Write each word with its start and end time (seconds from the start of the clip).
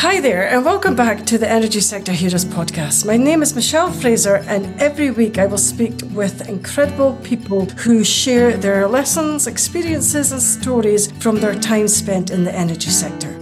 Hi 0.00 0.20
there, 0.20 0.46
and 0.46 0.62
welcome 0.62 0.94
back 0.94 1.24
to 1.24 1.38
the 1.38 1.48
Energy 1.48 1.80
Sector 1.80 2.12
Heroes 2.12 2.44
podcast. 2.44 3.06
My 3.06 3.16
name 3.16 3.40
is 3.40 3.54
Michelle 3.54 3.90
Fraser, 3.90 4.44
and 4.46 4.78
every 4.78 5.10
week 5.10 5.38
I 5.38 5.46
will 5.46 5.56
speak 5.56 5.94
with 6.12 6.50
incredible 6.50 7.14
people 7.24 7.64
who 7.64 8.04
share 8.04 8.58
their 8.58 8.86
lessons, 8.86 9.46
experiences, 9.46 10.32
and 10.32 10.42
stories 10.42 11.10
from 11.12 11.36
their 11.36 11.54
time 11.54 11.88
spent 11.88 12.30
in 12.30 12.44
the 12.44 12.54
energy 12.54 12.90
sector. 12.90 13.32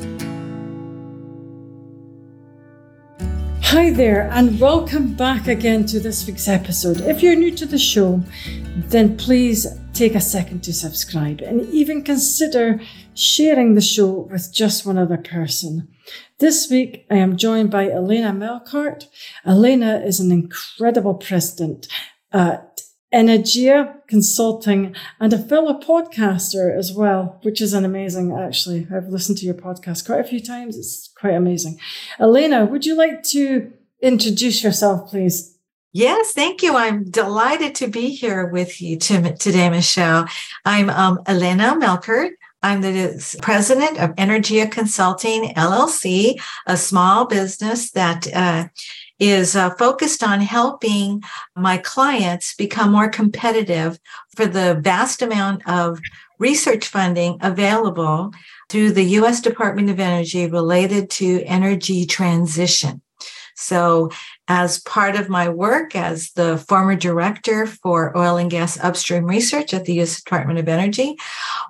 Hi 3.62 3.90
there, 3.90 4.30
and 4.30 4.60
welcome 4.60 5.12
back 5.12 5.48
again 5.48 5.84
to 5.86 5.98
this 5.98 6.24
week's 6.24 6.46
episode. 6.46 7.00
If 7.00 7.20
you're 7.20 7.34
new 7.34 7.50
to 7.50 7.66
the 7.66 7.78
show, 7.78 8.22
then 8.76 9.16
please 9.16 9.66
take 9.94 10.14
a 10.14 10.20
second 10.20 10.62
to 10.64 10.72
subscribe 10.72 11.40
and 11.40 11.68
even 11.72 12.02
consider 12.02 12.80
sharing 13.14 13.74
the 13.74 13.80
show 13.80 14.28
with 14.30 14.52
just 14.52 14.84
one 14.84 14.98
other 14.98 15.16
person. 15.16 15.88
This 16.40 16.68
week, 16.68 17.06
I 17.10 17.16
am 17.16 17.36
joined 17.36 17.70
by 17.70 17.88
Elena 17.88 18.32
Melchert. 18.32 19.04
Elena 19.46 20.02
is 20.04 20.18
an 20.18 20.32
incredible 20.32 21.14
president 21.14 21.86
at 22.32 22.80
Energia 23.14 23.94
Consulting 24.08 24.94
and 25.20 25.32
a 25.32 25.38
fellow 25.38 25.78
podcaster 25.78 26.76
as 26.76 26.92
well, 26.92 27.38
which 27.42 27.60
is 27.60 27.72
an 27.72 27.84
amazing, 27.84 28.36
actually. 28.36 28.88
I've 28.94 29.08
listened 29.08 29.38
to 29.38 29.46
your 29.46 29.54
podcast 29.54 30.04
quite 30.04 30.20
a 30.20 30.24
few 30.24 30.40
times. 30.40 30.76
It's 30.76 31.08
quite 31.16 31.34
amazing. 31.34 31.78
Elena, 32.18 32.64
would 32.64 32.84
you 32.84 32.96
like 32.96 33.22
to 33.24 33.72
introduce 34.02 34.64
yourself, 34.64 35.08
please? 35.08 35.53
Yes, 35.96 36.32
thank 36.32 36.60
you. 36.64 36.74
I'm 36.74 37.04
delighted 37.04 37.76
to 37.76 37.86
be 37.86 38.10
here 38.10 38.48
with 38.48 38.82
you 38.82 38.98
today, 38.98 39.70
Michelle. 39.70 40.26
I'm 40.64 40.90
um, 40.90 41.20
Elena 41.24 41.76
Melchert. 41.78 42.30
I'm 42.64 42.80
the 42.80 43.38
president 43.40 44.00
of 44.00 44.10
Energia 44.16 44.68
Consulting 44.68 45.54
LLC, 45.54 46.42
a 46.66 46.76
small 46.76 47.26
business 47.28 47.92
that 47.92 48.26
uh, 48.34 48.66
is 49.20 49.54
uh, 49.54 49.70
focused 49.76 50.24
on 50.24 50.40
helping 50.40 51.22
my 51.54 51.76
clients 51.76 52.56
become 52.56 52.90
more 52.90 53.08
competitive 53.08 54.00
for 54.34 54.46
the 54.46 54.80
vast 54.82 55.22
amount 55.22 55.62
of 55.68 56.00
research 56.40 56.88
funding 56.88 57.38
available 57.40 58.32
through 58.68 58.90
the 58.90 59.04
U.S. 59.20 59.40
Department 59.40 59.90
of 59.90 60.00
Energy 60.00 60.48
related 60.48 61.08
to 61.10 61.44
energy 61.44 62.04
transition. 62.04 63.00
So, 63.54 64.10
as 64.46 64.80
part 64.80 65.16
of 65.16 65.28
my 65.28 65.48
work 65.48 65.96
as 65.96 66.30
the 66.32 66.58
former 66.58 66.94
director 66.94 67.66
for 67.66 68.16
oil 68.16 68.36
and 68.36 68.50
gas 68.50 68.78
upstream 68.78 69.24
research 69.24 69.72
at 69.72 69.86
the 69.86 69.94
U.S. 69.94 70.22
Department 70.22 70.58
of 70.58 70.68
Energy, 70.68 71.16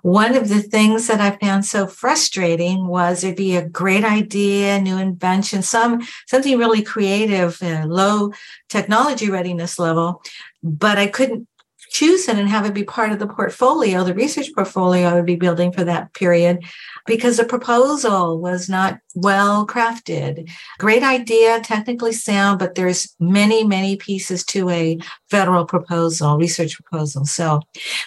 one 0.02 0.34
of 0.34 0.48
the 0.48 0.60
things 0.60 1.06
that 1.06 1.20
I 1.20 1.36
found 1.36 1.64
so 1.64 1.86
frustrating 1.86 2.88
was 2.88 3.22
it'd 3.22 3.36
be 3.36 3.56
a 3.56 3.68
great 3.68 4.04
idea, 4.04 4.80
new 4.80 4.98
invention, 4.98 5.62
some 5.62 6.02
something 6.26 6.58
really 6.58 6.82
creative, 6.82 7.62
uh, 7.62 7.84
low 7.86 8.32
technology 8.68 9.30
readiness 9.30 9.78
level, 9.78 10.22
but 10.62 10.98
I 10.98 11.06
couldn't 11.06 11.46
choose 11.94 12.26
it 12.28 12.36
and 12.36 12.48
have 12.48 12.66
it 12.66 12.74
be 12.74 12.82
part 12.82 13.12
of 13.12 13.20
the 13.20 13.26
portfolio, 13.26 14.02
the 14.02 14.12
research 14.12 14.52
portfolio 14.52 15.06
I 15.06 15.14
would 15.14 15.26
be 15.26 15.36
building 15.36 15.70
for 15.70 15.84
that 15.84 16.12
period 16.12 16.64
because 17.06 17.36
the 17.36 17.44
proposal 17.44 18.40
was 18.40 18.68
not 18.68 18.98
well 19.14 19.64
crafted. 19.64 20.50
Great 20.80 21.04
idea, 21.04 21.60
technically 21.60 22.10
sound, 22.10 22.58
but 22.58 22.74
there's 22.74 23.14
many, 23.20 23.62
many 23.62 23.94
pieces 23.94 24.44
to 24.46 24.68
a 24.70 24.98
federal 25.30 25.64
proposal, 25.66 26.36
research 26.36 26.74
proposal. 26.82 27.26
So 27.26 27.60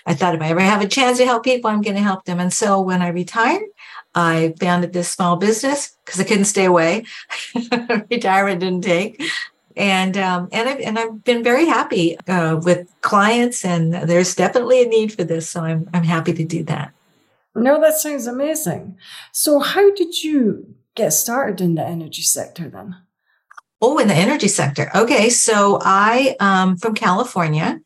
I 0.06 0.14
thought 0.14 0.36
if 0.36 0.42
I 0.42 0.50
ever 0.50 0.60
have 0.60 0.82
a 0.82 0.88
chance 0.88 1.18
to 1.20 1.26
help 1.26 1.46
people, 1.46 1.72
I'm 1.72 1.82
going 1.82 1.96
to 1.96 2.04
help 2.04 2.26
them. 2.26 2.42
And 2.42 2.52
so 2.52 2.82
when 2.82 3.02
I 3.02 3.08
retired, 3.08 3.64
I 4.14 4.54
founded 4.60 4.92
this 4.92 5.10
small 5.10 5.38
business 5.38 5.96
because 6.04 6.20
I 6.20 6.26
couldn't 6.26 6.46
stay 6.46 6.66
away. 6.66 7.06
Retirement 8.12 8.60
didn't 8.60 8.82
take. 8.82 9.24
And 9.78 10.18
um, 10.18 10.50
and 10.52 10.68
I've 10.68 10.80
and 10.80 10.98
I've 10.98 11.24
been 11.24 11.44
very 11.44 11.66
happy 11.66 12.18
uh, 12.28 12.60
with 12.64 12.92
clients, 13.02 13.64
and 13.64 13.94
there's 13.94 14.34
definitely 14.34 14.82
a 14.82 14.88
need 14.88 15.14
for 15.14 15.24
this. 15.24 15.50
So 15.50 15.62
I'm 15.62 15.88
I'm 15.94 16.04
happy 16.04 16.34
to 16.34 16.44
do 16.44 16.64
that. 16.64 16.94
No, 17.56 17.80
that 17.82 17.98
sounds 17.98 18.28
amazing. 18.28 18.98
So, 19.32 19.60
how 19.60 19.94
did 19.94 20.24
you 20.24 20.76
get 20.96 21.12
started 21.12 21.62
in 21.62 21.76
the 21.76 21.84
energy 21.84 22.24
sector 22.24 22.70
then? 22.70 22.96
Oh, 23.80 24.00
in 24.00 24.08
the 24.08 24.16
energy 24.16 24.48
sector. 24.48 24.90
Okay. 24.96 25.30
So, 25.30 25.80
I 25.82 26.36
um 26.40 26.78
from 26.78 26.96
California 26.96 27.80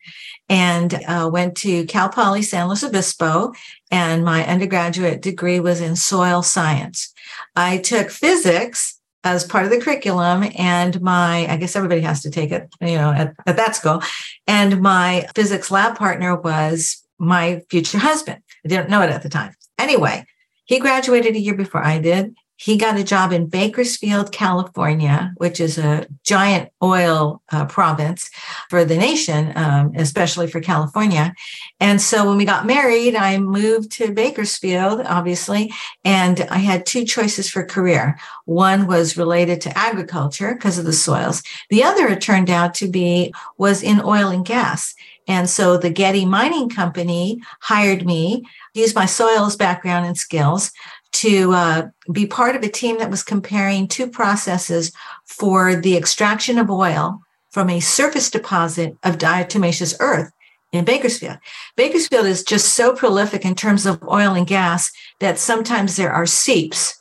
and 0.47 0.93
uh, 1.07 1.29
went 1.31 1.55
to 1.57 1.85
Cal 1.85 2.09
Poly 2.09 2.41
San 2.41 2.67
Luis 2.67 2.83
Obispo, 2.83 3.53
and 3.89 4.23
my 4.23 4.45
undergraduate 4.45 5.21
degree 5.21 5.59
was 5.59 5.81
in 5.81 5.95
soil 5.97 6.41
science. 6.41 7.13
I 7.55 7.77
took 7.77 8.09
physics 8.09 9.00
as 9.23 9.43
part 9.43 9.65
of 9.65 9.69
the 9.69 9.79
curriculum 9.79 10.43
and 10.57 10.99
my 11.01 11.47
i 11.47 11.55
guess 11.55 11.75
everybody 11.75 12.01
has 12.01 12.23
to 12.23 12.31
take 12.31 12.51
it 12.51 12.73
you 12.81 12.95
know 12.95 13.11
at, 13.11 13.35
at 13.45 13.57
that 13.57 13.75
school. 13.75 14.01
And 14.47 14.81
my 14.81 15.27
physics 15.35 15.71
lab 15.71 15.97
partner 15.97 16.35
was 16.35 17.01
my 17.17 17.61
future 17.69 17.99
husband. 17.99 18.41
I 18.65 18.67
didn't 18.67 18.89
know 18.89 19.01
it 19.01 19.09
at 19.09 19.23
the 19.23 19.29
time. 19.29 19.53
Anyway, 19.77 20.25
he 20.65 20.79
graduated 20.79 21.35
a 21.35 21.39
year 21.39 21.55
before 21.55 21.83
I 21.83 21.99
did. 21.99 22.35
He 22.61 22.77
got 22.77 22.99
a 22.99 23.03
job 23.03 23.31
in 23.31 23.47
Bakersfield, 23.47 24.31
California, 24.31 25.33
which 25.37 25.59
is 25.59 25.79
a 25.79 26.05
giant 26.23 26.69
oil 26.83 27.41
uh, 27.51 27.65
province 27.65 28.29
for 28.69 28.85
the 28.85 28.97
nation, 28.97 29.51
um, 29.55 29.93
especially 29.95 30.45
for 30.45 30.61
California. 30.61 31.33
And 31.79 31.99
so 31.99 32.27
when 32.27 32.37
we 32.37 32.45
got 32.45 32.67
married, 32.67 33.15
I 33.15 33.39
moved 33.39 33.91
to 33.93 34.13
Bakersfield, 34.13 35.01
obviously, 35.07 35.73
and 36.05 36.41
I 36.51 36.59
had 36.59 36.85
two 36.85 37.03
choices 37.03 37.49
for 37.49 37.65
career. 37.65 38.19
One 38.45 38.85
was 38.85 39.17
related 39.17 39.59
to 39.61 39.75
agriculture 39.75 40.53
because 40.53 40.77
of 40.77 40.85
the 40.85 40.93
soils. 40.93 41.41
The 41.71 41.83
other, 41.83 42.09
it 42.09 42.21
turned 42.21 42.51
out 42.51 42.75
to 42.75 42.87
be, 42.87 43.33
was 43.57 43.81
in 43.81 44.01
oil 44.01 44.27
and 44.27 44.45
gas. 44.45 44.93
And 45.27 45.49
so 45.49 45.77
the 45.77 45.89
Getty 45.89 46.25
Mining 46.25 46.69
Company 46.69 47.41
hired 47.59 48.05
me 48.05 48.45
used 48.73 48.95
my 48.95 49.05
soils 49.05 49.55
background 49.55 50.05
and 50.05 50.17
skills 50.17 50.71
to 51.13 51.51
uh, 51.53 51.87
be 52.11 52.25
part 52.25 52.55
of 52.55 52.63
a 52.63 52.69
team 52.69 52.97
that 52.99 53.09
was 53.09 53.23
comparing 53.23 53.87
two 53.87 54.07
processes 54.07 54.91
for 55.25 55.75
the 55.75 55.97
extraction 55.97 56.57
of 56.57 56.69
oil 56.69 57.21
from 57.51 57.69
a 57.69 57.79
surface 57.79 58.29
deposit 58.29 58.95
of 59.03 59.17
diatomaceous 59.17 59.95
earth 59.99 60.31
in 60.71 60.85
Bakersfield. 60.85 61.37
Bakersfield 61.75 62.25
is 62.25 62.43
just 62.43 62.73
so 62.73 62.95
prolific 62.95 63.43
in 63.43 63.55
terms 63.55 63.85
of 63.85 64.01
oil 64.03 64.33
and 64.33 64.47
gas 64.47 64.91
that 65.19 65.37
sometimes 65.37 65.97
there 65.97 66.11
are 66.11 66.25
seeps 66.25 66.97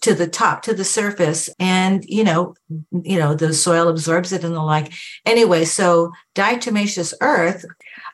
to 0.00 0.14
the 0.14 0.26
top 0.26 0.62
to 0.62 0.72
the 0.72 0.84
surface 0.84 1.50
and 1.58 2.02
you 2.06 2.24
know 2.24 2.54
you 3.02 3.18
know 3.18 3.34
the 3.34 3.52
soil 3.52 3.88
absorbs 3.88 4.32
it 4.32 4.42
and 4.42 4.54
the 4.54 4.62
like 4.62 4.90
anyway 5.26 5.62
so 5.62 6.10
diatomaceous 6.34 7.12
earth 7.20 7.66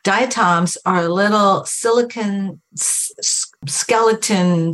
diatoms 0.03 0.77
are 0.85 1.07
little 1.07 1.63
silicon 1.63 2.61
s- 2.73 3.49
skeleton 3.65 4.73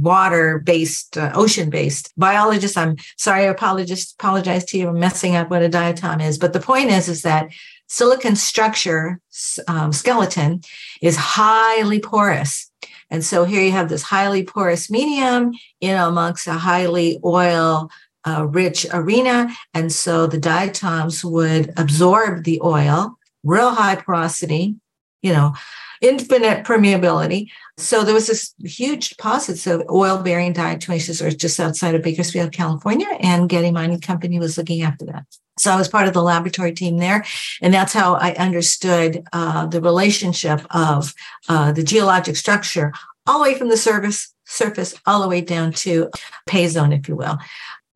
water 0.00 0.58
based 0.58 1.16
uh, 1.16 1.30
ocean 1.34 1.70
based 1.70 2.12
biologists 2.16 2.76
i'm 2.76 2.96
sorry 3.16 3.42
i 3.42 3.50
apologize 3.50 4.14
apologize 4.18 4.64
to 4.64 4.78
you 4.78 4.86
for 4.86 4.92
messing 4.92 5.36
up 5.36 5.50
what 5.50 5.62
a 5.62 5.68
diatom 5.68 6.24
is 6.24 6.38
but 6.38 6.52
the 6.52 6.60
point 6.60 6.90
is 6.90 7.08
is 7.08 7.22
that 7.22 7.50
silicon 7.86 8.36
structure 8.36 9.20
um, 9.66 9.92
skeleton 9.92 10.60
is 11.02 11.16
highly 11.16 12.00
porous 12.00 12.70
and 13.10 13.24
so 13.24 13.44
here 13.44 13.62
you 13.62 13.72
have 13.72 13.88
this 13.88 14.02
highly 14.02 14.44
porous 14.44 14.90
medium 14.90 15.52
in 15.80 15.96
amongst 15.96 16.46
a 16.46 16.52
highly 16.52 17.18
oil 17.24 17.90
uh, 18.26 18.46
rich 18.46 18.86
arena 18.92 19.48
and 19.72 19.92
so 19.92 20.26
the 20.26 20.38
diatoms 20.38 21.24
would 21.24 21.72
absorb 21.76 22.44
the 22.44 22.60
oil 22.62 23.18
real 23.44 23.70
high 23.70 23.96
porosity, 23.96 24.76
you 25.22 25.32
know, 25.32 25.54
infinite 26.00 26.64
permeability. 26.64 27.48
So 27.78 28.02
there 28.02 28.14
was 28.14 28.26
this 28.26 28.54
huge 28.58 29.10
deposits 29.10 29.64
of 29.68 29.84
oil 29.88 30.18
bearing 30.20 30.52
diatomaceous 30.52 31.24
earth 31.24 31.38
just 31.38 31.60
outside 31.60 31.94
of 31.94 32.02
Bakersfield, 32.02 32.50
California, 32.50 33.06
and 33.20 33.48
Getty 33.48 33.70
Mining 33.70 34.00
Company 34.00 34.40
was 34.40 34.58
looking 34.58 34.82
after 34.82 35.06
that. 35.06 35.24
So 35.60 35.70
I 35.70 35.76
was 35.76 35.86
part 35.86 36.08
of 36.08 36.14
the 36.14 36.22
laboratory 36.22 36.72
team 36.72 36.98
there, 36.98 37.24
and 37.62 37.72
that's 37.72 37.92
how 37.92 38.14
I 38.14 38.32
understood 38.34 39.22
uh, 39.32 39.66
the 39.66 39.80
relationship 39.80 40.60
of 40.70 41.14
uh, 41.48 41.70
the 41.70 41.84
geologic 41.84 42.34
structure 42.34 42.92
all 43.26 43.38
the 43.38 43.50
way 43.50 43.56
from 43.56 43.68
the 43.68 43.76
surface, 43.76 44.34
surface 44.44 44.94
all 45.06 45.22
the 45.22 45.28
way 45.28 45.40
down 45.40 45.72
to 45.72 46.10
pay 46.46 46.66
zone, 46.66 46.92
if 46.92 47.08
you 47.08 47.14
will. 47.14 47.38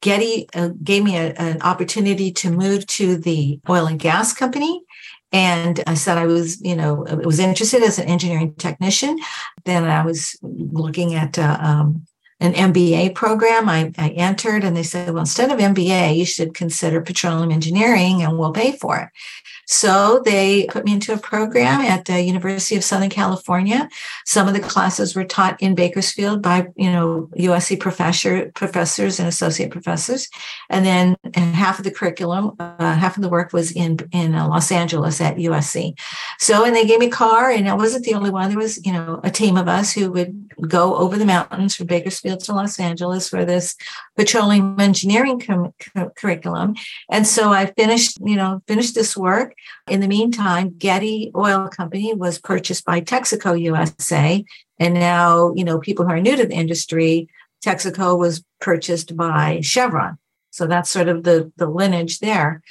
Getty 0.01 0.49
uh, 0.55 0.71
gave 0.83 1.03
me 1.03 1.17
a, 1.17 1.33
an 1.35 1.61
opportunity 1.63 2.31
to 2.33 2.51
move 2.51 2.87
to 2.87 3.17
the 3.17 3.59
oil 3.69 3.87
and 3.87 3.99
gas 3.99 4.33
company 4.33 4.83
and 5.33 5.83
I 5.87 5.95
said 5.95 6.19
I 6.19 6.27
was, 6.27 6.61
you 6.61 6.77
know, 6.77 7.07
was 7.25 7.39
interested 7.39 7.83
as 7.83 7.99
an 7.99 8.07
engineering 8.07 8.55
technician. 8.55 9.19
Then 9.65 9.85
I 9.85 10.05
was 10.05 10.37
looking 10.43 11.15
at 11.15 11.39
uh, 11.39 11.57
um, 11.59 12.07
an 12.39 12.53
MBA 12.53 13.15
program. 13.15 13.69
I, 13.69 13.93
I 13.97 14.11
entered 14.11 14.63
and 14.63 14.77
they 14.77 14.83
said, 14.83 15.09
well, 15.09 15.21
instead 15.21 15.51
of 15.51 15.59
MBA, 15.59 16.17
you 16.17 16.27
should 16.27 16.55
consider 16.55 17.01
petroleum 17.01 17.51
engineering 17.51 18.23
and 18.23 18.39
we'll 18.39 18.53
pay 18.53 18.73
for 18.73 18.99
it. 18.99 19.09
So 19.67 20.21
they 20.25 20.67
put 20.67 20.85
me 20.85 20.93
into 20.93 21.13
a 21.13 21.19
program 21.19 21.81
at 21.81 22.05
the 22.05 22.21
University 22.21 22.77
of 22.77 22.85
Southern 22.85 23.11
California. 23.11 23.89
Some 24.27 24.49
of 24.49 24.55
the 24.55 24.61
classes 24.61 25.15
were 25.15 25.25
taught 25.25 25.61
in 25.63 25.75
Bakersfield 25.75 26.43
by, 26.43 26.69
you 26.77 26.91
know, 26.91 27.29
USC 27.39 27.79
professor, 27.79 28.51
professors 28.55 29.19
and 29.19 29.29
associate 29.29 29.71
professors. 29.71 30.29
And 30.69 30.85
then 30.85 31.17
and 31.35 31.55
half 31.55 31.79
of 31.79 31.85
the 31.85 31.91
curriculum, 31.91 32.57
uh, 32.59 32.95
half 32.95 33.17
of 33.17 33.23
the 33.23 33.29
work 33.29 33.53
was 33.53 33.73
in, 33.73 33.99
in 34.13 34.35
uh, 34.35 34.49
Los 34.49 34.73
Angeles 34.73 35.21
at 35.21 35.37
USC. 35.37 35.99
So, 36.39 36.65
and 36.65 36.75
they 36.75 36.87
gave 36.87 36.99
me 36.99 37.07
a 37.07 37.11
car 37.11 37.51
and 37.51 37.69
I 37.69 37.75
wasn't 37.75 38.05
the 38.05 38.15
only 38.15 38.31
one. 38.31 38.49
There 38.49 38.59
was, 38.59 38.85
you 38.85 38.93
know, 38.93 39.21
a 39.23 39.31
team 39.31 39.57
of 39.57 39.69
us 39.69 39.93
who 39.93 40.11
would 40.13 40.51
go 40.69 40.97
over 40.97 41.17
the 41.17 41.25
mountains 41.25 41.75
from 41.75 41.87
Bakersfield 41.87 42.41
to 42.41 42.53
Los 42.53 42.79
Angeles 42.79 43.29
for 43.29 43.45
this 43.45 43.77
petroleum 44.17 44.79
engineering 44.79 45.41
com- 45.41 45.73
curriculum. 46.17 46.75
And 47.11 47.27
so 47.27 47.53
I 47.53 47.67
finished, 47.67 48.19
you 48.23 48.37
know, 48.37 48.63
finished 48.67 48.95
this 48.95 49.17
work. 49.17 49.55
In 49.89 50.01
the 50.01 50.09
meantime, 50.09 50.75
Getty 50.77 51.33
Oil 51.37 51.69
Company 51.69 52.15
was 52.15 52.39
purchased 52.39 52.85
by 52.85 53.01
Texaco 53.01 53.59
USA. 53.61 54.45
And 54.79 54.95
now, 54.95 55.53
you 55.55 55.65
know, 55.65 55.79
people 55.79 56.05
who 56.05 56.13
are 56.13 56.21
new 56.21 56.37
to 56.37 56.47
the 56.47 56.55
industry, 56.55 57.29
Texaco 57.65 58.19
was 58.19 58.45
purchased 58.61 59.17
by 59.17 59.61
Chevron. 59.63 60.19
So 60.51 60.67
that's 60.67 60.91
sort 60.91 61.09
of 61.09 61.25
the, 61.25 61.51
the 61.57 61.67
lineage 61.67 62.19
there. 62.19 62.63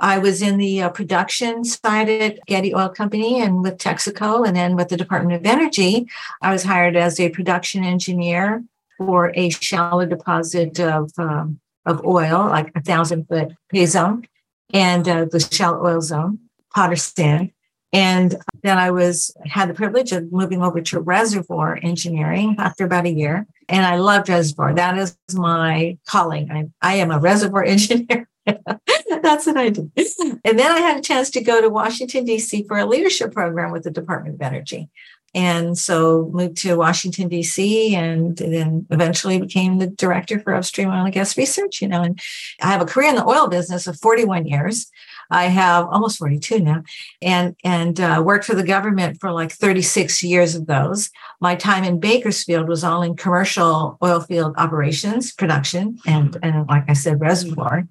I 0.00 0.18
was 0.18 0.42
in 0.42 0.58
the 0.58 0.82
uh, 0.82 0.88
production 0.90 1.64
side 1.64 2.08
at 2.08 2.44
Getty 2.46 2.74
Oil 2.74 2.88
Company 2.88 3.40
and 3.40 3.62
with 3.62 3.78
Texaco, 3.78 4.46
and 4.46 4.56
then 4.56 4.76
with 4.76 4.88
the 4.88 4.96
Department 4.96 5.36
of 5.36 5.46
Energy, 5.46 6.08
I 6.42 6.52
was 6.52 6.64
hired 6.64 6.96
as 6.96 7.20
a 7.20 7.30
production 7.30 7.84
engineer 7.84 8.64
for 8.98 9.32
a 9.34 9.50
shallow 9.50 10.06
deposit 10.06 10.78
of 10.80 11.10
um, 11.18 11.60
of 11.86 12.04
oil, 12.04 12.46
like 12.46 12.72
a 12.74 12.80
thousand 12.80 13.26
foot 13.28 13.52
pay 13.70 13.86
zone, 13.86 14.26
and 14.72 15.08
uh, 15.08 15.26
the 15.26 15.40
shallow 15.40 15.86
oil 15.86 16.00
zone, 16.00 16.38
Potter 16.74 16.96
sand. 16.96 17.50
And 17.92 18.34
then 18.64 18.76
I 18.76 18.90
was 18.90 19.32
had 19.46 19.68
the 19.68 19.74
privilege 19.74 20.10
of 20.10 20.32
moving 20.32 20.62
over 20.62 20.80
to 20.80 20.98
reservoir 20.98 21.78
engineering 21.80 22.56
after 22.58 22.84
about 22.84 23.06
a 23.06 23.12
year, 23.12 23.46
and 23.68 23.86
I 23.86 23.96
loved 23.96 24.28
reservoir. 24.28 24.74
That 24.74 24.98
is 24.98 25.16
my 25.32 25.96
calling. 26.06 26.50
I, 26.50 26.64
I 26.82 26.94
am 26.96 27.12
a 27.12 27.20
reservoir 27.20 27.64
engineer. 27.76 28.28
That's 28.44 29.46
what 29.46 29.56
I 29.56 29.70
do. 29.70 29.90
And 30.44 30.58
then 30.58 30.70
I 30.70 30.80
had 30.80 30.98
a 30.98 31.02
chance 31.02 31.30
to 31.30 31.42
go 31.42 31.60
to 31.60 31.70
Washington, 31.70 32.24
D.C. 32.24 32.64
for 32.68 32.78
a 32.78 32.84
leadership 32.84 33.32
program 33.32 33.70
with 33.70 33.84
the 33.84 33.90
Department 33.90 34.34
of 34.34 34.42
Energy. 34.42 34.90
And 35.34 35.76
so 35.76 36.30
moved 36.32 36.58
to 36.58 36.76
Washington, 36.76 37.28
D.C., 37.28 37.94
and 37.94 38.36
then 38.36 38.86
eventually 38.90 39.40
became 39.40 39.78
the 39.78 39.88
director 39.88 40.38
for 40.38 40.54
upstream 40.54 40.88
oil 40.88 41.04
and 41.04 41.12
gas 41.12 41.36
research, 41.36 41.82
you 41.82 41.88
know. 41.88 42.02
And 42.02 42.20
I 42.62 42.70
have 42.70 42.82
a 42.82 42.86
career 42.86 43.08
in 43.08 43.16
the 43.16 43.26
oil 43.26 43.48
business 43.48 43.86
of 43.86 43.98
41 44.00 44.46
years. 44.46 44.90
I 45.30 45.44
have 45.44 45.86
almost 45.86 46.18
42 46.18 46.60
now, 46.60 46.82
and 47.22 47.56
and 47.64 47.98
uh, 47.98 48.22
worked 48.24 48.44
for 48.44 48.54
the 48.54 48.62
government 48.62 49.20
for 49.20 49.32
like 49.32 49.52
36 49.52 50.22
years 50.22 50.54
of 50.54 50.66
those. 50.66 51.10
My 51.40 51.54
time 51.54 51.84
in 51.84 52.00
Bakersfield 52.00 52.68
was 52.68 52.84
all 52.84 53.02
in 53.02 53.16
commercial 53.16 53.98
oil 54.02 54.20
field 54.20 54.54
operations, 54.56 55.32
production, 55.32 55.98
and 56.06 56.36
and 56.42 56.68
like 56.68 56.84
I 56.88 56.92
said, 56.92 57.20
reservoir. 57.20 57.84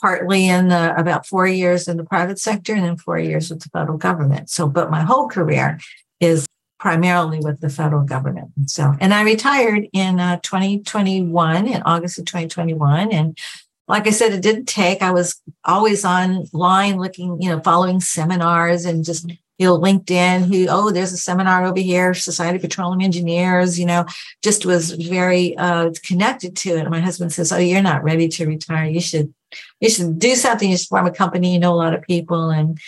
Partly 0.00 0.48
in 0.48 0.68
the 0.68 0.94
about 0.96 1.26
four 1.26 1.46
years 1.46 1.86
in 1.86 1.96
the 1.96 2.04
private 2.04 2.38
sector, 2.38 2.74
and 2.74 2.84
then 2.84 2.96
four 2.96 3.18
years 3.18 3.50
with 3.50 3.60
the 3.60 3.68
federal 3.68 3.98
government. 3.98 4.50
So, 4.50 4.68
but 4.68 4.90
my 4.90 5.02
whole 5.02 5.28
career 5.28 5.78
is 6.18 6.46
primarily 6.80 7.38
with 7.38 7.60
the 7.60 7.68
federal 7.68 8.02
government. 8.02 8.50
So, 8.66 8.94
and 9.00 9.12
I 9.12 9.22
retired 9.22 9.86
in 9.92 10.18
uh, 10.18 10.40
2021, 10.42 11.68
in 11.68 11.82
August 11.82 12.18
of 12.18 12.24
2021, 12.24 13.12
and 13.12 13.38
like 13.86 14.06
I 14.06 14.10
said, 14.10 14.32
it 14.32 14.40
didn't 14.40 14.66
take. 14.66 15.02
I 15.02 15.10
was 15.10 15.40
always 15.64 16.04
online 16.04 16.98
looking, 16.98 17.42
you 17.42 17.50
know, 17.50 17.60
following 17.60 18.00
seminars 18.00 18.84
and 18.84 19.04
just, 19.04 19.28
you 19.58 19.66
know, 19.66 19.78
LinkedIn, 19.78 20.46
who, 20.46 20.68
oh, 20.70 20.90
there's 20.90 21.12
a 21.12 21.18
seminar 21.18 21.66
over 21.66 21.80
here, 21.80 22.14
Society 22.14 22.56
of 22.56 22.62
Petroleum 22.62 23.00
Engineers, 23.00 23.80
you 23.80 23.84
know, 23.84 24.06
just 24.42 24.64
was 24.64 24.92
very 24.92 25.56
uh, 25.58 25.90
connected 26.04 26.56
to 26.58 26.76
it. 26.76 26.82
And 26.82 26.90
my 26.90 27.00
husband 27.00 27.32
says, 27.32 27.52
oh, 27.52 27.58
you're 27.58 27.82
not 27.82 28.04
ready 28.04 28.28
to 28.28 28.46
retire. 28.46 28.86
You 28.86 29.00
should, 29.00 29.34
you 29.80 29.90
should 29.90 30.20
do 30.20 30.36
something. 30.36 30.70
You 30.70 30.78
should 30.78 30.86
form 30.86 31.06
a 31.06 31.10
company. 31.10 31.52
You 31.52 31.58
know 31.58 31.74
a 31.74 31.74
lot 31.74 31.94
of 31.94 32.02
people. 32.02 32.48
And 32.48 32.78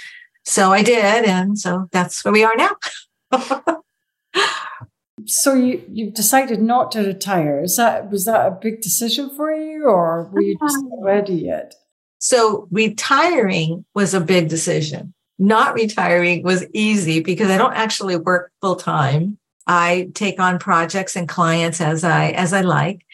so 0.45 0.73
I 0.73 0.85
did. 0.85 1.25
And 1.25 1.59
so 1.59 1.89
that's 1.91 2.25
where 2.25 2.33
we 2.33 2.45
are 2.45 2.57
now. 2.57 2.77
so 5.27 5.55
you 5.55 5.83
you 5.91 6.11
decided 6.11 6.61
not 6.61 6.93
to 6.93 7.01
retire. 7.01 7.63
Is 7.63 7.77
that 7.77 8.11
was 8.11 8.25
that 8.25 8.47
a 8.47 8.51
big 8.51 8.81
decision 8.81 9.31
for 9.37 9.53
you, 9.53 9.85
or 9.85 10.25
were 10.33 10.41
you 10.41 10.57
just 10.61 10.79
not 10.83 11.03
ready 11.03 11.35
yet? 11.35 11.75
So 12.19 12.69
retiring 12.71 13.85
was 13.95 14.15
a 14.15 14.21
big 14.21 14.49
decision. 14.49 15.15
Not 15.39 15.75
retiring 15.75 16.45
was 16.45 16.65
easy 16.73 17.21
because 17.21 17.51
I 17.51 17.59
don't 17.59 17.75
actually 17.75 18.17
work 18.17 18.53
full 18.61 18.77
time. 18.77 19.39
I 19.67 20.11
take 20.15 20.39
on 20.39 20.59
projects 20.59 21.17
and 21.17 21.29
clients 21.29 21.81
as 21.81 22.05
I 22.05 22.31
as 22.31 22.53
I 22.53 22.61
like. 22.61 23.05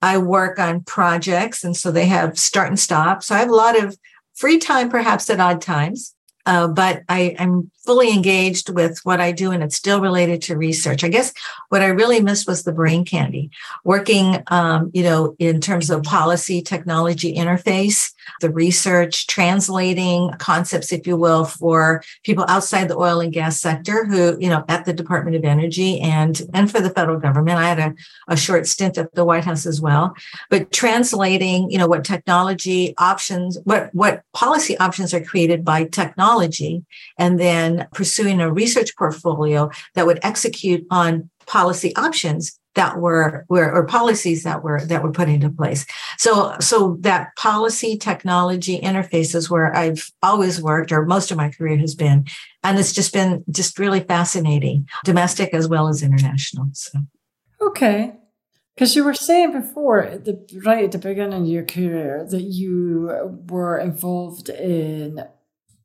I 0.00 0.18
work 0.18 0.58
on 0.58 0.84
projects, 0.84 1.64
and 1.64 1.76
so 1.76 1.90
they 1.90 2.06
have 2.06 2.38
start 2.38 2.68
and 2.68 2.78
stop. 2.78 3.22
So 3.22 3.34
I 3.34 3.38
have 3.38 3.50
a 3.50 3.54
lot 3.54 3.82
of 3.82 3.98
free 4.34 4.58
time, 4.58 4.88
perhaps 4.88 5.28
at 5.28 5.40
odd 5.40 5.60
times. 5.60 6.14
Uh, 6.46 6.66
but 6.66 7.02
I, 7.10 7.36
am 7.38 7.70
fully 7.88 8.12
engaged 8.12 8.68
with 8.68 9.00
what 9.04 9.18
I 9.18 9.32
do, 9.32 9.50
and 9.50 9.62
it's 9.62 9.74
still 9.74 10.02
related 10.02 10.42
to 10.42 10.58
research. 10.58 11.02
I 11.02 11.08
guess 11.08 11.32
what 11.70 11.80
I 11.80 11.86
really 11.86 12.20
missed 12.20 12.46
was 12.46 12.62
the 12.62 12.78
brain 12.80 13.02
candy, 13.02 13.50
working, 13.82 14.42
um, 14.48 14.90
you 14.92 15.02
know, 15.02 15.34
in 15.38 15.62
terms 15.62 15.88
of 15.88 16.02
policy 16.02 16.60
technology 16.60 17.34
interface 17.34 18.12
the 18.40 18.50
research, 18.50 19.26
translating 19.26 20.30
concepts, 20.38 20.92
if 20.92 21.06
you 21.06 21.16
will, 21.16 21.44
for 21.44 22.02
people 22.24 22.44
outside 22.48 22.88
the 22.88 22.96
oil 22.96 23.20
and 23.20 23.32
gas 23.32 23.60
sector 23.60 24.04
who, 24.04 24.36
you 24.40 24.48
know, 24.48 24.64
at 24.68 24.84
the 24.84 24.92
Department 24.92 25.36
of 25.36 25.44
Energy 25.44 26.00
and, 26.00 26.42
and 26.54 26.70
for 26.70 26.80
the 26.80 26.90
federal 26.90 27.18
government. 27.18 27.58
I 27.58 27.68
had 27.68 27.78
a, 27.78 27.94
a 28.28 28.36
short 28.36 28.66
stint 28.66 28.98
at 28.98 29.14
the 29.14 29.24
White 29.24 29.44
House 29.44 29.66
as 29.66 29.80
well, 29.80 30.14
but 30.50 30.72
translating, 30.72 31.70
you 31.70 31.78
know, 31.78 31.88
what 31.88 32.04
technology 32.04 32.94
options, 32.98 33.58
what, 33.64 33.94
what 33.94 34.22
policy 34.32 34.78
options 34.78 35.14
are 35.14 35.24
created 35.24 35.64
by 35.64 35.84
technology, 35.84 36.84
and 37.18 37.38
then 37.40 37.77
pursuing 37.92 38.40
a 38.40 38.52
research 38.52 38.96
portfolio 38.96 39.70
that 39.94 40.06
would 40.06 40.18
execute 40.22 40.86
on 40.90 41.30
policy 41.46 41.94
options 41.96 42.58
that 42.74 42.98
were, 42.98 43.44
were 43.48 43.72
or 43.72 43.84
policies 43.86 44.44
that 44.44 44.62
were 44.62 44.84
that 44.84 45.02
were 45.02 45.10
put 45.10 45.28
into 45.28 45.50
place. 45.50 45.84
So 46.16 46.54
so 46.60 46.96
that 47.00 47.34
policy 47.36 47.96
technology 47.96 48.78
interface 48.78 49.34
is 49.34 49.50
where 49.50 49.74
I've 49.74 50.10
always 50.22 50.62
worked, 50.62 50.92
or 50.92 51.04
most 51.04 51.30
of 51.30 51.36
my 51.36 51.50
career 51.50 51.76
has 51.78 51.96
been, 51.96 52.26
and 52.62 52.78
it's 52.78 52.92
just 52.92 53.12
been 53.12 53.44
just 53.50 53.78
really 53.78 54.00
fascinating, 54.00 54.86
domestic 55.04 55.52
as 55.54 55.66
well 55.66 55.88
as 55.88 56.02
international. 56.02 56.68
So 56.72 57.00
okay. 57.60 58.14
Because 58.76 58.94
you 58.94 59.02
were 59.02 59.12
saying 59.12 59.50
before, 59.50 60.20
the, 60.22 60.38
right 60.64 60.84
at 60.84 60.92
the 60.92 60.98
beginning 60.98 61.42
of 61.42 61.48
your 61.48 61.64
career, 61.64 62.24
that 62.30 62.42
you 62.42 63.42
were 63.48 63.76
involved 63.76 64.50
in, 64.50 65.24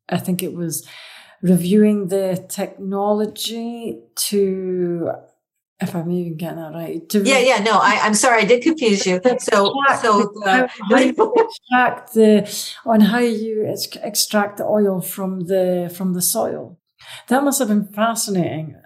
I 0.08 0.18
think 0.18 0.44
it 0.44 0.54
was 0.54 0.86
reviewing 1.44 2.08
the 2.08 2.42
technology 2.48 4.00
to 4.16 5.10
if 5.80 5.94
I'm 5.94 6.10
even 6.10 6.36
getting 6.36 6.56
that 6.56 6.72
right. 6.72 7.06
To 7.10 7.22
yeah, 7.22 7.40
yeah, 7.40 7.58
no, 7.58 7.72
I, 7.72 8.06
am 8.06 8.14
sorry, 8.14 8.42
I 8.42 8.44
did 8.46 8.62
confuse 8.62 9.06
you. 9.06 9.20
So, 9.40 9.74
so 10.00 10.32
you 10.90 11.34
extract 11.36 12.14
the 12.14 12.70
on 12.86 13.00
how 13.00 13.18
you 13.18 13.66
extract 14.02 14.56
the 14.56 14.64
oil 14.64 15.02
from 15.02 15.40
the 15.40 15.92
from 15.94 16.14
the 16.14 16.22
soil. 16.22 16.78
That 17.28 17.44
must 17.44 17.58
have 17.58 17.68
been 17.68 17.88
fascinating. 17.88 18.76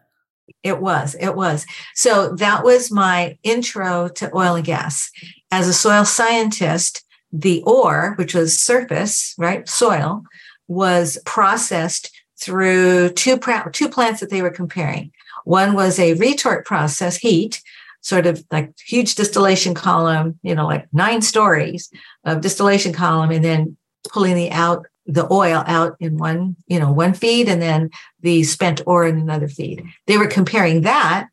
It 0.65 0.81
was, 0.81 1.15
it 1.21 1.37
was. 1.37 1.65
So 1.95 2.35
that 2.37 2.65
was 2.65 2.91
my 2.91 3.38
intro 3.45 4.09
to 4.09 4.37
oil 4.37 4.57
and 4.57 4.65
gas. 4.65 5.11
As 5.53 5.69
a 5.69 5.73
soil 5.73 6.05
scientist, 6.05 7.05
the 7.31 7.62
ore, 7.65 8.15
which 8.17 8.35
was 8.35 8.59
surface, 8.59 9.35
right, 9.38 9.69
soil, 9.69 10.25
was 10.67 11.19
processed 11.25 12.11
through 12.40 13.11
two, 13.11 13.38
two 13.73 13.88
plants 13.88 14.21
that 14.21 14.30
they 14.30 14.42
were 14.42 14.50
comparing. 14.50 15.12
One 15.45 15.75
was 15.75 15.99
a 15.99 16.14
retort 16.14 16.66
process, 16.66 17.16
heat, 17.16 17.62
sort 18.00 18.26
of 18.26 18.45
like 18.50 18.73
huge 18.78 19.14
distillation 19.14 19.75
column, 19.75 20.38
you 20.42 20.54
know, 20.54 20.66
like 20.66 20.87
nine 20.92 21.21
stories 21.23 21.90
of 22.25 22.40
distillation 22.40 22.92
column, 22.92 23.30
and 23.30 23.45
then 23.45 23.76
pulling 24.11 24.35
the 24.35 24.50
out 24.50 24.87
the 25.07 25.26
oil 25.33 25.64
out 25.66 25.97
in 26.00 26.18
one, 26.18 26.54
you 26.66 26.78
know, 26.78 26.92
one 26.92 27.14
feed, 27.14 27.49
and 27.49 27.62
then 27.62 27.88
the 28.21 28.45
spent 28.45 28.83
ore 28.87 29.07
in 29.07 29.18
another 29.18 29.49
feed. 29.49 29.83
They 30.07 30.18
were 30.18 30.26
comparing 30.26 30.83
that 30.83 31.28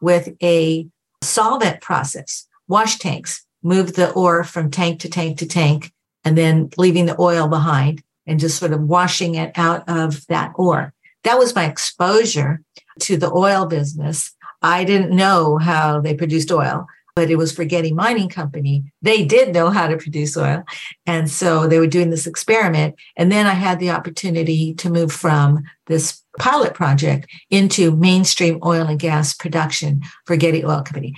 with 0.00 0.28
a 0.42 0.86
solvent 1.22 1.80
process, 1.80 2.46
wash 2.68 2.98
tanks, 2.98 3.44
move 3.64 3.94
the 3.94 4.12
ore 4.12 4.44
from 4.44 4.70
tank 4.70 5.00
to 5.00 5.10
tank 5.10 5.38
to 5.38 5.46
tank, 5.46 5.92
and 6.24 6.38
then 6.38 6.70
leaving 6.76 7.06
the 7.06 7.20
oil 7.20 7.48
behind 7.48 8.02
and 8.26 8.40
just 8.40 8.58
sort 8.58 8.72
of 8.72 8.82
washing 8.82 9.34
it 9.34 9.52
out 9.56 9.88
of 9.88 10.26
that 10.26 10.52
ore. 10.56 10.92
That 11.24 11.38
was 11.38 11.54
my 11.54 11.64
exposure 11.64 12.62
to 13.00 13.16
the 13.16 13.32
oil 13.32 13.66
business. 13.66 14.32
I 14.62 14.84
didn't 14.84 15.14
know 15.14 15.58
how 15.58 16.00
they 16.00 16.14
produced 16.14 16.50
oil. 16.50 16.86
but 17.16 17.30
it 17.30 17.36
was 17.36 17.50
for 17.50 17.64
Getty 17.64 17.92
Mining 17.92 18.28
Company. 18.28 18.84
They 19.00 19.24
did 19.24 19.54
know 19.54 19.70
how 19.70 19.88
to 19.88 19.96
produce 19.96 20.36
oil. 20.36 20.62
And 21.06 21.30
so 21.30 21.66
they 21.66 21.78
were 21.78 21.86
doing 21.86 22.10
this 22.10 22.26
experiment. 22.26 22.94
And 23.16 23.32
then 23.32 23.46
I 23.46 23.54
had 23.54 23.80
the 23.80 23.90
opportunity 23.90 24.74
to 24.74 24.90
move 24.90 25.10
from 25.10 25.64
this 25.86 26.22
pilot 26.38 26.74
project 26.74 27.26
into 27.48 27.96
mainstream 27.96 28.60
oil 28.62 28.86
and 28.86 29.00
gas 29.00 29.34
production 29.34 30.02
for 30.26 30.36
Getty 30.36 30.62
Oil 30.64 30.82
Company. 30.82 31.14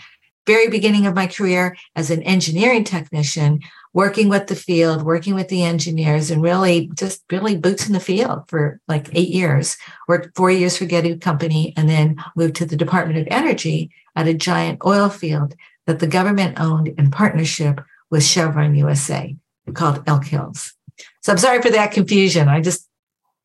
Very 0.46 0.68
beginning 0.68 1.04
of 1.06 1.16
my 1.16 1.26
career 1.26 1.76
as 1.96 2.10
an 2.10 2.22
engineering 2.22 2.84
technician, 2.84 3.60
working 3.92 4.28
with 4.28 4.46
the 4.46 4.56
field, 4.56 5.02
working 5.02 5.34
with 5.34 5.48
the 5.48 5.62
engineers, 5.62 6.30
and 6.30 6.42
really 6.42 6.90
just 6.94 7.22
really 7.30 7.56
boots 7.56 7.86
in 7.86 7.92
the 7.92 8.00
field 8.00 8.48
for 8.48 8.80
like 8.88 9.08
eight 9.12 9.28
years. 9.28 9.76
Worked 10.06 10.36
four 10.36 10.50
years 10.50 10.76
for 10.76 10.84
Getty 10.84 11.16
Company 11.18 11.72
and 11.76 11.88
then 11.88 12.22
moved 12.36 12.56
to 12.56 12.66
the 12.66 12.76
Department 12.76 13.18
of 13.18 13.28
Energy 13.30 13.90
at 14.16 14.28
a 14.28 14.34
giant 14.34 14.80
oil 14.84 15.08
field 15.08 15.54
that 15.86 16.00
the 16.00 16.06
government 16.06 16.60
owned 16.60 16.88
in 16.88 17.10
partnership 17.10 17.80
with 18.10 18.24
Chevron 18.24 18.74
USA 18.74 19.36
called 19.74 20.02
Elk 20.06 20.24
Hills. 20.24 20.74
So 21.22 21.32
I'm 21.32 21.38
sorry 21.38 21.62
for 21.62 21.70
that 21.70 21.92
confusion. 21.92 22.48
I 22.48 22.60
just, 22.60 22.88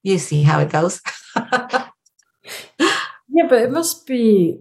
you 0.03 0.17
see 0.17 0.43
how 0.43 0.59
it 0.59 0.69
goes. 0.69 1.01
yeah, 1.35 1.88
but 3.47 3.62
it 3.62 3.71
must 3.71 4.05
be, 4.07 4.57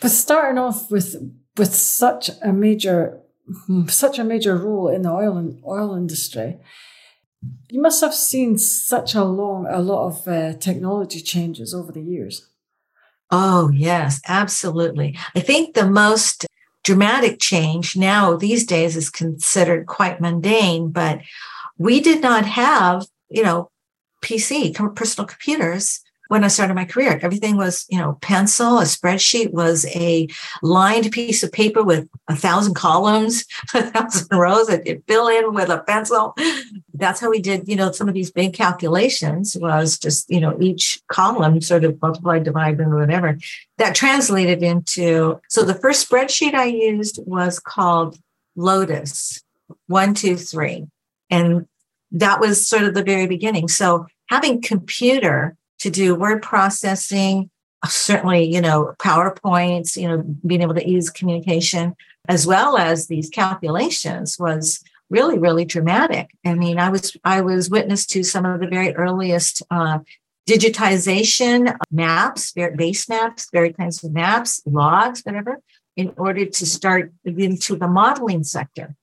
but 0.00 0.10
starting 0.10 0.58
off 0.58 0.90
with 0.90 1.16
with 1.56 1.74
such 1.74 2.30
a 2.42 2.52
major 2.52 3.20
such 3.88 4.18
a 4.18 4.24
major 4.24 4.56
role 4.56 4.88
in 4.88 5.02
the 5.02 5.10
oil 5.10 5.36
and 5.36 5.62
oil 5.66 5.94
industry. 5.94 6.58
You 7.70 7.80
must 7.80 8.00
have 8.00 8.14
seen 8.14 8.58
such 8.58 9.14
a 9.14 9.24
long, 9.24 9.66
a 9.68 9.80
lot 9.80 10.06
of 10.06 10.28
uh, 10.28 10.54
technology 10.54 11.20
changes 11.20 11.74
over 11.74 11.92
the 11.92 12.02
years. 12.02 12.48
Oh, 13.30 13.70
yes, 13.70 14.20
absolutely. 14.26 15.16
I 15.34 15.40
think 15.40 15.74
the 15.74 15.88
most 15.88 16.46
dramatic 16.84 17.40
change 17.40 17.96
now 17.96 18.36
these 18.36 18.64
days 18.64 18.96
is 18.96 19.10
considered 19.10 19.86
quite 19.86 20.20
mundane, 20.20 20.90
but 20.90 21.20
we 21.78 22.00
did 22.00 22.22
not 22.22 22.46
have, 22.46 23.06
you 23.28 23.42
know, 23.42 23.70
PC, 24.22 24.74
personal 24.94 25.26
computers 25.26 26.00
when 26.28 26.44
I 26.44 26.48
started 26.48 26.74
my 26.74 26.84
career. 26.84 27.18
Everything 27.22 27.56
was, 27.56 27.86
you 27.88 27.98
know, 27.98 28.18
pencil, 28.20 28.78
a 28.78 28.82
spreadsheet 28.82 29.52
was 29.52 29.86
a 29.94 30.28
lined 30.62 31.10
piece 31.12 31.42
of 31.42 31.52
paper 31.52 31.82
with 31.82 32.08
a 32.28 32.36
thousand 32.36 32.74
columns, 32.74 33.44
a 33.74 33.82
thousand 33.90 34.36
rows 34.36 34.66
that 34.68 34.86
you 34.86 35.02
fill 35.06 35.28
in 35.28 35.54
with 35.54 35.68
a 35.68 35.78
pencil. 35.78 36.34
That's 36.94 37.20
how 37.20 37.30
we 37.30 37.40
did, 37.40 37.68
you 37.68 37.76
know, 37.76 37.92
some 37.92 38.08
of 38.08 38.14
these 38.14 38.30
big 38.30 38.52
calculations 38.52 39.56
was 39.56 39.98
just, 39.98 40.28
you 40.30 40.40
know, 40.40 40.56
each 40.60 41.00
column 41.08 41.60
sort 41.60 41.84
of 41.84 42.00
multiplied, 42.00 42.44
divided, 42.44 42.80
or 42.80 42.98
whatever. 42.98 43.38
That 43.78 43.94
translated 43.94 44.62
into, 44.62 45.40
so 45.48 45.62
the 45.62 45.74
first 45.74 46.08
spreadsheet 46.08 46.54
I 46.54 46.64
used 46.64 47.20
was 47.26 47.58
called 47.58 48.18
Lotus, 48.56 49.42
one, 49.86 50.14
two, 50.14 50.36
three. 50.36 50.86
And 51.30 51.66
that 52.12 52.40
was 52.40 52.66
sort 52.66 52.84
of 52.84 52.94
the 52.94 53.02
very 53.02 53.26
beginning. 53.26 53.68
So 53.68 54.06
having 54.28 54.62
computer 54.62 55.56
to 55.80 55.90
do 55.90 56.14
word 56.14 56.42
processing, 56.42 57.50
certainly, 57.86 58.44
you 58.44 58.60
know, 58.60 58.94
PowerPoints, 58.98 59.96
you 59.96 60.08
know, 60.08 60.22
being 60.46 60.62
able 60.62 60.74
to 60.74 60.88
use 60.88 61.10
communication, 61.10 61.94
as 62.28 62.46
well 62.46 62.76
as 62.76 63.06
these 63.06 63.30
calculations 63.30 64.36
was 64.38 64.82
really, 65.10 65.38
really 65.38 65.64
dramatic. 65.64 66.30
I 66.44 66.54
mean, 66.54 66.78
I 66.78 66.88
was 66.88 67.16
I 67.24 67.40
was 67.40 67.70
witness 67.70 68.06
to 68.06 68.22
some 68.22 68.44
of 68.44 68.60
the 68.60 68.66
very 68.66 68.94
earliest 68.94 69.62
uh, 69.70 70.00
digitization 70.48 71.76
maps, 71.90 72.52
base 72.52 73.08
maps, 73.08 73.48
very 73.52 73.72
kinds 73.72 74.02
of 74.02 74.12
maps, 74.12 74.62
logs, 74.64 75.22
whatever, 75.22 75.60
in 75.96 76.12
order 76.16 76.46
to 76.46 76.66
start 76.66 77.12
into 77.24 77.76
the 77.76 77.88
modeling 77.88 78.44
sector. 78.44 78.94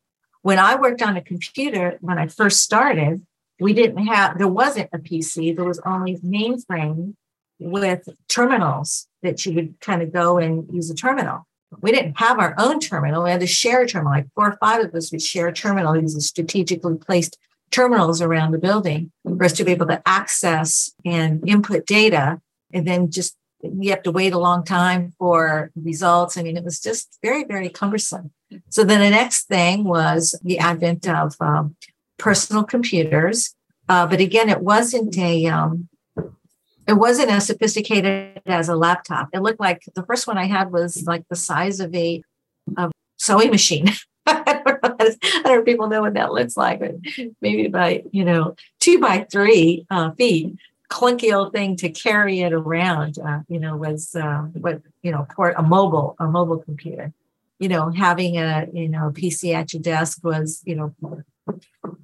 When 0.42 0.60
I 0.60 0.76
worked 0.76 1.02
on 1.02 1.16
a 1.16 1.22
computer, 1.22 1.98
when 2.02 2.18
I 2.18 2.28
first 2.28 2.60
started, 2.60 3.26
we 3.60 3.74
didn't 3.74 4.06
have, 4.08 4.38
there 4.38 4.48
wasn't 4.48 4.90
a 4.94 5.00
PC, 5.00 5.56
there 5.56 5.66
was 5.66 5.80
only 5.86 6.18
mainframe 6.18 7.16
with 7.60 8.08
terminals 8.28 9.08
that 9.22 9.46
you 9.46 9.54
would 9.54 9.80
kind 9.80 10.02
of 10.02 10.12
go 10.12 10.38
and 10.38 10.68
use 10.74 10.90
a 10.90 10.96
terminal. 10.96 11.48
We 11.82 11.92
didn't 11.92 12.20
have 12.20 12.40
our 12.40 12.54
own 12.58 12.80
terminal. 12.80 13.24
We 13.24 13.32
had 13.32 13.40
to 13.40 13.48
share 13.48 13.82
a 13.82 13.88
terminal. 13.88 14.14
Like 14.14 14.28
four 14.36 14.50
or 14.50 14.58
five 14.58 14.86
of 14.86 14.94
us 14.94 15.12
would 15.12 15.22
share 15.22 15.48
a 15.48 15.54
terminal. 15.54 15.94
These 15.94 16.26
strategically 16.26 16.98
placed 16.98 17.38
terminals 17.72 18.22
around 18.22 18.52
the 18.52 18.60
building 18.60 19.12
for 19.24 19.44
us 19.44 19.54
to 19.54 19.64
be 19.64 19.72
able 19.72 19.88
to 19.88 20.02
access 20.06 20.92
and 21.04 21.48
input 21.48 21.86
data. 21.86 22.40
And 22.72 22.88
then 22.88 23.10
just 23.10 23.36
you 23.62 23.90
have 23.92 24.04
to 24.04 24.12
wait 24.12 24.34
a 24.34 24.38
long 24.38 24.64
time 24.64 25.14
for 25.18 25.72
results. 25.76 26.38
I 26.38 26.44
mean, 26.44 26.58
it 26.58 26.64
was 26.64 26.80
just 26.80 27.18
very, 27.24 27.44
very 27.44 27.70
cumbersome. 27.70 28.32
So 28.70 28.84
then 28.84 29.00
the 29.00 29.10
next 29.10 29.46
thing 29.46 29.84
was 29.84 30.40
the 30.44 30.60
advent 30.60 31.08
of 31.08 31.36
um, 31.40 31.76
personal 32.18 32.64
computers. 32.64 33.56
Uh, 33.90 34.08
but 34.08 34.20
again, 34.20 34.50
it 34.50 34.62
wasn't 34.62 35.18
a 35.18 35.46
um, 35.48 35.90
it 36.88 36.94
wasn't 36.94 37.30
as 37.30 37.48
sophisticated 37.48 38.42
as 38.46 38.70
a 38.70 38.76
laptop. 38.76 39.30
It 39.34 39.42
looked 39.42 39.60
like 39.60 39.84
the 39.96 40.04
first 40.04 40.28
one 40.28 40.38
I 40.38 40.46
had 40.46 40.72
was 40.72 41.04
like 41.06 41.28
the 41.30 41.36
size 41.36 41.80
of 41.80 41.94
a, 41.96 42.22
a 42.78 42.92
sewing 43.18 43.52
machine. 43.52 43.90
I 44.26 44.62
don't, 44.66 45.46
know, 45.46 45.60
if 45.60 45.66
people 45.66 45.88
know 45.88 46.02
what 46.02 46.14
that 46.14 46.32
looks 46.32 46.56
like, 46.56 46.80
but 46.80 46.96
maybe 47.42 47.68
by 47.68 48.04
you 48.12 48.24
know 48.24 48.56
two 48.80 49.00
by 49.00 49.28
three 49.30 49.86
uh, 49.90 50.12
feet, 50.12 50.56
clunky 50.90 51.34
old 51.34 51.52
thing 51.52 51.76
to 51.78 51.90
carry 51.90 52.40
it 52.40 52.54
around. 52.54 53.20
Uh, 53.20 53.40
you 53.48 53.60
know, 53.60 53.76
was 53.76 54.16
uh, 54.16 54.44
what 54.54 54.82
you 55.02 55.12
know, 55.12 55.28
port 55.36 55.56
a 55.58 55.64
mobile 55.64 56.16
a 56.20 56.28
mobile 56.28 56.60
computer. 56.60 57.14
You 57.60 57.70
know, 57.70 57.92
having 57.92 58.38
a 58.38 58.68
you 58.74 58.90
know 58.90 59.12
PC 59.12 59.54
at 59.54 59.74
your 59.74 59.82
desk 59.82 60.20
was 60.24 60.62
you 60.66 60.76
know 60.76 60.96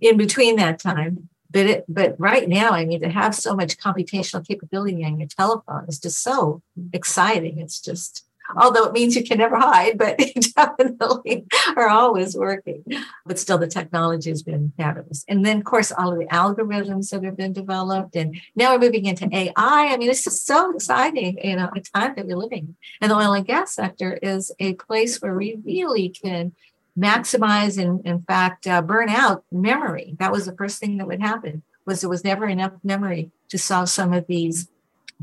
in 0.01 0.17
between 0.17 0.55
that 0.57 0.79
time. 0.79 1.29
But 1.51 1.65
it, 1.65 1.85
but 1.87 2.15
right 2.19 2.47
now, 2.47 2.69
I 2.69 2.85
mean, 2.85 3.01
to 3.01 3.09
have 3.09 3.33
so 3.33 3.55
much 3.55 3.77
computational 3.77 4.47
capability 4.47 5.03
on 5.03 5.19
your 5.19 5.27
telephone 5.27 5.85
is 5.87 5.99
just 5.99 6.21
so 6.21 6.61
exciting. 6.93 7.57
It's 7.57 7.81
just, 7.81 8.23
although 8.55 8.85
it 8.85 8.93
means 8.93 9.15
you 9.15 9.23
can 9.23 9.39
never 9.39 9.57
hide, 9.57 9.97
but 9.97 10.19
you 10.35 10.41
definitely 10.41 11.47
are 11.75 11.89
always 11.89 12.35
working. 12.35 12.83
But 13.25 13.39
still, 13.39 13.57
the 13.57 13.65
technology 13.65 14.29
has 14.29 14.43
been 14.43 14.73
fabulous. 14.77 15.25
And 15.27 15.43
then, 15.43 15.57
of 15.57 15.63
course, 15.63 15.91
all 15.91 16.11
of 16.11 16.19
the 16.19 16.27
algorithms 16.27 17.09
that 17.09 17.23
have 17.23 17.35
been 17.37 17.53
developed, 17.53 18.15
and 18.15 18.39
now 18.55 18.73
we're 18.73 18.81
moving 18.81 19.05
into 19.05 19.27
AI. 19.35 19.53
I 19.57 19.97
mean, 19.97 20.11
it's 20.11 20.23
just 20.23 20.45
so 20.45 20.75
exciting, 20.75 21.39
you 21.43 21.55
know, 21.55 21.71
a 21.75 21.79
time 21.81 22.13
that 22.15 22.27
we're 22.27 22.37
living. 22.37 22.75
And 23.01 23.09
the 23.09 23.15
oil 23.15 23.33
and 23.33 23.45
gas 23.45 23.73
sector 23.73 24.19
is 24.21 24.51
a 24.59 24.75
place 24.75 25.19
where 25.19 25.33
we 25.33 25.57
really 25.65 26.09
can 26.09 26.53
maximize 26.97 27.81
and 27.81 28.05
in 28.05 28.21
fact 28.21 28.67
uh, 28.67 28.81
burn 28.81 29.09
out 29.09 29.43
memory. 29.51 30.15
That 30.19 30.31
was 30.31 30.45
the 30.45 30.55
first 30.55 30.79
thing 30.79 30.97
that 30.97 31.07
would 31.07 31.21
happen 31.21 31.63
was 31.85 32.01
there 32.01 32.09
was 32.09 32.23
never 32.23 32.47
enough 32.47 32.73
memory 32.83 33.31
to 33.49 33.57
solve 33.57 33.89
some 33.89 34.13
of 34.13 34.27
these 34.27 34.69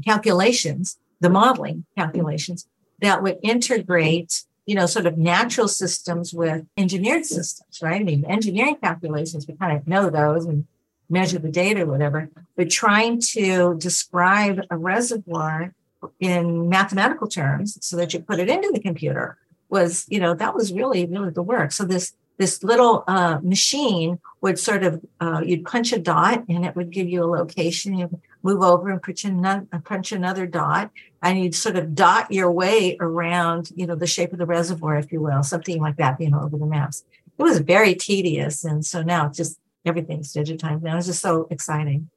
calculations 0.05 0.99
the 1.21 1.31
modeling 1.31 1.85
calculations 1.97 2.67
that 3.01 3.23
would 3.23 3.39
integrate 3.43 4.45
you 4.67 4.75
know 4.75 4.87
sort 4.87 5.07
of 5.07 5.17
natural 5.17 5.69
systems 5.69 6.35
with 6.35 6.65
engineered 6.77 7.25
systems 7.25 7.81
right? 7.83 8.01
I 8.01 8.05
mean 8.05 8.25
engineering 8.27 8.77
calculations 8.83 9.47
we 9.47 9.55
kind 9.55 9.77
of 9.77 9.87
know 9.87 10.11
those 10.11 10.45
and 10.45 10.67
measure 11.09 11.39
the 11.39 11.51
data 11.51 11.83
or 11.83 11.87
whatever 11.87 12.29
but 12.57 12.71
trying 12.71 13.21
to 13.21 13.77
describe 13.79 14.61
a 14.71 14.77
reservoir 14.77 15.73
in 16.21 16.69
mathematical 16.69 17.27
terms 17.27 17.79
so 17.81 17.97
that 17.97 18.13
you 18.13 18.21
put 18.21 18.41
it 18.41 18.51
into 18.51 18.71
the 18.73 18.81
computer 18.81 19.39
was, 19.69 20.07
you 20.09 20.21
know, 20.21 20.35
that 20.35 20.55
was 20.55 20.73
really, 20.73 21.07
really 21.07 21.31
the 21.31 21.43
work. 21.43 21.73
So 21.73 21.85
this 21.85 22.15
this 22.39 22.63
little 22.63 23.03
uh, 23.07 23.39
machine 23.43 24.19
would 24.43 24.59
sort 24.59 24.83
of 24.83 25.03
uh, 25.21 25.41
you'd 25.45 25.65
punch 25.65 25.93
a 25.93 25.99
dot 25.99 26.45
and 26.49 26.67
it 26.67 26.77
would 26.77 26.91
give 26.91 27.09
you 27.09 27.25
a 27.25 27.27
location. 27.27 27.95
You 27.95 28.21
move 28.43 28.63
over 28.63 28.91
and 28.91 29.03
punch 29.03 29.25
another, 29.25 29.67
punch 29.85 30.13
another 30.13 30.47
dot, 30.47 30.91
and 31.23 31.43
you'd 31.43 31.55
sort 31.55 31.77
of 31.77 31.95
dot 31.95 32.31
your 32.31 32.51
way 32.51 32.97
around, 33.01 33.71
you 33.75 33.87
know, 33.87 33.95
the 33.95 34.07
shape 34.07 34.33
of 34.33 34.39
the 34.39 34.47
reservoir, 34.47 34.97
if 34.97 35.11
you 35.11 35.21
will, 35.21 35.43
something 35.43 35.81
like 35.81 35.97
that, 35.97 36.21
you 36.21 36.31
know, 36.31 36.41
over 36.41 36.59
the 36.59 36.67
maps. 36.67 37.05
It 37.39 37.43
was 37.43 37.59
very 37.59 37.95
tedious, 37.95 38.65
and 38.65 38.85
so 38.85 39.03
now 39.03 39.27
it's 39.27 39.39
just 39.39 39.59
everything's 39.85 40.33
digitized. 40.33 40.83
Now 40.83 40.97
it's 40.97 41.07
just 41.07 41.23
so 41.23 41.49
exciting. 41.51 42.11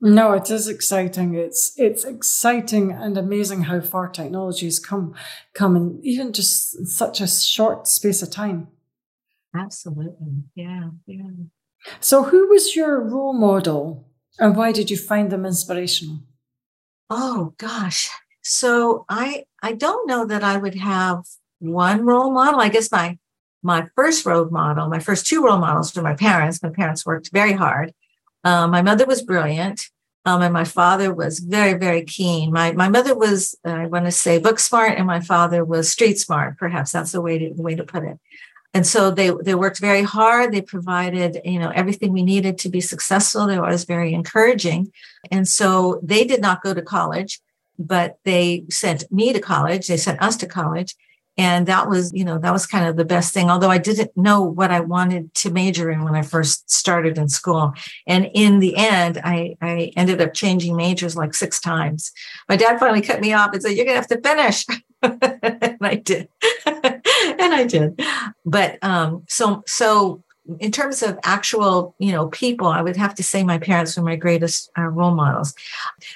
No, 0.00 0.32
it 0.34 0.50
is 0.50 0.68
exciting. 0.68 1.34
It's 1.34 1.72
it's 1.78 2.04
exciting 2.04 2.92
and 2.92 3.16
amazing 3.16 3.62
how 3.62 3.80
far 3.80 4.08
technology 4.08 4.66
has 4.66 4.78
come 4.78 5.14
come 5.54 5.74
in 5.74 6.00
even 6.02 6.32
just 6.32 6.86
such 6.86 7.20
a 7.20 7.26
short 7.26 7.88
space 7.88 8.22
of 8.22 8.30
time. 8.30 8.68
Absolutely. 9.54 10.44
Yeah. 10.54 10.90
Yeah. 11.06 11.30
So 12.00 12.24
who 12.24 12.48
was 12.48 12.76
your 12.76 13.00
role 13.00 13.32
model 13.32 14.06
and 14.38 14.54
why 14.54 14.70
did 14.72 14.90
you 14.90 14.98
find 14.98 15.30
them 15.32 15.46
inspirational? 15.46 16.18
Oh 17.08 17.54
gosh. 17.56 18.10
So 18.42 19.06
I 19.08 19.44
I 19.62 19.72
don't 19.72 20.06
know 20.06 20.26
that 20.26 20.44
I 20.44 20.58
would 20.58 20.74
have 20.74 21.24
one 21.58 22.04
role 22.04 22.30
model. 22.32 22.60
I 22.60 22.68
guess 22.68 22.92
my 22.92 23.18
my 23.62 23.86
first 23.96 24.26
role 24.26 24.50
model, 24.50 24.88
my 24.90 24.98
first 24.98 25.26
two 25.26 25.42
role 25.42 25.58
models 25.58 25.96
were 25.96 26.02
my 26.02 26.14
parents. 26.14 26.62
My 26.62 26.68
parents 26.70 27.06
worked 27.06 27.30
very 27.32 27.54
hard 27.54 27.94
uh, 28.46 28.66
my 28.68 28.80
mother 28.80 29.06
was 29.06 29.22
brilliant. 29.22 29.78
Um, 30.24 30.42
and 30.42 30.52
my 30.52 30.64
father 30.64 31.14
was 31.14 31.38
very, 31.38 31.74
very 31.86 32.02
keen. 32.02 32.52
My 32.52 32.72
my 32.72 32.88
mother 32.88 33.14
was, 33.14 33.56
uh, 33.64 33.70
I 33.70 33.86
want 33.86 34.06
to 34.06 34.10
say, 34.10 34.38
book 34.38 34.58
smart, 34.58 34.98
and 34.98 35.06
my 35.06 35.20
father 35.20 35.64
was 35.64 35.88
street 35.88 36.18
smart. 36.18 36.58
Perhaps 36.58 36.90
that's 36.92 37.12
the 37.12 37.20
way 37.20 37.38
to 37.38 37.54
the 37.54 37.62
way 37.62 37.76
to 37.76 37.84
put 37.84 38.02
it. 38.02 38.18
And 38.74 38.84
so 38.84 39.10
they 39.10 39.30
they 39.46 39.54
worked 39.54 39.78
very 39.78 40.02
hard. 40.02 40.52
They 40.52 40.62
provided, 40.62 41.40
you 41.44 41.60
know, 41.60 41.70
everything 41.80 42.12
we 42.12 42.24
needed 42.34 42.58
to 42.58 42.68
be 42.68 42.80
successful. 42.80 43.46
They 43.46 43.58
were 43.58 43.66
always 43.66 43.84
very 43.84 44.12
encouraging. 44.14 44.92
And 45.30 45.46
so 45.48 46.00
they 46.02 46.24
did 46.24 46.40
not 46.40 46.62
go 46.62 46.74
to 46.74 46.82
college, 46.82 47.40
but 47.78 48.18
they 48.24 48.64
sent 48.68 49.00
me 49.10 49.32
to 49.32 49.40
college. 49.40 49.86
They 49.86 49.96
sent 49.96 50.20
us 50.20 50.36
to 50.38 50.46
college. 50.46 50.94
And 51.38 51.66
that 51.66 51.88
was, 51.88 52.12
you 52.14 52.24
know, 52.24 52.38
that 52.38 52.52
was 52.52 52.66
kind 52.66 52.86
of 52.86 52.96
the 52.96 53.04
best 53.04 53.34
thing. 53.34 53.50
Although 53.50 53.70
I 53.70 53.78
didn't 53.78 54.16
know 54.16 54.40
what 54.42 54.70
I 54.70 54.80
wanted 54.80 55.34
to 55.34 55.50
major 55.50 55.90
in 55.90 56.02
when 56.04 56.14
I 56.14 56.22
first 56.22 56.70
started 56.70 57.18
in 57.18 57.28
school. 57.28 57.74
And 58.06 58.30
in 58.32 58.60
the 58.60 58.76
end, 58.76 59.20
I, 59.22 59.56
I 59.60 59.92
ended 59.96 60.20
up 60.20 60.32
changing 60.32 60.76
majors 60.76 61.16
like 61.16 61.34
six 61.34 61.60
times. 61.60 62.12
My 62.48 62.56
dad 62.56 62.78
finally 62.78 63.02
cut 63.02 63.20
me 63.20 63.32
off 63.32 63.52
and 63.52 63.62
said, 63.62 63.70
You're 63.70 63.84
going 63.84 64.00
to 64.00 64.00
have 64.00 64.06
to 64.08 64.20
finish. 64.20 64.64
and 65.02 65.78
I 65.82 65.96
did. 65.96 66.28
and 66.66 67.54
I 67.54 67.64
did. 67.64 68.00
But 68.44 68.82
um, 68.82 69.24
so, 69.28 69.62
so 69.66 70.22
in 70.60 70.72
terms 70.72 71.02
of 71.02 71.18
actual, 71.24 71.94
you 71.98 72.12
know, 72.12 72.28
people, 72.28 72.68
I 72.68 72.82
would 72.82 72.96
have 72.96 73.14
to 73.16 73.22
say 73.22 73.42
my 73.42 73.58
parents 73.58 73.96
were 73.96 74.02
my 74.02 74.16
greatest 74.16 74.70
uh, 74.78 74.82
role 74.82 75.14
models. 75.14 75.54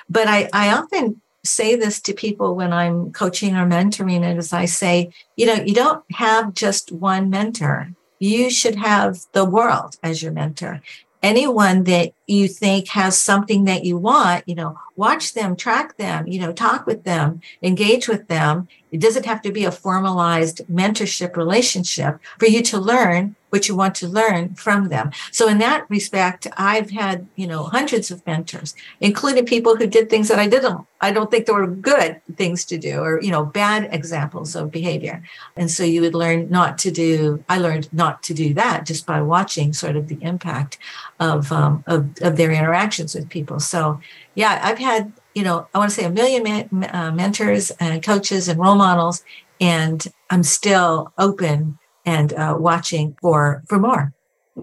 But 0.09 0.29
I, 0.29 0.49
I 0.53 0.73
often 0.73 1.21
say 1.45 1.75
this 1.75 2.01
to 2.03 2.13
people 2.13 2.55
when 2.55 2.73
I'm 2.73 3.13
coaching 3.13 3.57
or 3.57 3.67
mentoring 3.67 4.25
it 4.25 4.37
is 4.37 4.53
I 4.53 4.67
say, 4.67 5.11
you 5.37 5.47
know, 5.47 5.55
you 5.55 5.75
don't 5.75 6.05
have 6.13 6.55
just 6.55 6.93
one 6.93 7.31
mentor. 7.31 7.93
You 8.19 8.51
should 8.51 8.77
have 8.77 9.21
the 9.33 9.45
world 9.45 9.97
as 10.03 10.23
your 10.23 10.33
mentor. 10.33 10.83
Anyone 11.23 11.85
that 11.85 12.13
you 12.31 12.49
think 12.49 12.89
has 12.89 13.19
something 13.19 13.65
that 13.65 13.85
you 13.85 13.97
want, 13.97 14.49
you 14.49 14.55
know, 14.55 14.79
watch 14.97 15.35
them, 15.35 15.57
track 15.57 15.97
them, 15.97 16.27
you 16.27 16.39
know, 16.39 16.53
talk 16.53 16.87
with 16.87 17.05
them, 17.05 17.41
engage 17.63 18.07
with 18.07 18.29
them. 18.29 18.69
It 18.93 19.01
doesn't 19.01 19.27
have 19.27 19.43
to 19.43 19.53
be 19.53 19.65
a 19.65 19.73
formalized 19.73 20.61
mentorship 20.71 21.37
relationship 21.37 22.19
for 22.39 22.47
you 22.47 22.63
to 22.65 22.79
learn 22.79 23.37
what 23.51 23.69
you 23.69 23.75
want 23.75 23.95
to 23.97 24.09
learn 24.09 24.55
from 24.55 24.89
them. 24.89 25.11
So 25.33 25.49
in 25.49 25.59
that 25.59 25.89
respect, 25.91 26.47
I've 26.57 26.91
had, 26.91 27.27
you 27.35 27.47
know, 27.47 27.65
hundreds 27.65 28.11
of 28.11 28.25
mentors, 28.27 28.75
including 29.01 29.45
people 29.45 29.77
who 29.77 29.87
did 29.87 30.09
things 30.09 30.29
that 30.29 30.39
I 30.39 30.49
didn't, 30.49 30.87
I 31.01 31.13
don't 31.13 31.31
think 31.31 31.47
they 31.47 31.53
were 31.53 31.67
good 31.67 32.21
things 32.37 32.65
to 32.67 32.79
do 32.79 33.01
or, 33.01 33.21
you 33.21 33.31
know, 33.31 33.45
bad 33.45 33.89
examples 33.93 34.55
of 34.55 34.71
behavior. 34.71 35.23
And 35.57 35.71
so 35.71 35.83
you 35.83 36.01
would 36.03 36.15
learn 36.15 36.49
not 36.51 36.79
to 36.79 36.91
do, 36.91 37.43
I 37.49 37.59
learned 37.59 37.93
not 37.93 38.23
to 38.25 38.35
do 38.35 38.55
that 38.55 38.87
just 38.87 39.07
by 39.07 39.21
watching 39.21 39.73
sort 39.73 39.97
of 39.97 40.09
the 40.09 40.19
impact 40.23 40.79
of, 41.19 41.51
um, 41.51 41.83
of, 41.87 42.20
of 42.23 42.37
their 42.37 42.51
interactions 42.51 43.15
with 43.15 43.29
people. 43.29 43.61
So 43.61 44.01
yeah, 44.35 44.61
I've 44.63 44.79
had, 44.79 45.13
you 45.35 45.43
know, 45.43 45.67
I 45.75 45.79
want 45.79 45.91
to 45.91 45.97
say 45.97 46.05
a 46.05 46.11
million 46.11 46.85
uh, 46.85 47.13
mentors 47.15 47.71
and 47.73 48.03
coaches 48.03 48.49
and 48.49 48.61
role 48.61 48.77
models, 48.77 49.23
and 49.61 50.07
I'm 50.31 50.43
still 50.43 51.13
open 51.19 51.79
and 52.05 52.33
uh, 52.33 52.57
watching 52.59 53.17
for 53.21 53.63
for 53.69 53.79
more 53.79 54.13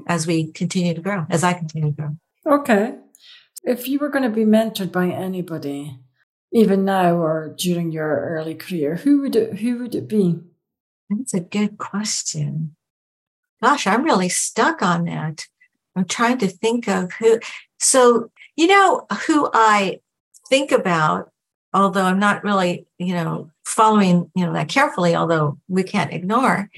as 0.08 0.28
we 0.28 0.52
continue 0.52 0.94
to 0.94 1.02
grow, 1.02 1.26
as 1.30 1.44
I 1.44 1.54
continue 1.54 1.92
to 1.92 1.96
grow. 1.96 2.18
Okay. 2.60 2.96
If 3.64 3.88
you 3.88 4.00
were 4.00 4.10
going 4.10 4.24
to 4.24 4.30
be 4.30 4.46
mentored 4.46 4.92
by 4.92 5.08
anybody, 5.08 6.00
even 6.54 6.86
now 6.86 7.18
or 7.18 7.54
during 7.58 7.92
your 7.92 8.08
early 8.08 8.56
career, 8.56 8.96
who 8.96 9.22
would 9.22 9.36
it, 9.36 9.60
who 9.60 9.80
would 9.80 9.96
it 9.96 10.08
be? 10.08 10.40
That's 11.10 11.34
a 11.34 11.40
good 11.40 11.78
question. 11.78 12.76
Gosh, 13.62 13.88
I'm 13.88 14.04
really 14.04 14.30
stuck 14.30 14.82
on 14.82 15.06
that. 15.06 15.48
I'm 15.98 16.06
trying 16.06 16.38
to 16.39 16.48
think 16.48 16.88
of 16.88 17.12
who. 17.13 17.39
So, 17.80 18.30
you 18.56 18.68
know, 18.68 19.08
who 19.25 19.50
I 19.54 20.00
think 20.50 20.72
about, 20.72 21.32
although 21.74 22.04
I'm 22.04 22.20
not 22.20 22.44
really, 22.44 22.86
you 23.00 23.13
know, 23.13 23.50
following, 23.66 24.32
you 24.36 24.46
know, 24.46 24.54
that 24.54 24.70
carefully, 24.70 25.16
although 25.16 25.58
we 25.68 25.84
can't 25.84 26.13
ignore, 26.13 26.70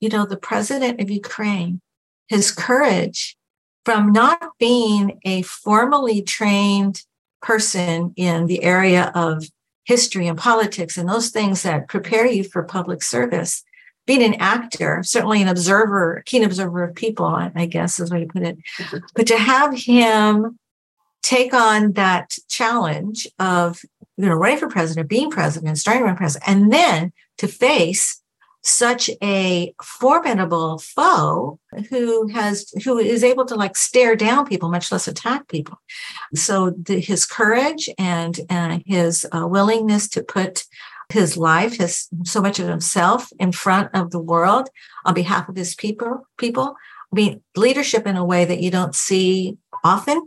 you 0.00 0.08
know, 0.08 0.26
the 0.26 0.36
president 0.36 1.00
of 1.00 1.10
Ukraine, 1.10 1.80
his 2.28 2.50
courage 2.50 3.36
from 3.84 4.10
not 4.10 4.40
being 4.58 5.20
a 5.24 5.42
formally 5.42 6.22
trained 6.22 7.02
person 7.40 8.12
in 8.16 8.46
the 8.46 8.64
area 8.64 9.12
of 9.14 9.44
history 9.84 10.26
and 10.26 10.36
politics 10.36 10.96
and 10.96 11.08
those 11.08 11.28
things 11.28 11.62
that 11.62 11.88
prepare 11.88 12.26
you 12.26 12.42
for 12.42 12.62
public 12.64 13.02
service, 13.02 13.62
being 14.06 14.22
an 14.22 14.34
actor, 14.34 15.02
certainly 15.04 15.42
an 15.42 15.48
observer, 15.48 16.22
keen 16.26 16.44
observer 16.44 16.84
of 16.84 16.94
people, 16.94 17.26
I 17.26 17.66
guess 17.66 17.98
is 17.98 18.08
the 18.08 18.14
way 18.14 18.20
to 18.24 18.32
put 18.32 18.42
it. 18.42 18.58
But 19.14 19.26
to 19.26 19.36
have 19.36 19.76
him 19.76 20.58
take 21.22 21.52
on 21.52 21.92
that 21.92 22.36
challenge 22.48 23.26
of, 23.40 23.82
you 24.16 24.26
know, 24.26 24.34
running 24.34 24.58
for 24.58 24.68
president, 24.68 25.08
being 25.08 25.30
president, 25.30 25.78
starting 25.78 26.02
to 26.02 26.06
run 26.06 26.16
president, 26.16 26.48
and 26.48 26.72
then 26.72 27.12
to 27.38 27.48
face 27.48 28.22
such 28.62 29.08
a 29.22 29.72
formidable 29.82 30.78
foe 30.78 31.58
who 31.88 32.26
has 32.28 32.68
who 32.84 32.98
is 32.98 33.22
able 33.22 33.44
to 33.44 33.54
like 33.54 33.76
stare 33.76 34.16
down 34.16 34.44
people 34.44 34.68
much 34.68 34.90
less 34.90 35.06
attack 35.06 35.46
people 35.46 35.78
so 36.34 36.70
the, 36.70 36.98
his 36.98 37.24
courage 37.24 37.88
and 37.96 38.40
uh, 38.50 38.80
his 38.84 39.24
uh, 39.30 39.46
willingness 39.46 40.08
to 40.08 40.20
put 40.20 40.64
his 41.08 41.36
life 41.36 41.78
his 41.78 42.08
so 42.24 42.40
much 42.40 42.58
of 42.58 42.68
himself 42.68 43.30
in 43.38 43.52
front 43.52 43.90
of 43.94 44.10
the 44.10 44.20
world 44.20 44.68
on 45.04 45.14
behalf 45.14 45.48
of 45.48 45.56
his 45.56 45.74
people 45.74 46.26
people 46.36 46.74
i 47.12 47.16
mean 47.16 47.40
leadership 47.56 48.06
in 48.06 48.16
a 48.16 48.24
way 48.24 48.44
that 48.44 48.60
you 48.60 48.70
don't 48.70 48.94
see 48.94 49.56
often 49.84 50.20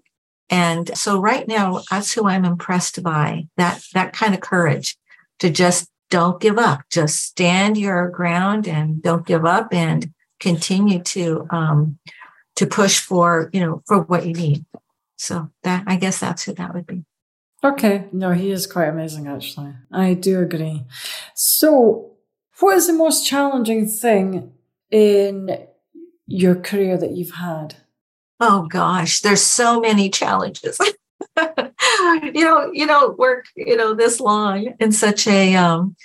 and 0.49 0.97
so 0.97 1.19
right 1.19 1.47
now 1.47 1.81
that's 1.91 2.13
who 2.13 2.27
i'm 2.27 2.45
impressed 2.45 3.01
by 3.03 3.45
that 3.57 3.81
that 3.93 4.13
kind 4.13 4.33
of 4.33 4.39
courage 4.39 4.97
to 5.39 5.49
just 5.49 5.89
don't 6.09 6.41
give 6.41 6.57
up. 6.57 6.81
Just 6.89 7.23
stand 7.23 7.77
your 7.77 8.09
ground 8.09 8.67
and 8.67 9.01
don't 9.01 9.25
give 9.25 9.45
up 9.45 9.73
and 9.73 10.11
continue 10.39 11.01
to 11.03 11.45
um, 11.49 11.99
to 12.55 12.65
push 12.65 12.99
for 12.99 13.49
you 13.53 13.59
know 13.61 13.81
for 13.85 14.01
what 14.01 14.25
you 14.25 14.33
need. 14.33 14.65
So 15.17 15.49
that 15.63 15.83
I 15.87 15.95
guess 15.95 16.19
that's 16.19 16.43
who 16.43 16.53
that 16.53 16.73
would 16.73 16.87
be. 16.87 17.03
Okay, 17.63 18.05
no, 18.13 18.31
he 18.31 18.51
is 18.51 18.67
quite 18.67 18.87
amazing. 18.87 19.27
Actually, 19.27 19.73
I 19.91 20.13
do 20.13 20.39
agree. 20.39 20.85
So, 21.35 22.11
what 22.59 22.77
is 22.77 22.87
the 22.87 22.93
most 22.93 23.25
challenging 23.25 23.87
thing 23.87 24.53
in 24.91 25.67
your 26.25 26.55
career 26.55 26.97
that 26.97 27.11
you've 27.11 27.35
had? 27.35 27.75
Oh 28.39 28.67
gosh, 28.69 29.19
there's 29.19 29.41
so 29.41 29.81
many 29.81 30.09
challenges. 30.09 30.79
you 31.37 32.43
know, 32.45 32.71
you 32.71 32.87
don't 32.87 33.19
work, 33.19 33.45
you 33.55 33.75
know, 33.75 33.93
this 33.93 34.21
long 34.21 34.73
in 34.79 34.93
such 34.93 35.27
a 35.27 35.55
um 35.55 35.95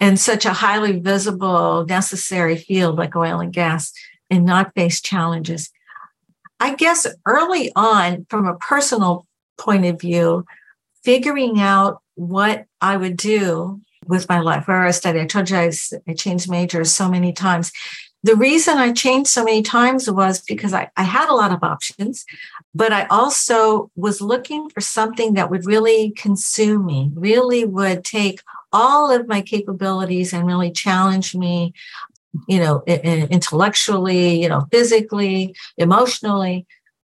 in 0.00 0.16
such 0.16 0.44
a 0.44 0.52
highly 0.52 0.98
visible, 0.98 1.86
necessary 1.86 2.56
field 2.56 2.96
like 2.96 3.16
oil 3.16 3.40
and 3.40 3.52
gas 3.52 3.92
and 4.28 4.44
not 4.44 4.74
face 4.74 5.00
challenges. 5.00 5.70
I 6.58 6.74
guess 6.74 7.06
early 7.26 7.72
on, 7.74 8.26
from 8.28 8.46
a 8.46 8.56
personal 8.56 9.26
point 9.58 9.86
of 9.86 9.98
view, 9.98 10.44
figuring 11.04 11.60
out 11.60 12.02
what 12.14 12.66
I 12.80 12.96
would 12.96 13.16
do 13.16 13.80
with 14.06 14.28
my 14.28 14.40
life, 14.40 14.66
where 14.66 14.84
I 14.84 14.90
study. 14.90 15.20
I 15.20 15.26
told 15.26 15.50
you 15.50 15.56
I, 15.56 15.70
I 16.08 16.14
changed 16.14 16.50
majors 16.50 16.90
so 16.90 17.08
many 17.08 17.32
times. 17.32 17.72
The 18.22 18.36
reason 18.36 18.76
I 18.76 18.92
changed 18.92 19.30
so 19.30 19.44
many 19.44 19.62
times 19.62 20.10
was 20.10 20.42
because 20.42 20.74
I, 20.74 20.90
I 20.96 21.04
had 21.04 21.30
a 21.30 21.34
lot 21.34 21.52
of 21.52 21.62
options, 21.62 22.26
but 22.74 22.92
I 22.92 23.06
also 23.06 23.90
was 23.96 24.20
looking 24.20 24.68
for 24.68 24.80
something 24.82 25.34
that 25.34 25.50
would 25.50 25.64
really 25.64 26.10
consume 26.10 26.84
me, 26.84 27.10
really 27.14 27.64
would 27.64 28.04
take 28.04 28.42
all 28.72 29.10
of 29.10 29.26
my 29.26 29.40
capabilities 29.40 30.32
and 30.34 30.46
really 30.46 30.70
challenge 30.70 31.34
me, 31.34 31.72
you 32.46 32.58
know, 32.58 32.82
intellectually, 32.86 34.42
you 34.42 34.48
know, 34.48 34.66
physically, 34.70 35.54
emotionally. 35.78 36.66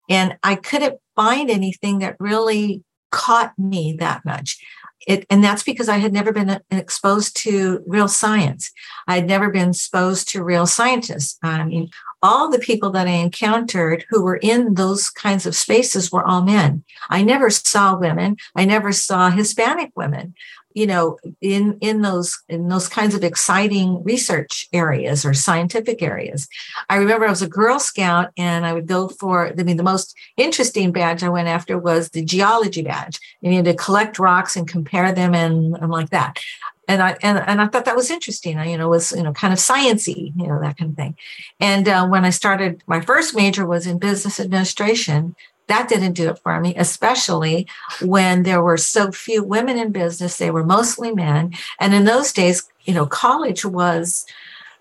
And 0.09 0.37
I 0.43 0.55
couldn't 0.55 0.99
find 1.15 1.49
anything 1.49 1.99
that 1.99 2.15
really 2.19 2.83
caught 3.15 3.57
me 3.57 3.95
that 3.99 4.25
much. 4.25 4.61
It, 5.07 5.25
and 5.29 5.43
that's 5.43 5.63
because 5.63 5.87
I 5.87 5.97
had 5.97 6.11
never 6.11 6.31
been 6.33 6.49
uh, 6.49 6.59
exposed 6.69 7.37
to 7.43 7.81
real 7.87 8.07
science. 8.07 8.71
I 9.07 9.15
had 9.15 9.27
never 9.27 9.49
been 9.49 9.69
exposed 9.69 10.27
to 10.29 10.43
real 10.43 10.67
scientists. 10.67 11.37
I 11.41 11.63
mean, 11.63 11.89
all 12.25 12.49
the 12.49 12.57
people 12.57 12.89
that 12.89 13.07
I 13.07 13.11
encountered 13.11 14.03
who 14.09 14.23
were 14.23 14.37
in 14.37 14.73
those 14.73 15.11
kinds 15.11 15.45
of 15.45 15.55
spaces 15.55 16.11
were 16.11 16.25
all 16.25 16.41
men. 16.41 16.83
I 17.07 17.21
never 17.21 17.51
saw 17.51 17.95
women. 17.95 18.37
I 18.55 18.65
never 18.65 18.91
saw 18.91 19.29
Hispanic 19.29 19.91
women 19.95 20.33
you 20.75 20.85
know 20.85 21.17
in 21.41 21.77
in 21.81 22.01
those 22.01 22.43
in 22.49 22.67
those 22.67 22.87
kinds 22.87 23.15
of 23.15 23.23
exciting 23.23 24.03
research 24.03 24.67
areas 24.73 25.25
or 25.25 25.33
scientific 25.33 26.01
areas 26.01 26.47
i 26.89 26.97
remember 26.97 27.25
i 27.25 27.29
was 27.29 27.41
a 27.41 27.47
girl 27.47 27.79
scout 27.79 28.31
and 28.37 28.65
i 28.65 28.73
would 28.73 28.85
go 28.85 29.07
for 29.07 29.47
i 29.47 29.63
mean 29.63 29.77
the 29.77 29.83
most 29.83 30.15
interesting 30.37 30.91
badge 30.91 31.23
i 31.23 31.29
went 31.29 31.47
after 31.47 31.79
was 31.79 32.09
the 32.09 32.23
geology 32.23 32.81
badge 32.81 33.19
you 33.41 33.49
need 33.49 33.65
to 33.65 33.73
collect 33.73 34.19
rocks 34.19 34.55
and 34.55 34.67
compare 34.67 35.11
them 35.13 35.33
and, 35.33 35.75
and 35.77 35.89
like 35.89 36.09
that 36.09 36.39
and 36.87 37.01
I 37.01 37.17
and, 37.21 37.39
and 37.39 37.61
I 37.61 37.67
thought 37.67 37.85
that 37.85 37.95
was 37.95 38.11
interesting. 38.11 38.57
I, 38.57 38.69
you 38.69 38.77
know, 38.77 38.89
was 38.89 39.11
you 39.11 39.23
know 39.23 39.33
kind 39.33 39.53
of 39.53 39.59
sciency, 39.59 40.33
you 40.35 40.47
know, 40.47 40.59
that 40.61 40.77
kind 40.77 40.91
of 40.91 40.97
thing. 40.97 41.17
And 41.59 41.87
uh, 41.87 42.07
when 42.07 42.25
I 42.25 42.29
started, 42.29 42.83
my 42.87 43.01
first 43.01 43.35
major 43.35 43.65
was 43.65 43.87
in 43.87 43.97
business 43.99 44.39
administration, 44.39 45.35
that 45.67 45.89
didn't 45.89 46.13
do 46.13 46.29
it 46.29 46.39
for 46.39 46.59
me, 46.59 46.75
especially 46.75 47.67
when 48.01 48.43
there 48.43 48.61
were 48.61 48.77
so 48.77 49.11
few 49.11 49.43
women 49.43 49.77
in 49.77 49.91
business. 49.91 50.37
They 50.37 50.51
were 50.51 50.63
mostly 50.63 51.13
men. 51.13 51.53
And 51.79 51.93
in 51.93 52.05
those 52.05 52.31
days, 52.31 52.69
you 52.83 52.93
know, 52.93 53.05
college 53.05 53.65
was 53.65 54.25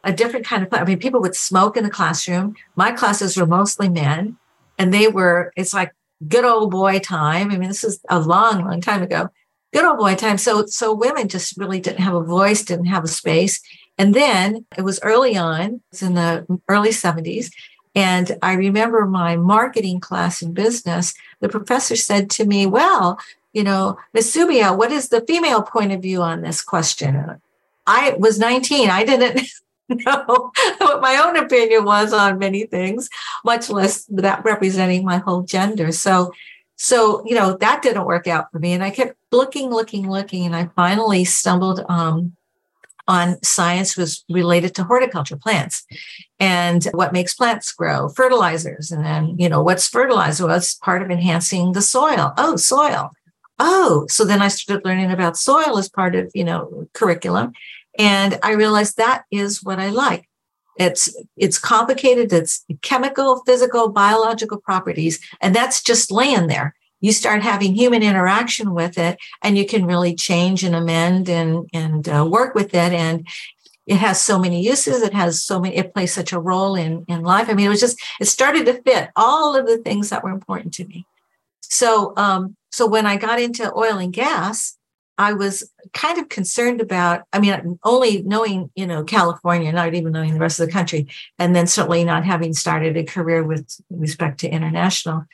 a 0.02 0.12
different 0.12 0.44
kind 0.44 0.62
of, 0.62 0.68
I 0.72 0.84
mean, 0.84 0.98
people 0.98 1.20
would 1.22 1.34
smoke 1.34 1.76
in 1.76 1.84
the 1.84 1.90
classroom. 1.90 2.54
My 2.76 2.92
classes 2.92 3.36
were 3.36 3.46
mostly 3.46 3.88
men 3.88 4.36
and 4.78 4.92
they 4.92 5.08
were, 5.08 5.52
it's 5.56 5.72
like 5.72 5.94
good 6.28 6.44
old 6.44 6.70
boy 6.70 6.98
time. 6.98 7.50
I 7.50 7.56
mean, 7.56 7.68
this 7.68 7.84
is 7.84 8.00
a 8.10 8.20
long, 8.20 8.64
long 8.64 8.80
time 8.80 9.02
ago. 9.02 9.30
Good 9.74 9.84
old 9.84 9.98
boy 9.98 10.14
time. 10.14 10.38
So, 10.38 10.66
so 10.66 10.94
women 10.94 11.26
just 11.26 11.56
really 11.56 11.80
didn't 11.80 11.98
have 11.98 12.14
a 12.14 12.22
voice, 12.22 12.62
didn't 12.62 12.86
have 12.86 13.02
a 13.02 13.08
space. 13.08 13.60
And 13.98 14.14
then 14.14 14.66
it 14.78 14.82
was 14.82 15.00
early 15.02 15.36
on, 15.36 15.80
it's 15.90 16.00
in 16.00 16.14
the 16.14 16.46
early 16.68 16.90
70s. 16.90 17.50
And 17.92 18.38
I 18.40 18.52
remember 18.52 19.04
my 19.04 19.34
marketing 19.34 19.98
class 19.98 20.42
in 20.42 20.54
business, 20.54 21.12
the 21.40 21.48
professor 21.48 21.96
said 21.96 22.30
to 22.30 22.44
me, 22.44 22.66
Well, 22.66 23.18
you 23.52 23.64
know, 23.64 23.98
Miss 24.12 24.32
Subia, 24.32 24.78
what 24.78 24.92
is 24.92 25.08
the 25.08 25.22
female 25.22 25.62
point 25.62 25.90
of 25.90 26.00
view 26.00 26.22
on 26.22 26.42
this 26.42 26.62
question? 26.62 27.40
I 27.84 28.14
was 28.16 28.38
19. 28.38 28.90
I 28.90 29.04
didn't 29.04 29.40
know 29.88 30.52
what 30.78 31.02
my 31.02 31.16
own 31.16 31.36
opinion 31.36 31.84
was 31.84 32.12
on 32.12 32.38
many 32.38 32.64
things, 32.66 33.10
much 33.44 33.70
less 33.70 34.04
that 34.04 34.44
representing 34.44 35.04
my 35.04 35.18
whole 35.18 35.42
gender. 35.42 35.90
So, 35.90 36.32
so 36.76 37.22
you 37.26 37.34
know 37.34 37.56
that 37.56 37.82
didn't 37.82 38.04
work 38.06 38.26
out 38.26 38.50
for 38.50 38.58
me, 38.58 38.72
and 38.72 38.82
I 38.82 38.90
kept 38.90 39.16
looking, 39.32 39.70
looking, 39.70 40.10
looking, 40.10 40.46
and 40.46 40.54
I 40.54 40.70
finally 40.76 41.24
stumbled 41.24 41.84
um, 41.88 42.36
on 43.06 43.42
science 43.42 43.96
was 43.96 44.24
related 44.30 44.74
to 44.74 44.84
horticulture 44.84 45.36
plants 45.36 45.84
and 46.40 46.84
what 46.92 47.12
makes 47.12 47.34
plants 47.34 47.72
grow, 47.72 48.08
fertilizers. 48.08 48.90
And 48.90 49.04
then, 49.04 49.36
you 49.38 49.48
know, 49.48 49.62
what's 49.62 49.88
fertilizer? 49.88 50.46
Well, 50.46 50.56
it's 50.56 50.74
part 50.74 51.02
of 51.02 51.10
enhancing 51.10 51.72
the 51.72 51.82
soil. 51.82 52.32
Oh, 52.36 52.56
soil. 52.56 53.10
Oh, 53.58 54.06
so 54.08 54.24
then 54.24 54.42
I 54.42 54.48
started 54.48 54.84
learning 54.84 55.10
about 55.10 55.36
soil 55.36 55.78
as 55.78 55.88
part 55.88 56.14
of, 56.14 56.30
you 56.34 56.44
know, 56.44 56.88
curriculum. 56.92 57.52
And 57.98 58.38
I 58.42 58.52
realized 58.52 58.96
that 58.96 59.24
is 59.30 59.62
what 59.62 59.78
I 59.78 59.90
like. 59.90 60.28
It's 60.76 61.14
it's 61.36 61.58
complicated, 61.58 62.32
it's 62.32 62.64
chemical, 62.82 63.42
physical, 63.46 63.88
biological 63.88 64.58
properties, 64.58 65.20
and 65.40 65.54
that's 65.54 65.82
just 65.82 66.10
laying 66.10 66.48
there. 66.48 66.74
You 67.00 67.12
start 67.12 67.42
having 67.42 67.74
human 67.74 68.02
interaction 68.02 68.72
with 68.72 68.96
it 68.96 69.18
and 69.42 69.58
you 69.58 69.66
can 69.66 69.84
really 69.84 70.14
change 70.14 70.64
and 70.64 70.74
amend 70.74 71.28
and 71.28 71.68
and 71.72 72.08
uh, 72.08 72.26
work 72.28 72.54
with 72.54 72.74
it 72.74 72.92
and 72.92 73.28
it 73.86 73.96
has 73.96 74.18
so 74.20 74.38
many 74.38 74.62
uses 74.62 75.02
it 75.02 75.12
has 75.12 75.44
so 75.44 75.60
many 75.60 75.76
it 75.76 75.92
plays 75.92 76.14
such 76.14 76.32
a 76.32 76.40
role 76.40 76.74
in 76.74 77.04
in 77.06 77.22
life. 77.22 77.48
I 77.48 77.54
mean 77.54 77.66
it 77.66 77.70
was 77.70 77.80
just 77.80 78.02
it 78.20 78.24
started 78.24 78.66
to 78.66 78.82
fit 78.82 79.10
all 79.16 79.54
of 79.54 79.66
the 79.66 79.78
things 79.78 80.10
that 80.10 80.24
were 80.24 80.30
important 80.30 80.72
to 80.74 80.86
me. 80.86 81.06
So 81.60 82.14
um 82.16 82.56
so 82.70 82.86
when 82.86 83.06
i 83.06 83.16
got 83.16 83.40
into 83.40 83.72
oil 83.74 83.98
and 83.98 84.12
gas 84.12 84.76
I 85.16 85.32
was 85.32 85.70
kind 85.92 86.18
of 86.18 86.28
concerned 86.28 86.80
about, 86.80 87.22
I 87.32 87.38
mean, 87.38 87.78
only 87.84 88.22
knowing, 88.22 88.70
you 88.74 88.86
know, 88.86 89.04
California, 89.04 89.70
not 89.70 89.94
even 89.94 90.12
knowing 90.12 90.34
the 90.34 90.40
rest 90.40 90.58
of 90.58 90.66
the 90.66 90.72
country, 90.72 91.06
and 91.38 91.54
then 91.54 91.68
certainly 91.68 92.04
not 92.04 92.24
having 92.24 92.52
started 92.52 92.96
a 92.96 93.04
career 93.04 93.44
with 93.44 93.80
respect 93.90 94.40
to 94.40 94.48
international, 94.48 95.24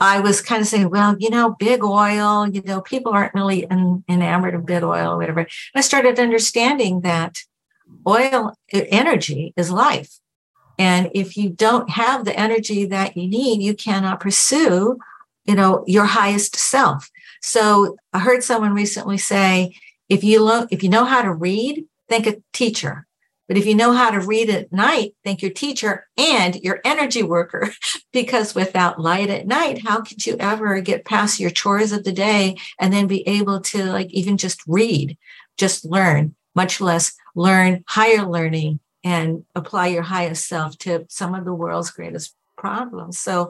I 0.00 0.20
was 0.20 0.40
kind 0.40 0.62
of 0.62 0.68
saying, 0.68 0.88
well, 0.88 1.14
you 1.18 1.28
know, 1.28 1.56
big 1.58 1.84
oil, 1.84 2.48
you 2.48 2.62
know, 2.62 2.80
people 2.80 3.12
aren't 3.12 3.34
really 3.34 3.66
enamored 4.08 4.54
of 4.54 4.64
big 4.64 4.82
oil 4.82 5.12
or 5.12 5.18
whatever. 5.18 5.40
And 5.40 5.48
I 5.74 5.82
started 5.82 6.18
understanding 6.18 7.02
that 7.02 7.36
oil 8.06 8.54
energy 8.72 9.52
is 9.56 9.70
life. 9.70 10.18
And 10.78 11.10
if 11.12 11.36
you 11.36 11.50
don't 11.50 11.90
have 11.90 12.24
the 12.24 12.38
energy 12.38 12.86
that 12.86 13.16
you 13.16 13.28
need, 13.28 13.60
you 13.60 13.74
cannot 13.74 14.20
pursue, 14.20 14.98
you 15.44 15.54
know, 15.54 15.84
your 15.86 16.04
highest 16.04 16.56
self. 16.56 17.10
So 17.40 17.96
I 18.12 18.18
heard 18.18 18.42
someone 18.42 18.74
recently 18.74 19.18
say, 19.18 19.74
if 20.08 20.24
you 20.24 20.42
lo- 20.42 20.66
if 20.70 20.82
you 20.82 20.88
know 20.88 21.04
how 21.04 21.22
to 21.22 21.32
read, 21.32 21.84
think 22.08 22.26
a 22.26 22.36
teacher. 22.52 23.06
But 23.48 23.56
if 23.56 23.64
you 23.64 23.74
know 23.74 23.92
how 23.92 24.10
to 24.10 24.20
read 24.20 24.50
at 24.50 24.72
night, 24.72 25.14
think 25.24 25.40
your 25.40 25.50
teacher 25.50 26.06
and 26.18 26.56
your 26.56 26.80
energy 26.84 27.22
worker. 27.22 27.72
because 28.12 28.54
without 28.54 29.00
light 29.00 29.30
at 29.30 29.46
night, 29.46 29.82
how 29.82 30.02
could 30.02 30.26
you 30.26 30.36
ever 30.38 30.80
get 30.80 31.06
past 31.06 31.40
your 31.40 31.50
chores 31.50 31.92
of 31.92 32.04
the 32.04 32.12
day 32.12 32.56
and 32.78 32.92
then 32.92 33.06
be 33.06 33.26
able 33.26 33.60
to 33.60 33.84
like 33.84 34.10
even 34.10 34.36
just 34.36 34.60
read, 34.66 35.16
just 35.56 35.84
learn, 35.86 36.34
much 36.54 36.80
less 36.80 37.14
learn 37.34 37.84
higher 37.86 38.26
learning 38.26 38.80
and 39.02 39.44
apply 39.54 39.86
your 39.86 40.02
highest 40.02 40.46
self 40.46 40.76
to 40.78 41.06
some 41.08 41.34
of 41.34 41.44
the 41.44 41.54
world's 41.54 41.90
greatest 41.90 42.34
problems. 42.58 43.18
So 43.18 43.48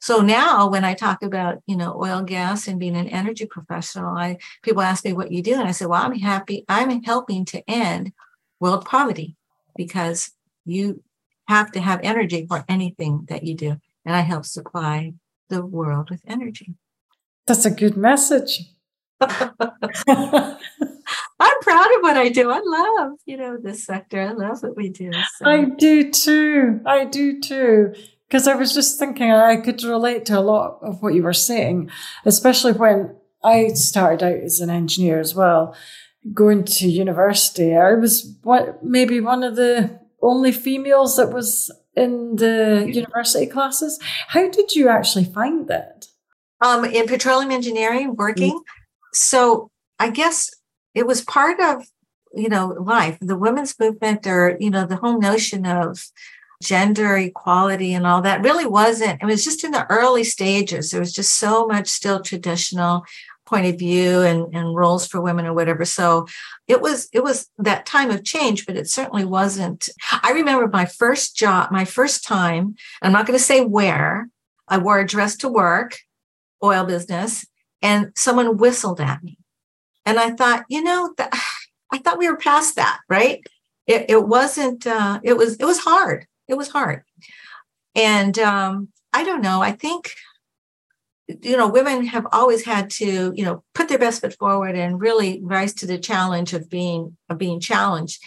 so 0.00 0.20
now 0.20 0.68
when 0.68 0.84
I 0.84 0.94
talk 0.94 1.22
about, 1.22 1.58
you 1.66 1.76
know, 1.76 2.00
oil, 2.00 2.22
gas 2.22 2.68
and 2.68 2.78
being 2.78 2.96
an 2.96 3.08
energy 3.08 3.46
professional, 3.46 4.16
I 4.16 4.38
people 4.62 4.82
ask 4.82 5.04
me 5.04 5.12
what 5.12 5.32
you 5.32 5.42
do. 5.42 5.54
And 5.54 5.68
I 5.68 5.72
say, 5.72 5.86
well, 5.86 6.02
I'm 6.02 6.18
happy, 6.18 6.64
I'm 6.68 7.02
helping 7.02 7.44
to 7.46 7.68
end 7.68 8.12
world 8.60 8.84
poverty 8.84 9.36
because 9.76 10.32
you 10.64 11.02
have 11.48 11.70
to 11.72 11.80
have 11.80 12.00
energy 12.02 12.46
for 12.48 12.64
anything 12.68 13.26
that 13.28 13.44
you 13.44 13.54
do. 13.54 13.76
And 14.04 14.14
I 14.14 14.20
help 14.20 14.44
supply 14.44 15.14
the 15.48 15.64
world 15.64 16.10
with 16.10 16.22
energy. 16.26 16.74
That's 17.46 17.64
a 17.64 17.70
good 17.70 17.96
message. 17.96 18.70
I'm 19.20 19.52
proud 21.60 21.94
of 21.94 22.00
what 22.00 22.16
I 22.16 22.28
do. 22.28 22.50
I 22.50 22.60
love, 22.64 23.12
you 23.24 23.36
know, 23.36 23.56
this 23.56 23.84
sector. 23.84 24.20
I 24.20 24.32
love 24.32 24.62
what 24.62 24.76
we 24.76 24.88
do. 24.88 25.10
So. 25.36 25.46
I 25.46 25.64
do 25.64 26.10
too. 26.10 26.80
I 26.84 27.04
do 27.04 27.40
too. 27.40 27.94
Because 28.28 28.48
I 28.48 28.54
was 28.54 28.74
just 28.74 28.98
thinking 28.98 29.30
I 29.30 29.56
could 29.56 29.82
relate 29.84 30.26
to 30.26 30.38
a 30.38 30.40
lot 30.40 30.78
of 30.82 31.00
what 31.00 31.14
you 31.14 31.22
were 31.22 31.32
saying, 31.32 31.90
especially 32.24 32.72
when 32.72 33.14
I 33.44 33.68
started 33.68 34.24
out 34.24 34.42
as 34.42 34.60
an 34.60 34.70
engineer 34.70 35.20
as 35.20 35.34
well, 35.34 35.76
going 36.34 36.64
to 36.64 36.88
university. 36.88 37.76
I 37.76 37.94
was 37.94 38.36
what 38.42 38.82
maybe 38.82 39.20
one 39.20 39.44
of 39.44 39.54
the 39.56 40.00
only 40.22 40.50
females 40.50 41.16
that 41.16 41.32
was 41.32 41.70
in 41.94 42.36
the 42.36 42.90
university 42.92 43.46
classes. 43.46 43.98
How 44.28 44.48
did 44.50 44.74
you 44.74 44.88
actually 44.88 45.24
find 45.24 45.68
that? 45.68 46.06
Um, 46.60 46.84
in 46.84 47.06
petroleum 47.06 47.50
engineering, 47.50 48.16
working. 48.16 48.52
Mm-hmm. 48.52 49.12
So 49.12 49.70
I 49.98 50.10
guess 50.10 50.50
it 50.94 51.06
was 51.06 51.22
part 51.22 51.60
of 51.60 51.86
you 52.34 52.48
know 52.48 52.68
life, 52.80 53.18
the 53.20 53.36
women's 53.36 53.78
movement, 53.78 54.26
or 54.26 54.56
you 54.58 54.70
know 54.70 54.86
the 54.86 54.96
whole 54.96 55.20
notion 55.20 55.66
of 55.66 56.10
gender 56.62 57.16
equality 57.16 57.92
and 57.92 58.06
all 58.06 58.22
that 58.22 58.42
really 58.42 58.66
wasn't 58.66 59.22
it 59.22 59.26
was 59.26 59.44
just 59.44 59.64
in 59.64 59.72
the 59.72 59.86
early 59.90 60.24
stages. 60.24 60.90
There 60.90 61.00
was 61.00 61.12
just 61.12 61.34
so 61.34 61.66
much 61.66 61.88
still 61.88 62.20
traditional 62.20 63.04
point 63.44 63.66
of 63.66 63.78
view 63.78 64.22
and, 64.22 64.52
and 64.54 64.74
roles 64.74 65.06
for 65.06 65.20
women 65.20 65.46
or 65.46 65.54
whatever. 65.54 65.84
So 65.84 66.26
it 66.66 66.80
was 66.80 67.08
it 67.12 67.22
was 67.22 67.48
that 67.58 67.86
time 67.86 68.10
of 68.10 68.24
change 68.24 68.66
but 68.66 68.76
it 68.76 68.88
certainly 68.88 69.24
wasn't. 69.24 69.88
I 70.22 70.32
remember 70.32 70.66
my 70.68 70.86
first 70.86 71.36
job 71.36 71.70
my 71.70 71.84
first 71.84 72.24
time 72.24 72.74
i'm 73.02 73.12
not 73.12 73.26
going 73.26 73.38
to 73.38 73.44
say 73.44 73.64
where 73.64 74.28
i 74.68 74.78
wore 74.78 74.98
a 74.98 75.06
dress 75.06 75.36
to 75.38 75.48
work 75.48 75.98
oil 76.62 76.84
business 76.84 77.46
and 77.82 78.12
someone 78.16 78.56
whistled 78.56 79.00
at 79.00 79.22
me. 79.22 79.38
And 80.04 80.18
i 80.18 80.30
thought 80.30 80.64
you 80.68 80.82
know 80.82 81.14
i 81.92 81.98
thought 81.98 82.18
we 82.18 82.28
were 82.28 82.36
past 82.36 82.76
that 82.76 83.00
right? 83.08 83.40
It, 83.86 84.06
it 84.08 84.26
wasn't 84.26 84.86
uh, 84.86 85.20
it 85.22 85.36
was 85.36 85.56
it 85.56 85.64
was 85.64 85.78
hard 85.78 86.26
it 86.48 86.54
was 86.54 86.68
hard. 86.68 87.02
And 87.94 88.38
um, 88.38 88.88
I 89.12 89.24
don't 89.24 89.42
know, 89.42 89.62
I 89.62 89.72
think, 89.72 90.10
you 91.28 91.56
know, 91.56 91.68
women 91.68 92.06
have 92.06 92.26
always 92.32 92.64
had 92.64 92.90
to, 92.90 93.32
you 93.34 93.44
know, 93.44 93.64
put 93.74 93.88
their 93.88 93.98
best 93.98 94.20
foot 94.20 94.36
forward 94.38 94.76
and 94.76 95.00
really 95.00 95.40
rise 95.42 95.74
to 95.74 95.86
the 95.86 95.98
challenge 95.98 96.52
of 96.52 96.70
being 96.70 97.16
of 97.28 97.38
being 97.38 97.60
challenged. 97.60 98.22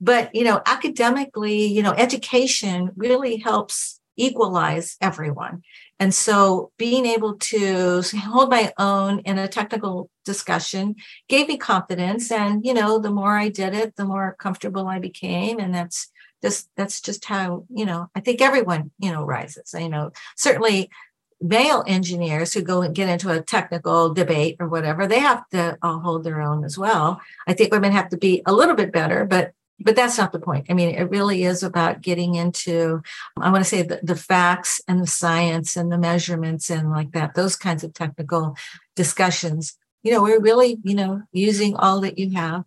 But 0.00 0.34
you 0.34 0.44
know, 0.44 0.60
academically, 0.66 1.64
you 1.64 1.82
know, 1.82 1.92
education 1.92 2.90
really 2.96 3.36
helps 3.38 4.00
equalize 4.16 4.96
everyone. 5.00 5.62
And 5.98 6.12
so 6.12 6.72
being 6.78 7.06
able 7.06 7.36
to 7.36 8.02
hold 8.16 8.50
my 8.50 8.72
own 8.78 9.20
in 9.20 9.38
a 9.38 9.48
technical 9.48 10.10
discussion 10.24 10.96
gave 11.28 11.48
me 11.48 11.56
confidence. 11.56 12.30
And, 12.30 12.64
you 12.64 12.74
know, 12.74 12.98
the 12.98 13.10
more 13.10 13.38
I 13.38 13.48
did 13.48 13.74
it, 13.74 13.96
the 13.96 14.04
more 14.04 14.36
comfortable 14.38 14.88
I 14.88 14.98
became. 14.98 15.58
And 15.58 15.74
that's 15.74 16.10
just 16.42 16.68
that's 16.76 17.00
just 17.00 17.24
how 17.24 17.64
you 17.70 17.86
know 17.86 18.08
i 18.14 18.20
think 18.20 18.40
everyone 18.40 18.90
you 18.98 19.10
know 19.10 19.24
rises. 19.24 19.74
You 19.78 19.88
know 19.88 20.12
certainly 20.36 20.90
male 21.40 21.82
engineers 21.86 22.54
who 22.54 22.62
go 22.62 22.82
and 22.82 22.94
get 22.94 23.08
into 23.08 23.30
a 23.30 23.42
technical 23.42 24.14
debate 24.14 24.56
or 24.60 24.68
whatever 24.68 25.06
they 25.06 25.18
have 25.18 25.48
to 25.50 25.76
uh, 25.82 25.98
hold 25.98 26.22
their 26.22 26.40
own 26.40 26.64
as 26.64 26.78
well. 26.78 27.20
I 27.48 27.52
think 27.52 27.72
women 27.72 27.90
have 27.92 28.10
to 28.10 28.16
be 28.16 28.42
a 28.46 28.52
little 28.52 28.76
bit 28.76 28.92
better 28.92 29.24
but 29.24 29.52
but 29.84 29.96
that's 29.96 30.16
not 30.16 30.30
the 30.30 30.38
point. 30.38 30.66
I 30.70 30.74
mean 30.74 30.94
it 30.94 31.10
really 31.10 31.42
is 31.42 31.62
about 31.62 32.02
getting 32.02 32.36
into 32.36 33.02
i 33.40 33.50
want 33.50 33.64
to 33.64 33.68
say 33.68 33.82
the, 33.82 34.00
the 34.02 34.16
facts 34.16 34.80
and 34.86 35.00
the 35.00 35.06
science 35.06 35.76
and 35.76 35.90
the 35.90 35.98
measurements 35.98 36.70
and 36.70 36.90
like 36.90 37.12
that 37.12 37.34
those 37.34 37.56
kinds 37.56 37.82
of 37.82 37.94
technical 37.94 38.56
discussions. 38.96 39.76
You 40.02 40.12
know 40.12 40.22
we're 40.22 40.40
really 40.40 40.78
you 40.84 40.94
know 40.94 41.22
using 41.32 41.74
all 41.76 42.00
that 42.02 42.18
you 42.18 42.30
have. 42.34 42.64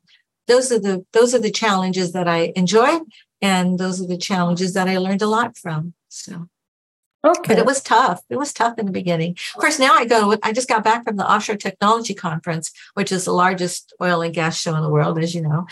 Those 0.47 0.71
are 0.71 0.79
the 0.79 1.05
those 1.13 1.33
are 1.33 1.39
the 1.39 1.51
challenges 1.51 2.11
that 2.11 2.27
i 2.27 2.51
enjoy 2.55 2.99
and 3.41 3.79
those 3.79 4.01
are 4.01 4.07
the 4.07 4.17
challenges 4.17 4.73
that 4.73 4.87
I 4.87 4.97
learned 4.97 5.21
a 5.21 5.27
lot 5.27 5.57
from. 5.57 5.93
So 6.09 6.47
Okay. 7.25 7.53
But 7.55 7.57
it 7.57 7.65
was 7.65 7.81
tough. 7.81 8.21
It 8.29 8.37
was 8.37 8.53
tough 8.53 8.77
in 8.77 8.85
the 8.85 8.91
beginning. 8.91 9.31
Of 9.55 9.59
course, 9.59 9.79
now 9.79 9.93
I 9.95 10.05
go, 10.05 10.37
I 10.43 10.53
just 10.53 10.67
got 10.67 10.83
back 10.83 11.03
from 11.03 11.15
the 11.15 11.29
Offshore 11.29 11.55
Technology 11.55 12.13
Conference, 12.13 12.71
which 12.93 13.11
is 13.11 13.25
the 13.25 13.31
largest 13.31 13.93
oil 14.01 14.21
and 14.21 14.33
gas 14.33 14.59
show 14.59 14.75
in 14.75 14.83
the 14.83 14.91
world, 14.91 15.17
as 15.17 15.33
you 15.33 15.41
know. 15.41 15.65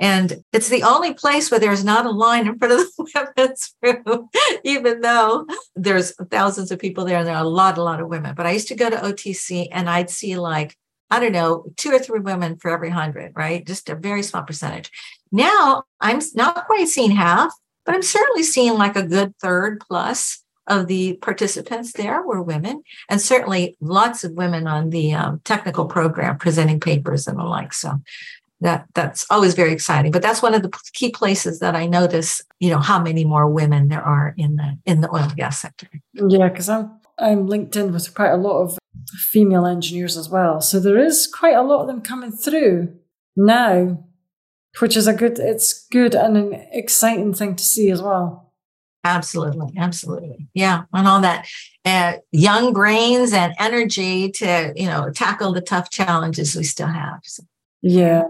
And 0.00 0.42
it's 0.52 0.68
the 0.68 0.82
only 0.82 1.14
place 1.14 1.48
where 1.48 1.60
there's 1.60 1.84
not 1.84 2.06
a 2.06 2.10
line 2.10 2.48
in 2.48 2.58
front 2.58 2.74
of 2.74 2.78
the 2.80 3.32
women's 3.36 3.74
room, 3.82 4.28
even 4.64 5.00
though 5.00 5.46
there's 5.76 6.12
thousands 6.28 6.72
of 6.72 6.80
people 6.80 7.04
there 7.04 7.18
and 7.18 7.26
there 7.26 7.36
are 7.36 7.44
a 7.44 7.48
lot, 7.48 7.78
a 7.78 7.82
lot 7.84 8.00
of 8.00 8.08
women. 8.08 8.34
But 8.34 8.46
I 8.46 8.50
used 8.50 8.68
to 8.68 8.74
go 8.74 8.90
to 8.90 8.96
OTC 8.96 9.68
and 9.70 9.88
I'd 9.88 10.10
see 10.10 10.36
like, 10.36 10.76
I 11.10 11.20
don't 11.20 11.32
know, 11.32 11.64
two 11.76 11.92
or 11.92 11.98
three 11.98 12.20
women 12.20 12.56
for 12.56 12.70
every 12.70 12.90
hundred, 12.90 13.32
right? 13.36 13.66
Just 13.66 13.88
a 13.88 13.94
very 13.94 14.22
small 14.22 14.42
percentage. 14.42 14.90
Now 15.30 15.84
I'm 16.00 16.20
not 16.34 16.66
quite 16.66 16.88
seeing 16.88 17.12
half, 17.12 17.52
but 17.84 17.94
I'm 17.94 18.02
certainly 18.02 18.42
seeing 18.42 18.74
like 18.74 18.96
a 18.96 19.06
good 19.06 19.36
third 19.38 19.80
plus 19.80 20.42
of 20.66 20.88
the 20.88 21.14
participants 21.22 21.92
there 21.92 22.22
were 22.22 22.42
women, 22.42 22.82
and 23.08 23.20
certainly 23.20 23.76
lots 23.80 24.24
of 24.24 24.32
women 24.32 24.66
on 24.66 24.90
the 24.90 25.14
um, 25.14 25.40
technical 25.44 25.86
program 25.86 26.38
presenting 26.38 26.80
papers 26.80 27.28
and 27.28 27.38
the 27.38 27.44
like. 27.44 27.72
So 27.72 28.00
that 28.60 28.86
that's 28.94 29.26
always 29.30 29.54
very 29.54 29.72
exciting. 29.72 30.10
But 30.10 30.22
that's 30.22 30.42
one 30.42 30.54
of 30.54 30.62
the 30.62 30.72
key 30.92 31.10
places 31.10 31.60
that 31.60 31.76
I 31.76 31.86
notice, 31.86 32.42
you 32.58 32.70
know, 32.70 32.78
how 32.78 33.00
many 33.00 33.24
more 33.24 33.48
women 33.48 33.88
there 33.88 34.02
are 34.02 34.34
in 34.36 34.56
the 34.56 34.78
in 34.84 35.02
the 35.02 35.10
oil 35.14 35.24
and 35.24 35.36
gas 35.36 35.60
sector. 35.60 35.88
Yeah, 36.14 36.48
because 36.48 36.68
I'm 36.68 36.98
I'm 37.18 37.46
linked 37.46 37.76
in 37.76 37.92
with 37.92 38.14
quite 38.14 38.32
a 38.32 38.36
lot 38.36 38.62
of 38.62 38.78
female 39.12 39.66
engineers 39.66 40.16
as 40.16 40.28
well. 40.28 40.60
So 40.60 40.80
there 40.80 40.98
is 40.98 41.26
quite 41.26 41.56
a 41.56 41.62
lot 41.62 41.80
of 41.80 41.86
them 41.86 42.02
coming 42.02 42.32
through 42.32 42.94
now, 43.36 44.04
which 44.80 44.96
is 44.96 45.06
a 45.06 45.14
good 45.14 45.38
it's 45.38 45.86
good 45.88 46.14
and 46.14 46.36
an 46.36 46.52
exciting 46.72 47.34
thing 47.34 47.56
to 47.56 47.64
see 47.64 47.90
as 47.90 48.02
well. 48.02 48.52
Absolutely, 49.04 49.72
absolutely, 49.78 50.48
yeah, 50.52 50.82
and 50.92 51.06
all 51.06 51.20
that 51.20 51.46
uh, 51.84 52.14
young 52.32 52.72
brains 52.72 53.32
and 53.32 53.54
energy 53.58 54.30
to 54.32 54.72
you 54.74 54.86
know 54.86 55.10
tackle 55.10 55.52
the 55.52 55.60
tough 55.60 55.90
challenges 55.90 56.56
we 56.56 56.64
still 56.64 56.88
have. 56.88 57.20
So. 57.22 57.44
Yeah, 57.82 58.24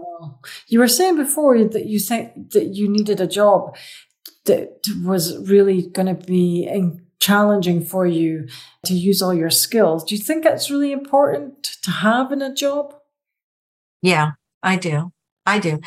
you 0.67 0.77
were 0.77 0.87
saying 0.87 1.15
before 1.15 1.63
that 1.63 1.87
you 1.87 1.99
think 1.99 2.51
that 2.51 2.75
you 2.75 2.87
needed 2.87 3.19
a 3.19 3.25
job 3.25 3.75
that 4.45 4.87
was 5.03 5.37
really 5.49 5.87
going 5.87 6.15
to 6.15 6.25
be 6.25 6.67
challenging 7.19 7.83
for 7.83 8.05
you 8.05 8.47
to 8.85 8.93
use 8.93 9.21
all 9.21 9.33
your 9.33 9.49
skills. 9.49 10.03
Do 10.03 10.15
you 10.15 10.21
think 10.21 10.43
that's 10.43 10.71
really 10.71 10.91
important 10.91 11.63
to 11.83 11.91
have 11.91 12.31
in 12.31 12.41
a 12.41 12.53
job? 12.53 12.93
Yeah, 14.01 14.31
I 14.63 14.75
do. 14.75 15.11
I 15.47 15.59
do. 15.59 15.79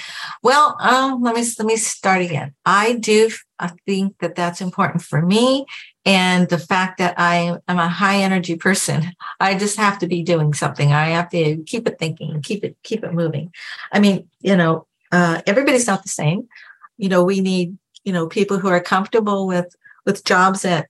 Well, 0.43 0.75
um, 0.81 1.23
let 1.23 1.37
me 1.37 1.45
let 1.59 1.67
me 1.67 1.77
start 1.77 2.23
again. 2.23 2.55
I 2.65 2.95
do. 2.95 3.31
I 3.59 3.71
think 3.87 4.19
that 4.21 4.35
that's 4.35 4.63
important 4.63 5.03
for 5.03 5.21
me, 5.21 5.67
and 6.07 6.49
the 6.49 6.59
fact 6.59 6.97
that 6.97 7.15
I 7.19 7.59
am 7.69 7.79
a 7.79 7.89
high 7.89 8.17
energy 8.23 8.57
person. 8.57 9.13
I 9.41 9.57
just 9.59 9.77
have 9.77 9.99
to 9.99 10.07
be 10.07 10.23
doing 10.23 10.55
something. 10.55 10.93
I 10.93 11.11
have 11.11 11.29
to 11.31 11.63
keep 11.65 11.87
it 11.87 11.99
thinking, 11.99 12.41
keep 12.41 12.65
it 12.65 12.77
keep 12.83 13.05
it 13.05 13.13
moving. 13.13 13.53
I 13.93 14.01
mean, 14.01 14.29
you 14.41 14.57
know, 14.57 14.87
uh, 15.13 15.43
everybody's 15.47 15.87
not 15.87 16.03
the 16.03 16.09
same. 16.09 16.49
You 16.97 17.11
know, 17.11 17.23
we 17.23 17.41
need 17.41 17.77
you 18.05 18.15
know 18.15 18.29
people 18.29 18.59
who 18.59 18.69
are 18.69 18.81
comfortable 18.81 19.47
with 19.47 19.77
with 20.07 20.25
jobs 20.25 20.63
that 20.63 20.89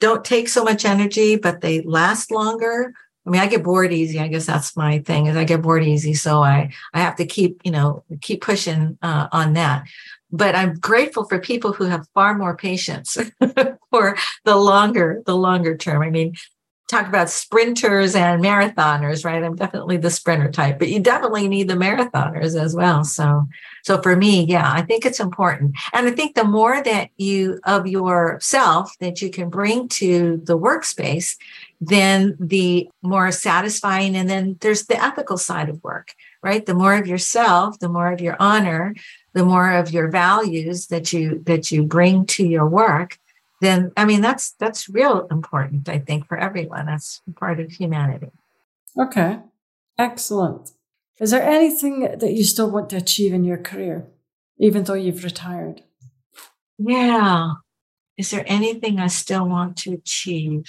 don't 0.00 0.24
take 0.24 0.48
so 0.48 0.64
much 0.64 0.84
energy, 0.84 1.36
but 1.36 1.60
they 1.60 1.82
last 1.82 2.30
longer 2.30 2.92
I 3.26 3.30
mean, 3.30 3.40
I 3.40 3.46
get 3.46 3.62
bored 3.62 3.92
easy. 3.92 4.18
I 4.18 4.28
guess 4.28 4.46
that's 4.46 4.76
my 4.76 5.00
thing 5.00 5.26
is 5.26 5.36
I 5.36 5.44
get 5.44 5.62
bored 5.62 5.84
easy. 5.84 6.14
So 6.14 6.42
I, 6.42 6.72
I 6.94 7.00
have 7.00 7.16
to 7.16 7.26
keep, 7.26 7.60
you 7.64 7.70
know, 7.70 8.02
keep 8.22 8.40
pushing 8.40 8.98
uh, 9.02 9.28
on 9.30 9.52
that. 9.54 9.84
But 10.32 10.54
I'm 10.54 10.74
grateful 10.74 11.24
for 11.24 11.38
people 11.38 11.72
who 11.72 11.84
have 11.84 12.08
far 12.14 12.36
more 12.36 12.56
patience 12.56 13.16
for 13.90 14.16
the 14.44 14.56
longer, 14.56 15.22
the 15.26 15.36
longer 15.36 15.76
term. 15.76 16.02
I 16.02 16.10
mean, 16.10 16.34
talk 16.90 17.06
about 17.06 17.30
sprinters 17.30 18.14
and 18.14 18.42
marathoners, 18.42 19.24
right? 19.24 19.42
I'm 19.42 19.56
definitely 19.56 19.96
the 19.96 20.10
sprinter 20.10 20.50
type, 20.50 20.78
but 20.78 20.88
you 20.88 20.98
definitely 21.00 21.48
need 21.48 21.68
the 21.68 21.74
marathoners 21.74 22.60
as 22.60 22.74
well. 22.74 23.04
So, 23.04 23.48
so 23.82 24.02
for 24.02 24.16
me, 24.16 24.44
yeah, 24.44 24.70
I 24.70 24.82
think 24.82 25.06
it's 25.06 25.20
important. 25.20 25.76
And 25.92 26.08
I 26.08 26.10
think 26.10 26.34
the 26.34 26.44
more 26.44 26.82
that 26.82 27.10
you 27.16 27.60
of 27.64 27.86
yourself 27.86 28.92
that 28.98 29.22
you 29.22 29.30
can 29.30 29.48
bring 29.48 29.88
to 29.88 30.40
the 30.44 30.58
workspace, 30.58 31.36
then 31.80 32.36
the 32.40 32.90
more 33.02 33.30
satisfying. 33.30 34.16
And 34.16 34.28
then 34.28 34.56
there's 34.60 34.86
the 34.86 35.02
ethical 35.02 35.38
side 35.38 35.68
of 35.68 35.82
work, 35.84 36.14
right? 36.42 36.66
The 36.66 36.74
more 36.74 36.94
of 36.94 37.06
yourself, 37.06 37.78
the 37.78 37.88
more 37.88 38.12
of 38.12 38.20
your 38.20 38.36
honor, 38.40 38.94
the 39.32 39.44
more 39.44 39.70
of 39.72 39.92
your 39.92 40.08
values 40.08 40.88
that 40.88 41.12
you 41.12 41.40
that 41.46 41.70
you 41.70 41.84
bring 41.84 42.26
to 42.26 42.44
your 42.44 42.66
work, 42.66 43.18
then 43.60 43.92
I 43.96 44.04
mean 44.04 44.20
that's 44.20 44.52
that's 44.52 44.88
real 44.88 45.26
important, 45.30 45.88
I 45.88 45.98
think, 45.98 46.26
for 46.26 46.36
everyone. 46.38 46.86
That's 46.86 47.20
part 47.36 47.60
of 47.60 47.70
humanity. 47.70 48.30
Okay. 48.98 49.38
Excellent. 49.98 50.70
Is 51.20 51.30
there 51.30 51.42
anything 51.42 52.00
that 52.00 52.32
you 52.32 52.44
still 52.44 52.70
want 52.70 52.88
to 52.90 52.96
achieve 52.96 53.34
in 53.34 53.44
your 53.44 53.58
career, 53.58 54.06
even 54.58 54.84
though 54.84 54.94
you've 54.94 55.24
retired? 55.24 55.82
Yeah. 56.78 57.52
Is 58.16 58.30
there 58.30 58.44
anything 58.46 58.98
I 58.98 59.08
still 59.08 59.46
want 59.46 59.76
to 59.78 59.92
achieve? 59.92 60.64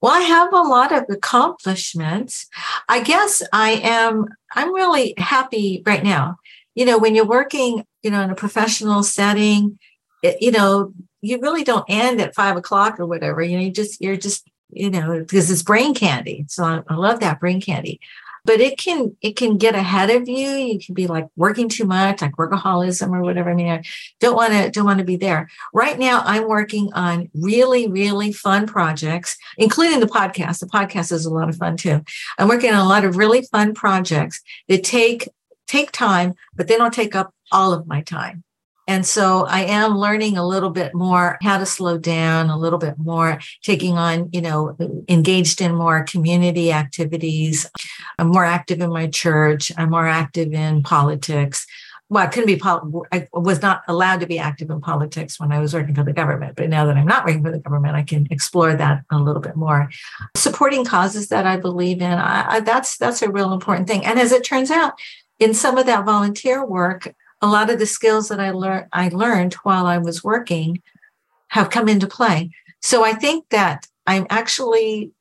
Well, 0.00 0.12
I 0.12 0.20
have 0.20 0.52
a 0.52 0.62
lot 0.62 0.92
of 0.92 1.04
accomplishments. 1.10 2.48
I 2.88 3.02
guess 3.02 3.42
I 3.52 3.80
am, 3.82 4.26
I'm 4.54 4.74
really 4.74 5.14
happy 5.18 5.82
right 5.84 6.02
now. 6.02 6.36
You 6.74 6.86
know, 6.86 6.98
when 6.98 7.14
you're 7.14 7.26
working, 7.26 7.84
you 8.02 8.10
know, 8.10 8.22
in 8.22 8.30
a 8.30 8.34
professional 8.34 9.02
setting, 9.02 9.78
it, 10.22 10.36
you 10.40 10.50
know, 10.50 10.92
you 11.20 11.40
really 11.40 11.64
don't 11.64 11.84
end 11.88 12.20
at 12.20 12.34
five 12.34 12.56
o'clock 12.56 12.98
or 12.98 13.06
whatever. 13.06 13.42
You 13.42 13.58
know, 13.58 13.64
you 13.64 13.70
just, 13.70 14.00
you're 14.00 14.16
just, 14.16 14.48
you 14.70 14.90
know, 14.90 15.20
because 15.20 15.50
it's 15.50 15.62
brain 15.62 15.94
candy. 15.94 16.44
So 16.48 16.64
I, 16.64 16.82
I 16.88 16.94
love 16.94 17.20
that 17.20 17.40
brain 17.40 17.60
candy. 17.60 18.00
But 18.42 18.60
it 18.60 18.78
can 18.78 19.14
it 19.20 19.36
can 19.36 19.58
get 19.58 19.74
ahead 19.74 20.08
of 20.08 20.26
you. 20.26 20.48
You 20.48 20.78
can 20.78 20.94
be 20.94 21.06
like 21.06 21.28
working 21.36 21.68
too 21.68 21.84
much 21.84 22.22
like 22.22 22.36
workaholism 22.36 23.10
or 23.10 23.20
whatever. 23.20 23.50
I 23.50 23.54
mean 23.54 23.68
i 23.68 23.82
don't 24.18 24.34
want 24.34 24.54
to 24.54 24.70
don't 24.70 24.86
want 24.86 24.98
to 24.98 25.04
be 25.04 25.16
there. 25.16 25.50
Right 25.74 25.98
now 25.98 26.22
i'm 26.24 26.48
working 26.48 26.90
on 26.94 27.28
really 27.34 27.86
really 27.88 28.32
fun 28.32 28.66
projects 28.66 29.36
including 29.58 30.00
the 30.00 30.06
podcast. 30.06 30.60
The 30.60 30.66
podcast 30.66 31.12
is 31.12 31.26
a 31.26 31.30
lot 31.30 31.50
of 31.50 31.56
fun 31.56 31.76
too. 31.76 32.02
I'm 32.38 32.48
working 32.48 32.72
on 32.72 32.80
a 32.80 32.88
lot 32.88 33.04
of 33.04 33.18
really 33.18 33.42
fun 33.42 33.74
projects 33.74 34.40
that 34.68 34.84
take 34.84 35.28
take 35.66 35.92
time 35.92 36.34
but 36.54 36.66
they 36.66 36.78
don't 36.78 36.94
take 36.94 37.14
up 37.14 37.34
all 37.52 37.74
of 37.74 37.86
my 37.86 38.00
time 38.00 38.42
and 38.90 39.06
so 39.06 39.46
I 39.46 39.60
am 39.66 39.96
learning 39.96 40.36
a 40.36 40.44
little 40.44 40.70
bit 40.70 40.96
more 40.96 41.38
how 41.42 41.58
to 41.58 41.64
slow 41.64 41.96
down, 41.96 42.50
a 42.50 42.58
little 42.58 42.80
bit 42.80 42.98
more, 42.98 43.38
taking 43.62 43.96
on, 43.96 44.28
you 44.32 44.40
know, 44.40 44.76
engaged 45.08 45.60
in 45.60 45.76
more 45.76 46.02
community 46.02 46.72
activities. 46.72 47.70
I'm 48.18 48.26
more 48.26 48.44
active 48.44 48.80
in 48.80 48.90
my 48.90 49.06
church. 49.06 49.70
I'm 49.78 49.90
more 49.90 50.08
active 50.08 50.52
in 50.52 50.82
politics. 50.82 51.68
Well, 52.08 52.24
I 52.24 52.26
couldn't 52.26 52.48
be, 52.48 52.60
I 53.12 53.28
was 53.32 53.62
not 53.62 53.82
allowed 53.86 54.18
to 54.22 54.26
be 54.26 54.40
active 54.40 54.70
in 54.70 54.80
politics 54.80 55.38
when 55.38 55.52
I 55.52 55.60
was 55.60 55.72
working 55.72 55.94
for 55.94 56.02
the 56.02 56.12
government. 56.12 56.56
But 56.56 56.68
now 56.68 56.84
that 56.86 56.96
I'm 56.96 57.06
not 57.06 57.24
working 57.24 57.44
for 57.44 57.52
the 57.52 57.60
government, 57.60 57.94
I 57.94 58.02
can 58.02 58.26
explore 58.28 58.74
that 58.74 59.04
a 59.12 59.18
little 59.18 59.40
bit 59.40 59.54
more. 59.54 59.88
Supporting 60.36 60.84
causes 60.84 61.28
that 61.28 61.46
I 61.46 61.58
believe 61.58 62.02
in, 62.02 62.10
I, 62.10 62.54
I, 62.54 62.60
that's 62.60 62.96
that's 62.96 63.22
a 63.22 63.30
real 63.30 63.52
important 63.52 63.86
thing. 63.86 64.04
And 64.04 64.18
as 64.18 64.32
it 64.32 64.42
turns 64.42 64.72
out, 64.72 64.94
in 65.38 65.54
some 65.54 65.78
of 65.78 65.86
that 65.86 66.04
volunteer 66.04 66.66
work, 66.66 67.14
a 67.40 67.46
lot 67.46 67.70
of 67.70 67.78
the 67.78 67.86
skills 67.86 68.28
that 68.28 68.40
I 68.40 68.50
learned 68.50 68.86
I 68.92 69.08
learned 69.08 69.54
while 69.54 69.86
I 69.86 69.98
was 69.98 70.24
working 70.24 70.82
have 71.48 71.70
come 71.70 71.88
into 71.88 72.06
play. 72.06 72.50
So 72.80 73.04
I 73.04 73.12
think 73.12 73.48
that 73.50 73.86
I'm 74.06 74.26
actually 74.30 75.12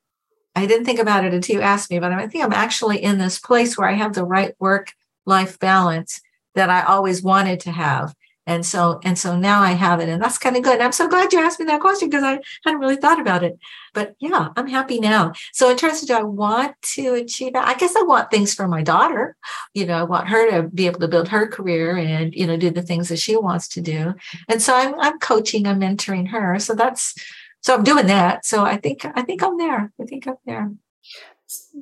I 0.56 0.66
didn't 0.66 0.86
think 0.86 1.00
about 1.00 1.24
it 1.26 1.34
until 1.34 1.58
you 1.58 1.62
asked 1.62 1.92
me, 1.92 2.00
but 2.00 2.12
I 2.12 2.28
think 2.28 2.44
I'm 2.44 2.54
actually 2.54 3.02
in 3.02 3.18
this 3.18 3.40
place 3.40 3.78
where 3.78 3.88
I 3.88 3.94
have 3.94 4.14
the 4.14 4.26
right 4.26 4.56
work 4.60 4.94
life 5.26 5.60
balance 5.60 6.22
that 6.56 6.70
I 6.70 6.84
always 6.84 7.22
wanted 7.22 7.60
to 7.62 7.72
have. 7.72 8.14
And 8.50 8.66
so, 8.66 9.00
and 9.04 9.16
so 9.16 9.38
now 9.38 9.62
I 9.62 9.74
have 9.74 10.00
it, 10.00 10.10
and 10.10 10.20
that's 10.20 10.40
kind 10.40 10.58
of 10.58 10.64
good. 10.64 10.74
And 10.74 10.82
I'm 10.82 10.92
so 10.92 11.08
glad 11.08 11.32
you 11.32 11.40
asked 11.40 11.60
me 11.60 11.68
that 11.68 11.82
question 11.82 12.10
because 12.10 12.24
I 12.24 12.40
hadn't 12.66 12.80
really 12.80 12.96
thought 12.96 13.20
about 13.20 13.44
it. 13.44 13.60
But 13.94 14.16
yeah, 14.20 14.50
I'm 14.58 14.66
happy 14.66 15.00
now. 15.00 15.34
So 15.54 15.70
in 15.70 15.78
terms 15.78 16.02
of 16.02 16.08
do 16.08 16.16
I 16.16 16.24
want 16.24 16.74
to 16.96 17.14
achieve 17.14 17.54
that? 17.54 17.68
I 17.68 17.76
guess 17.76 17.96
I 17.96 18.02
want 18.02 18.32
things 18.32 18.56
for 18.56 18.68
my 18.68 18.82
daughter. 18.82 19.38
You 19.76 19.86
know, 19.86 19.94
I 19.94 20.02
want 20.02 20.30
her 20.30 20.50
to 20.50 20.68
be 20.68 20.88
able 20.88 21.00
to 21.02 21.08
build 21.08 21.28
her 21.28 21.46
career 21.46 21.96
and, 21.96 22.34
you 22.34 22.48
know, 22.48 22.58
do 22.58 22.72
the 22.72 22.82
things 22.82 23.10
that 23.10 23.20
she 23.20 23.38
wants 23.38 23.68
to 23.68 23.82
do. 23.82 24.16
And 24.48 24.60
so 24.60 24.76
I'm 24.76 25.00
I'm 25.00 25.20
coaching, 25.20 25.68
I'm 25.68 25.80
mentoring 25.80 26.30
her. 26.30 26.58
So 26.58 26.74
that's 26.74 27.14
so 27.62 27.76
I'm 27.76 27.84
doing 27.84 28.08
that. 28.08 28.46
So 28.46 28.66
I 28.66 28.78
think 28.78 29.06
I 29.06 29.22
think 29.22 29.44
I'm 29.44 29.60
there. 29.60 29.94
I 30.02 30.06
think 30.06 30.28
I'm 30.28 30.38
there. 30.48 30.72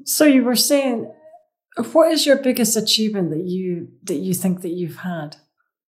So 0.03 0.25
you 0.25 0.43
were 0.43 0.57
saying 0.57 1.09
what 1.93 2.11
is 2.11 2.25
your 2.25 2.41
biggest 2.41 2.75
achievement 2.75 3.29
that 3.29 3.45
you 3.45 3.87
that 4.03 4.15
you 4.15 4.33
think 4.33 4.63
that 4.63 4.71
you've 4.71 4.97
had? 4.97 5.37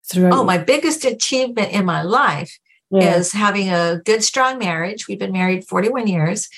Throughout? 0.10 0.34
Oh, 0.34 0.44
my 0.44 0.58
biggest 0.58 1.06
achievement 1.06 1.72
in 1.72 1.86
my 1.86 2.02
life 2.02 2.58
yeah. 2.92 3.16
is 3.16 3.32
having 3.32 3.70
a 3.70 4.02
good, 4.06 4.24
strong 4.24 4.58
marriage. 4.58 5.08
We've 5.08 5.20
been 5.20 5.32
married 5.32 5.68
41 5.68 6.08
years 6.08 6.50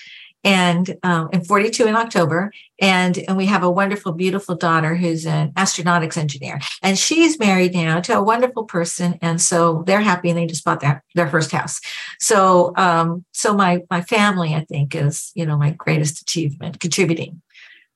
and 0.44 0.98
um, 1.04 1.30
and 1.34 1.46
42 1.46 1.86
in 1.86 1.96
October. 1.96 2.52
And 2.80 3.18
and 3.28 3.36
we 3.36 3.48
have 3.48 3.64
a 3.64 3.70
wonderful, 3.70 4.14
beautiful 4.14 4.56
daughter 4.56 4.96
who's 4.96 5.26
an 5.26 5.52
astronautics 5.54 6.18
engineer, 6.18 6.60
and 6.82 6.98
she's 6.98 7.40
married 7.40 7.74
now 7.74 8.00
to 8.02 8.18
a 8.18 8.24
wonderful 8.24 8.64
person, 8.64 9.20
and 9.22 9.42
so 9.42 9.84
they're 9.86 10.00
happy, 10.00 10.30
and 10.30 10.38
they 10.38 10.46
just 10.46 10.64
bought 10.64 10.80
their 10.80 11.04
their 11.16 11.28
first 11.28 11.52
house. 11.52 11.82
So 12.20 12.74
um, 12.78 13.26
so 13.34 13.54
my 13.54 13.82
my 13.90 14.02
family, 14.02 14.56
I 14.56 14.64
think, 14.64 14.96
is 14.96 15.32
you 15.36 15.46
know 15.46 15.58
my 15.58 15.72
greatest 15.72 16.22
achievement, 16.22 16.80
contributing. 16.80 17.42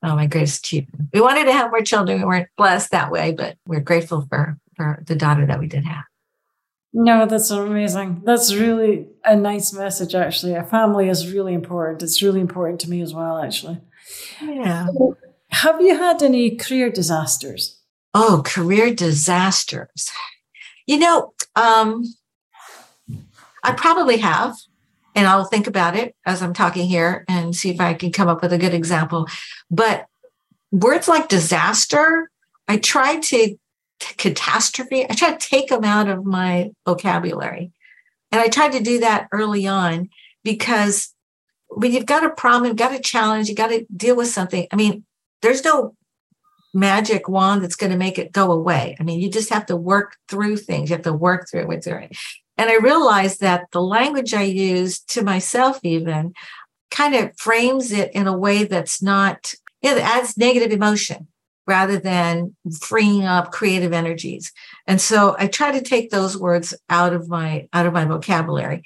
Oh, 0.06 0.18
my 0.18 0.28
greatest 0.28 0.66
achievement. 0.66 1.08
We 1.14 1.22
wanted 1.22 1.46
to 1.46 1.54
have 1.54 1.72
more 1.72 1.82
children. 1.82 2.20
We 2.20 2.26
weren't 2.26 2.50
blessed 2.58 2.92
that 2.92 3.10
way, 3.10 3.32
but 3.32 3.56
we're 3.66 3.80
grateful 3.80 4.28
for 4.30 4.58
for 4.84 5.04
the 5.06 5.16
daughter 5.16 5.46
that 5.46 5.60
we 5.60 5.68
did 5.68 5.86
have. 5.86 6.04
No, 6.94 7.26
that's 7.26 7.50
amazing. 7.50 8.22
That's 8.24 8.54
really 8.54 9.08
a 9.26 9.36
nice 9.36 9.74
message, 9.74 10.14
actually. 10.14 10.54
A 10.54 10.64
family 10.64 11.10
is 11.10 11.34
really 11.34 11.54
important. 11.54 12.04
It's 12.04 12.22
really 12.22 12.40
important 12.40 12.80
to 12.82 12.90
me 12.90 13.02
as 13.02 13.14
well, 13.14 13.42
actually. 13.42 13.80
Yeah. 14.42 14.88
So, 14.88 15.18
have 15.50 15.82
you 15.82 15.98
had 15.98 16.22
any 16.22 16.56
career 16.56 16.92
disasters? 16.92 17.80
Oh, 18.14 18.44
career 18.46 18.94
disasters. 18.94 20.12
You 20.86 21.00
know, 21.00 21.34
um, 21.56 22.04
I 23.64 23.72
probably 23.72 24.18
have, 24.18 24.56
and 25.16 25.26
I'll 25.26 25.46
think 25.46 25.66
about 25.66 25.96
it 25.96 26.16
as 26.26 26.44
I'm 26.44 26.54
talking 26.54 26.88
here 26.88 27.26
and 27.28 27.56
see 27.56 27.70
if 27.72 27.80
I 27.80 27.94
can 27.96 28.12
come 28.12 28.28
up 28.28 28.42
with 28.44 28.54
a 28.54 28.58
good 28.58 28.74
example. 28.74 29.28
But 29.72 30.06
words 30.72 31.08
like 31.08 31.28
disaster, 31.28 32.30
I 32.68 32.78
try 32.78 33.20
to 33.20 33.58
catastrophe. 34.18 35.06
I 35.10 35.14
try 35.14 35.34
to 35.34 35.50
take 35.50 35.70
them 35.70 35.84
out 35.84 36.08
of 36.08 36.26
my 36.26 36.72
vocabulary. 36.86 37.72
And 38.32 38.42
I 38.42 38.48
tried 38.48 38.72
to 38.74 38.80
do 38.80 39.00
that 39.00 39.28
early 39.32 39.68
on 39.68 40.10
because 40.44 41.14
when 41.68 41.92
you've 41.92 42.06
got 42.06 42.26
a 42.26 42.30
problem, 42.30 42.66
you've 42.66 42.78
got 42.78 42.94
a 42.94 43.00
challenge, 43.00 43.50
you 43.50 43.56
got 43.56 43.68
to 43.68 43.86
deal 43.96 44.16
with 44.16 44.28
something. 44.28 44.68
I 44.72 44.76
mean, 44.76 45.06
there's 45.42 45.64
no 45.64 45.96
magic 46.74 47.30
wand 47.30 47.64
that's 47.64 47.76
going 47.76 47.92
to 47.92 47.98
make 47.98 48.18
it 48.18 48.32
go 48.32 48.52
away. 48.52 48.96
I 49.00 49.04
mean, 49.04 49.20
you 49.20 49.30
just 49.30 49.50
have 49.52 49.66
to 49.68 49.76
work 49.76 50.18
through 50.28 50.58
things. 50.58 50.90
You 50.90 50.96
have 50.96 51.04
to 51.04 51.14
work 51.14 51.48
through 51.50 51.72
it, 51.72 51.84
through 51.84 52.00
it. 52.00 52.18
And 52.58 52.70
I 52.70 52.78
realized 52.78 53.40
that 53.42 53.68
the 53.72 53.82
language 53.82 54.34
I 54.34 54.44
use 54.44 55.00
to 55.02 55.24
myself, 55.24 55.80
even, 55.84 56.34
kind 56.92 57.16
of 57.16 57.38
frames 57.38 57.92
it 57.92 58.12
in 58.14 58.28
a 58.28 58.38
way 58.38 58.64
that's 58.64 59.02
not, 59.02 59.54
you 59.82 59.90
know, 59.90 59.96
that 59.96 60.18
adds 60.18 60.38
negative 60.38 60.72
emotion 60.72 61.28
rather 61.66 61.98
than 61.98 62.56
freeing 62.82 63.24
up 63.24 63.52
creative 63.52 63.94
energies. 63.94 64.52
And 64.88 65.00
so 65.00 65.36
I 65.40 65.48
try 65.48 65.72
to 65.72 65.82
take 65.82 66.10
those 66.10 66.38
words 66.38 66.74
out 66.90 67.14
of 67.14 67.30
my 67.30 67.68
out 67.74 67.86
of 67.86 67.94
my 67.94 68.06
vocabulary. 68.06 68.84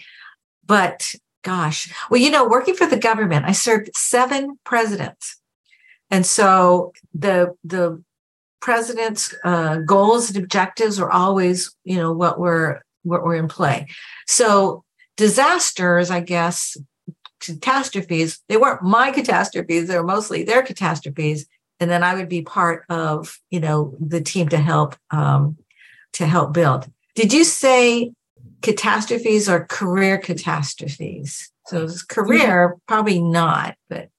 But 0.66 1.14
gosh, 1.44 1.92
well, 2.10 2.22
you 2.22 2.30
know, 2.30 2.48
working 2.48 2.76
for 2.76 2.86
the 2.86 2.98
government, 2.98 3.46
I 3.46 3.54
served 3.54 3.90
seven 3.96 4.60
presidents. 4.64 5.40
And 6.12 6.26
so 6.26 6.94
the 7.14 7.56
the 7.64 8.04
president's 8.60 9.34
uh, 9.44 9.78
goals 9.78 10.30
and 10.30 10.44
objectives 10.44 11.00
are 11.00 11.12
always, 11.12 11.76
you 11.84 11.98
know, 11.98 12.14
what 12.14 12.40
were 12.40 12.82
what 13.04 13.24
were 13.24 13.36
in 13.36 13.48
play. 13.48 13.88
So 14.28 14.84
disasters, 15.16 16.12
I 16.12 16.20
guess, 16.20 16.78
catastrophes, 17.40 18.40
they 18.50 18.58
weren't 18.58 18.84
my 18.84 19.12
catastrophes, 19.20 19.88
they 19.88 19.98
were 19.98 20.04
mostly 20.04 20.44
their 20.44 20.62
catastrophes 20.62 21.48
and 21.80 21.90
then 21.90 22.04
I 22.04 22.16
would 22.16 22.30
be 22.30 22.42
part 22.42 22.86
of 22.90 23.40
you 23.50 23.60
know 23.60 23.96
the 24.00 24.22
team 24.22 24.50
to 24.50 24.58
help 24.58 24.96
um, 25.12 25.58
to 26.14 26.26
help 26.26 26.54
build. 26.54 26.90
Did 27.16 27.34
you 27.34 27.44
say 27.44 28.12
catastrophes 28.62 29.50
or 29.50 29.66
career 29.66 30.18
catastrophes? 30.18 31.52
So 31.68 31.88
career, 32.08 32.78
probably 32.88 33.22
not, 33.22 33.76
but 33.90 34.10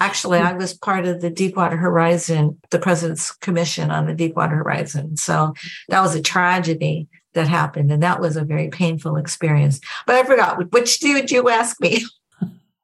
actually 0.00 0.38
I 0.38 0.54
was 0.54 0.74
part 0.74 1.06
of 1.06 1.20
the 1.20 1.30
Deepwater 1.30 1.76
Horizon, 1.76 2.58
the 2.70 2.78
president's 2.78 3.30
commission 3.32 3.90
on 3.90 4.06
the 4.06 4.14
Deepwater 4.14 4.56
Horizon. 4.56 5.16
So 5.16 5.54
that 5.88 6.00
was 6.00 6.14
a 6.14 6.22
tragedy 6.22 7.08
that 7.34 7.48
happened, 7.48 7.90
and 7.90 8.02
that 8.02 8.20
was 8.20 8.36
a 8.36 8.44
very 8.44 8.68
painful 8.68 9.16
experience. 9.16 9.80
But 10.06 10.16
I 10.16 10.24
forgot 10.24 10.72
which 10.72 11.00
did 11.00 11.30
you 11.30 11.48
ask 11.48 11.80
me? 11.80 12.04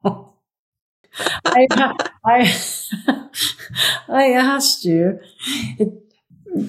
I, 1.18 1.66
I, 2.25 3.29
I 4.09 4.33
asked 4.33 4.85
you, 4.85 5.20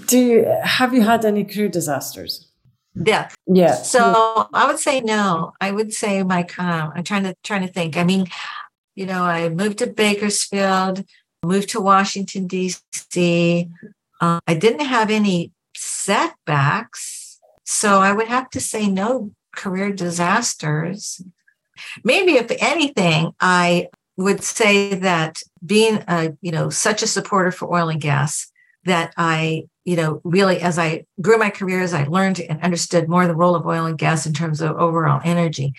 do 0.07 0.19
you, 0.19 0.45
have 0.63 0.93
you 0.93 1.01
had 1.01 1.25
any 1.25 1.43
crew 1.43 1.69
disasters? 1.69 2.47
Yeah. 2.95 3.29
Yeah. 3.47 3.73
So 3.73 4.47
I 4.53 4.67
would 4.67 4.79
say 4.79 5.01
no. 5.01 5.53
I 5.61 5.71
would 5.71 5.93
say 5.93 6.23
my 6.23 6.45
um, 6.57 6.91
I'm 6.95 7.03
trying 7.03 7.23
to 7.23 7.35
trying 7.43 7.65
to 7.65 7.71
think. 7.71 7.95
I 7.95 8.03
mean, 8.03 8.27
you 8.95 9.05
know, 9.05 9.23
I 9.23 9.49
moved 9.49 9.77
to 9.79 9.87
Bakersfield, 9.87 11.05
moved 11.43 11.69
to 11.69 11.79
Washington 11.79 12.47
D.C. 12.47 13.69
Uh, 14.19 14.39
I 14.45 14.53
didn't 14.53 14.85
have 14.85 15.09
any 15.09 15.51
setbacks, 15.75 17.39
so 17.63 18.01
I 18.01 18.11
would 18.11 18.27
have 18.27 18.49
to 18.51 18.59
say 18.59 18.87
no 18.87 19.31
career 19.55 19.91
disasters. 19.91 21.21
Maybe 22.03 22.33
if 22.33 22.51
anything, 22.61 23.31
I 23.39 23.87
would 24.23 24.43
say 24.43 24.95
that 24.95 25.41
being 25.65 26.03
a, 26.07 26.33
you 26.41 26.51
know, 26.51 26.69
such 26.69 27.03
a 27.03 27.07
supporter 27.07 27.51
for 27.51 27.73
oil 27.73 27.89
and 27.89 28.01
gas 28.01 28.51
that 28.85 29.13
I, 29.17 29.65
you 29.85 29.95
know, 29.95 30.21
really 30.23 30.59
as 30.59 30.79
I 30.79 31.05
grew 31.21 31.37
my 31.37 31.49
career, 31.49 31.81
as 31.81 31.93
I 31.93 32.05
learned 32.05 32.39
and 32.39 32.61
understood 32.61 33.07
more 33.07 33.27
the 33.27 33.35
role 33.35 33.55
of 33.55 33.65
oil 33.65 33.85
and 33.85 33.97
gas 33.97 34.25
in 34.25 34.33
terms 34.33 34.61
of 34.61 34.77
overall 34.77 35.21
energy. 35.23 35.73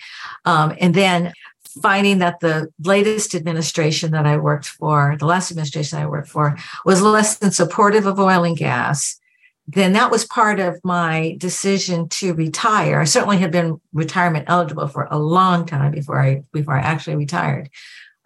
Um, 0.45 0.75
and 0.79 0.93
then 0.93 1.33
finding 1.81 2.19
that 2.19 2.39
the 2.39 2.71
latest 2.83 3.35
administration 3.35 4.11
that 4.11 4.25
I 4.25 4.37
worked 4.37 4.67
for, 4.67 5.15
the 5.19 5.25
last 5.25 5.51
administration 5.51 5.99
I 5.99 6.05
worked 6.05 6.29
for, 6.29 6.57
was 6.85 7.01
less 7.01 7.37
than 7.37 7.51
supportive 7.51 8.05
of 8.05 8.19
oil 8.19 8.43
and 8.43 8.57
gas, 8.57 9.19
then 9.67 9.93
that 9.93 10.11
was 10.11 10.25
part 10.25 10.59
of 10.59 10.79
my 10.83 11.35
decision 11.39 12.09
to 12.09 12.33
retire. 12.33 12.99
I 12.99 13.05
certainly 13.05 13.37
had 13.37 13.51
been 13.51 13.79
retirement 13.93 14.45
eligible 14.47 14.87
for 14.87 15.07
a 15.09 15.17
long 15.17 15.65
time 15.65 15.91
before 15.91 16.21
I 16.21 16.43
before 16.51 16.77
I 16.77 16.81
actually 16.81 17.15
retired 17.15 17.69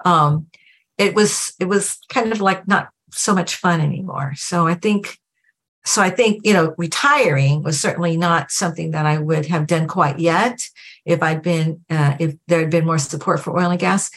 um, 0.05 0.47
it 0.97 1.15
was 1.15 1.53
it 1.60 1.65
was 1.65 1.99
kind 2.10 2.31
of 2.31 2.41
like 2.41 2.67
not 2.67 2.89
so 3.12 3.33
much 3.33 3.55
fun 3.55 3.81
anymore. 3.81 4.33
So 4.36 4.67
I 4.67 4.73
think 4.73 5.17
so 5.86 6.01
I 6.01 6.10
think 6.10 6.41
you 6.45 6.53
know 6.53 6.75
retiring 6.77 7.63
was 7.63 7.79
certainly 7.79 8.17
not 8.17 8.51
something 8.51 8.91
that 8.91 9.05
I 9.05 9.17
would 9.17 9.45
have 9.47 9.67
done 9.67 9.88
quite 9.88 10.19
yet 10.19 10.69
if 11.05 11.21
I'd 11.23 11.41
been 11.41 11.83
uh, 11.89 12.15
if 12.19 12.36
there 12.47 12.60
had 12.60 12.69
been 12.69 12.86
more 12.86 12.97
support 12.97 13.39
for 13.39 13.57
oil 13.57 13.71
and 13.71 13.79
gas. 13.79 14.12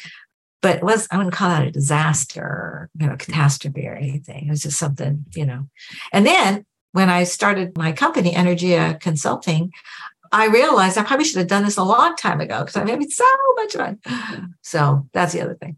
But 0.62 0.76
it 0.76 0.82
was 0.82 1.06
I 1.10 1.16
wouldn't 1.16 1.34
call 1.34 1.50
that 1.50 1.66
a 1.66 1.70
disaster, 1.70 2.90
you 2.98 3.06
know, 3.06 3.16
catastrophe 3.16 3.86
or 3.86 3.94
anything. 3.94 4.46
It 4.46 4.50
was 4.50 4.62
just 4.62 4.78
something, 4.78 5.24
you 5.34 5.46
know. 5.46 5.68
And 6.12 6.26
then 6.26 6.66
when 6.92 7.08
I 7.08 7.24
started 7.24 7.78
my 7.78 7.92
company, 7.92 8.32
Energia 8.32 8.98
Consulting, 9.00 9.72
I 10.32 10.46
realized 10.46 10.96
I 10.96 11.02
probably 11.02 11.24
should 11.24 11.38
have 11.38 11.48
done 11.48 11.64
this 11.64 11.76
a 11.76 11.82
long 11.82 12.14
time 12.16 12.40
ago 12.40 12.60
because 12.60 12.76
I'm 12.76 12.86
having 12.86 13.10
so 13.10 13.24
much 13.56 13.74
fun. 13.74 13.98
So 14.62 15.08
that's 15.12 15.32
the 15.32 15.40
other 15.40 15.54
thing. 15.54 15.76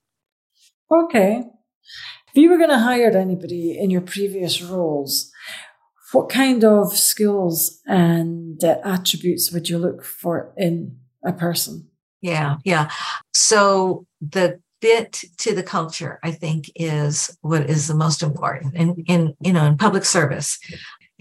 Okay. 0.93 1.45
If 2.29 2.37
you 2.37 2.51
were 2.51 2.59
going 2.59 2.71
to 2.71 2.79
hire 2.79 3.11
anybody 3.17 3.79
in 3.79 3.91
your 3.91 4.01
previous 4.03 4.63
roles, 4.63 5.31
what 6.13 6.29
kind 6.29 6.65
of 6.65 6.93
skills 6.93 7.81
and 7.87 8.63
uh, 8.63 8.79
attributes 8.85 9.51
would 9.53 9.69
you 9.69 9.79
look 9.79 10.05
for 10.05 10.53
in 10.57 10.99
a 11.25 11.33
person? 11.33 11.89
Yeah, 12.21 12.57
yeah. 12.65 12.91
So 13.33 14.07
the 14.21 14.61
fit 14.81 15.25
to 15.39 15.55
the 15.55 15.63
culture, 15.63 16.19
I 16.23 16.33
think, 16.33 16.71
is 16.75 17.37
what 17.41 17.69
is 17.71 17.89
the 17.89 17.95
most 17.95 18.23
important 18.23 18.75
in, 18.75 19.05
in 19.07 19.35
you 19.41 19.53
know 19.53 19.65
in 19.65 19.77
public 19.77 20.05
service 20.05 20.59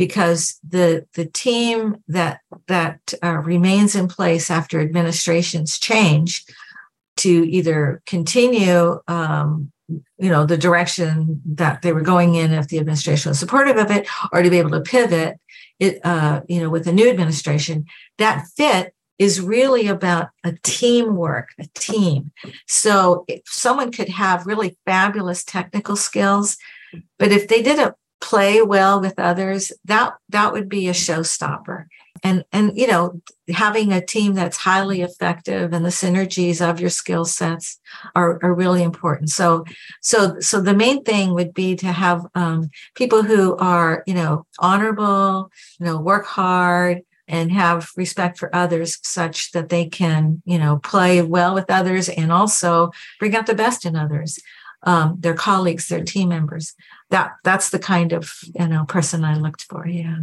because 0.02 0.60
the 0.68 1.06
the 1.14 1.26
team 1.26 1.96
that 2.08 2.40
that 2.68 3.14
uh, 3.24 3.38
remains 3.38 3.96
in 3.96 4.08
place 4.08 4.50
after 4.50 4.80
administrations 4.80 5.78
change 5.78 6.44
to 7.18 7.48
either 7.48 8.02
continue 8.08 9.00
um, 9.08 9.72
you 10.18 10.32
know 10.32 10.44
the 10.44 10.58
direction 10.58 11.40
that 11.46 11.84
they 11.84 11.94
were 11.94 12.02
going 12.02 12.34
in 12.34 12.52
if 12.52 12.68
the 12.70 12.80
administration 12.80 13.30
was 13.30 13.38
supportive 13.38 13.78
of 13.78 13.92
it 13.92 14.08
or 14.34 14.42
to 14.42 14.50
be 14.50 14.58
able 14.58 14.72
to 14.72 14.82
pivot 14.82 15.40
it 15.80 16.04
uh, 16.04 16.42
you 16.50 16.60
know 16.60 16.70
with 16.72 16.88
a 16.88 16.92
new 16.92 17.08
administration 17.08 17.86
that 18.18 18.48
fit 18.58 18.96
is 19.20 19.40
really 19.40 19.86
about 19.86 20.30
a 20.44 20.54
teamwork 20.64 21.50
a 21.60 21.68
team. 21.76 22.32
So 22.68 23.24
if 23.28 23.44
someone 23.46 23.92
could 23.92 24.10
have 24.10 24.48
really 24.48 24.80
fabulous 24.84 25.44
technical 25.44 25.96
skills 25.96 26.58
but 27.20 27.32
if 27.32 27.48
they 27.48 27.62
didn't 27.62 27.94
play 28.22 28.62
well 28.62 29.02
with 29.02 29.18
others, 29.18 29.72
that 29.86 30.14
that 30.30 30.54
would 30.54 30.70
be 30.70 30.88
a 30.88 30.94
showstopper. 30.94 31.86
And 32.24 32.46
and 32.52 32.78
you 32.78 32.88
know, 32.88 33.22
having 33.50 33.92
a 33.92 34.06
team 34.06 34.36
that's 34.36 34.58
highly 34.58 35.02
effective 35.02 35.74
and 35.74 35.84
the 35.84 35.90
synergies 35.90 36.62
of 36.62 36.80
your 36.80 36.92
skill 36.92 37.26
sets 37.26 37.80
are, 38.16 38.40
are 38.44 38.54
really 38.54 38.84
important. 38.84 39.30
So 39.30 39.66
so 40.02 40.40
so 40.40 40.62
the 40.62 40.76
main 40.76 41.04
thing 41.04 41.34
would 41.34 41.54
be 41.54 41.76
to 41.78 41.88
have 41.88 42.26
um, 42.36 42.70
people 42.96 43.24
who 43.24 43.58
are 43.58 44.04
you 44.06 44.14
know 44.14 44.45
honorable, 44.60 45.52
you 45.80 45.86
know, 45.88 46.00
work 46.00 46.26
hard, 46.26 47.02
and 47.32 47.52
have 47.52 47.91
respect 47.95 48.38
for 48.38 48.54
others 48.54 49.00
such 49.04 49.52
that 49.54 49.70
they 49.70 49.86
can, 49.86 50.41
you 50.45 50.60
know, 50.60 50.78
play 50.78 51.22
well 51.22 51.56
with 51.56 51.70
others 51.70 52.10
and 52.10 52.32
also 52.32 52.91
bring 53.20 53.36
out 53.36 53.48
the 53.48 53.56
best 53.56 53.86
in 53.86 53.95
others, 53.95 54.38
um, 54.84 55.16
their 55.18 55.34
colleagues, 55.34 55.88
their 55.88 56.04
team 56.04 56.30
members. 56.30 56.76
That 57.12 57.34
that's 57.43 57.70
the 57.70 57.80
kind 57.80 58.14
of 58.14 58.32
you 58.57 58.68
know 58.68 58.86
person 58.86 59.24
I 59.24 59.36
looked 59.36 59.64
for. 59.64 59.88
Yeah. 59.88 60.18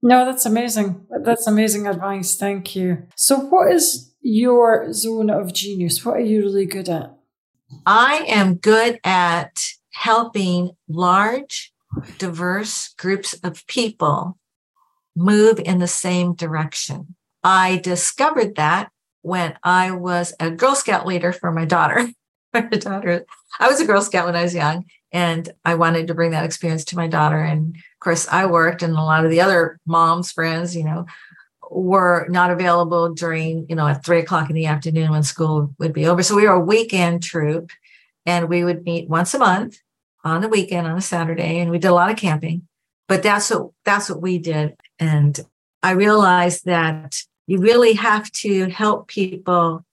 No, 0.00 0.24
that's 0.24 0.46
amazing. 0.46 1.06
That's 1.24 1.46
amazing 1.46 1.86
advice. 1.86 2.36
Thank 2.36 2.76
you. 2.76 3.06
So, 3.16 3.38
what 3.38 3.72
is 3.72 4.14
your 4.20 4.92
zone 4.92 5.30
of 5.30 5.52
genius? 5.52 6.04
What 6.04 6.16
are 6.16 6.20
you 6.20 6.42
really 6.42 6.66
good 6.66 6.88
at? 6.88 7.14
I 7.84 8.24
am 8.28 8.54
good 8.54 9.00
at 9.04 9.60
helping 9.92 10.70
large, 10.88 11.72
diverse 12.18 12.94
groups 12.96 13.34
of 13.42 13.66
people 13.66 14.38
move 15.16 15.58
in 15.58 15.78
the 15.78 15.88
same 15.88 16.34
direction. 16.34 17.16
I 17.42 17.78
discovered 17.78 18.54
that 18.54 18.90
when 19.22 19.58
I 19.64 19.90
was 19.90 20.32
a 20.38 20.50
Girl 20.50 20.74
Scout 20.74 21.06
leader 21.06 21.32
for 21.32 21.50
my 21.50 21.64
daughter. 21.64 22.08
my 22.54 22.62
daughter, 22.62 23.24
I 23.58 23.68
was 23.68 23.80
a 23.80 23.86
Girl 23.86 24.00
Scout 24.00 24.26
when 24.26 24.36
I 24.36 24.42
was 24.42 24.54
young, 24.54 24.84
and 25.12 25.48
I 25.64 25.74
wanted 25.74 26.06
to 26.08 26.14
bring 26.14 26.32
that 26.32 26.44
experience 26.44 26.84
to 26.86 26.96
my 26.96 27.08
daughter. 27.08 27.38
And 27.38 27.76
of 27.76 28.00
course, 28.00 28.28
I 28.28 28.46
worked, 28.46 28.82
and 28.82 28.94
a 28.94 29.02
lot 29.02 29.24
of 29.24 29.30
the 29.30 29.40
other 29.40 29.78
moms, 29.86 30.32
friends, 30.32 30.76
you 30.76 30.84
know, 30.84 31.06
were 31.70 32.26
not 32.30 32.50
available 32.50 33.12
during, 33.14 33.66
you 33.68 33.76
know, 33.76 33.86
at 33.86 34.04
three 34.04 34.20
o'clock 34.20 34.48
in 34.48 34.56
the 34.56 34.66
afternoon 34.66 35.10
when 35.10 35.22
school 35.22 35.74
would 35.78 35.92
be 35.92 36.06
over. 36.06 36.22
So 36.22 36.36
we 36.36 36.46
were 36.46 36.54
a 36.54 36.60
weekend 36.60 37.22
troop, 37.22 37.70
and 38.26 38.48
we 38.48 38.64
would 38.64 38.84
meet 38.84 39.08
once 39.08 39.34
a 39.34 39.38
month 39.38 39.78
on 40.24 40.40
the 40.40 40.48
weekend 40.48 40.86
on 40.86 40.96
a 40.96 41.02
Saturday, 41.02 41.58
and 41.58 41.70
we 41.70 41.78
did 41.78 41.88
a 41.88 41.94
lot 41.94 42.10
of 42.10 42.16
camping. 42.16 42.66
But 43.06 43.22
that's 43.22 43.50
what 43.50 43.70
that's 43.84 44.10
what 44.10 44.20
we 44.20 44.38
did. 44.38 44.76
And 44.98 45.38
I 45.82 45.92
realized 45.92 46.66
that 46.66 47.22
you 47.46 47.58
really 47.58 47.94
have 47.94 48.30
to 48.32 48.68
help 48.68 49.08
people 49.08 49.84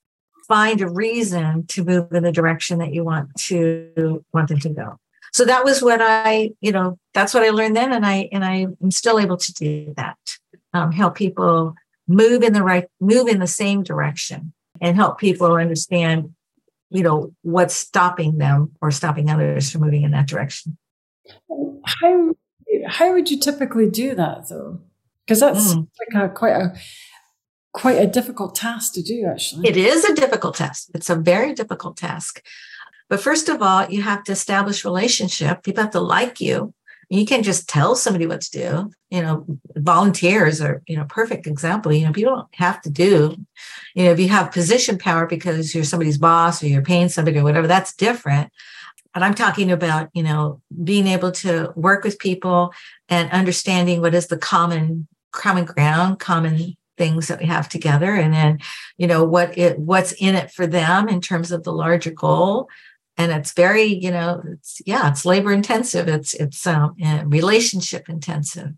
find 0.47 0.81
a 0.81 0.89
reason 0.89 1.65
to 1.67 1.83
move 1.83 2.11
in 2.11 2.23
the 2.23 2.31
direction 2.31 2.79
that 2.79 2.93
you 2.93 3.03
want 3.03 3.33
to 3.35 4.23
want 4.33 4.49
them 4.49 4.59
to 4.59 4.69
go. 4.69 4.97
So 5.35 5.43
that 5.43 5.65
was 5.65 5.81
what 5.81 5.99
I, 6.01 6.51
you 6.61 6.71
know, 6.71 6.97
that's 7.13 7.33
what 7.33 7.43
I 7.43 7.49
learned 7.49 7.75
then, 7.75 7.91
and 7.91 8.05
I 8.05 8.29
and 8.31 8.45
I 8.45 8.67
am 8.81 8.89
still 8.89 9.19
able 9.19 9.35
to 9.35 9.53
do 9.53 9.93
that. 9.97 10.17
Um, 10.73 10.93
help 10.93 11.15
people 11.15 11.75
move 12.07 12.41
in 12.41 12.53
the 12.53 12.63
right, 12.63 12.85
move 13.01 13.27
in 13.27 13.39
the 13.39 13.45
same 13.45 13.83
direction, 13.83 14.53
and 14.79 14.95
help 14.95 15.19
people 15.19 15.51
understand, 15.51 16.33
you 16.89 17.03
know, 17.03 17.33
what's 17.41 17.75
stopping 17.75 18.37
them 18.37 18.71
or 18.79 18.91
stopping 18.91 19.29
others 19.29 19.69
from 19.69 19.81
moving 19.81 20.03
in 20.03 20.11
that 20.11 20.29
direction. 20.29 20.77
How 21.83 22.33
how 22.87 23.11
would 23.11 23.29
you 23.29 23.37
typically 23.37 23.89
do 23.89 24.15
that 24.15 24.47
though? 24.47 24.79
Because 25.25 25.41
that's 25.41 25.73
mm. 25.73 25.85
like 25.99 26.23
a 26.23 26.33
quite 26.33 26.55
a 26.55 26.75
quite 27.73 28.01
a 28.01 28.07
difficult 28.07 28.55
task 28.55 28.93
to 28.93 29.01
do, 29.01 29.27
actually. 29.29 29.67
It 29.67 29.75
is 29.75 30.05
a 30.05 30.15
difficult 30.15 30.55
task. 30.55 30.87
It's 30.93 31.09
a 31.09 31.15
very 31.15 31.53
difficult 31.53 31.97
task. 31.97 32.41
But 33.09 33.21
first 33.21 33.49
of 33.49 33.61
all, 33.61 33.89
you 33.89 34.01
have 34.01 34.23
to 34.25 34.31
establish 34.31 34.85
relationship. 34.85 35.63
People 35.63 35.83
have 35.83 35.93
to 35.93 35.99
like 35.99 36.41
you. 36.41 36.73
You 37.09 37.25
can't 37.25 37.45
just 37.45 37.69
tell 37.69 37.95
somebody 37.95 38.25
what 38.25 38.41
to 38.41 38.51
do. 38.51 38.91
You 39.11 39.21
know, 39.21 39.45
volunteers 39.75 40.59
are, 40.59 40.81
you 40.87 40.97
know, 40.97 41.05
perfect 41.05 41.45
example. 41.45 41.93
You 41.93 42.07
know, 42.07 42.11
people 42.11 42.35
don't 42.35 42.55
have 42.55 42.81
to 42.81 42.89
do, 42.89 43.37
you 43.93 44.05
know, 44.05 44.11
if 44.11 44.19
you 44.19 44.29
have 44.29 44.51
position 44.51 44.97
power 44.97 45.27
because 45.27 45.75
you're 45.75 45.83
somebody's 45.83 46.17
boss 46.17 46.63
or 46.63 46.67
you're 46.67 46.81
paying 46.81 47.09
somebody 47.09 47.37
or 47.37 47.43
whatever, 47.43 47.67
that's 47.67 47.95
different. 47.95 48.51
But 49.13 49.23
I'm 49.23 49.35
talking 49.35 49.71
about, 49.71 50.09
you 50.13 50.23
know, 50.23 50.61
being 50.83 51.07
able 51.07 51.31
to 51.33 51.71
work 51.75 52.03
with 52.03 52.19
people 52.19 52.73
and 53.07 53.31
understanding 53.31 54.01
what 54.01 54.15
is 54.15 54.27
the 54.27 54.37
common 54.37 55.07
common 55.31 55.65
ground, 55.65 56.19
common 56.19 56.75
things 56.97 57.27
that 57.27 57.39
we 57.39 57.45
have 57.45 57.69
together, 57.69 58.13
and 58.15 58.33
then, 58.33 58.59
you 58.97 59.05
know, 59.05 59.23
what 59.23 59.57
it 59.57 59.77
what's 59.79 60.13
in 60.13 60.35
it 60.35 60.51
for 60.51 60.65
them 60.65 61.07
in 61.07 61.21
terms 61.21 61.51
of 61.51 61.63
the 61.63 61.73
larger 61.73 62.11
goal. 62.11 62.67
And 63.17 63.31
it's 63.31 63.53
very, 63.53 63.83
you 63.83 64.11
know, 64.11 64.41
it's 64.45 64.81
yeah, 64.85 65.09
it's 65.09 65.25
labor 65.25 65.53
intensive. 65.53 66.07
It's 66.07 66.33
it's 66.33 66.67
um, 66.67 66.95
relationship 67.25 68.09
intensive, 68.09 68.71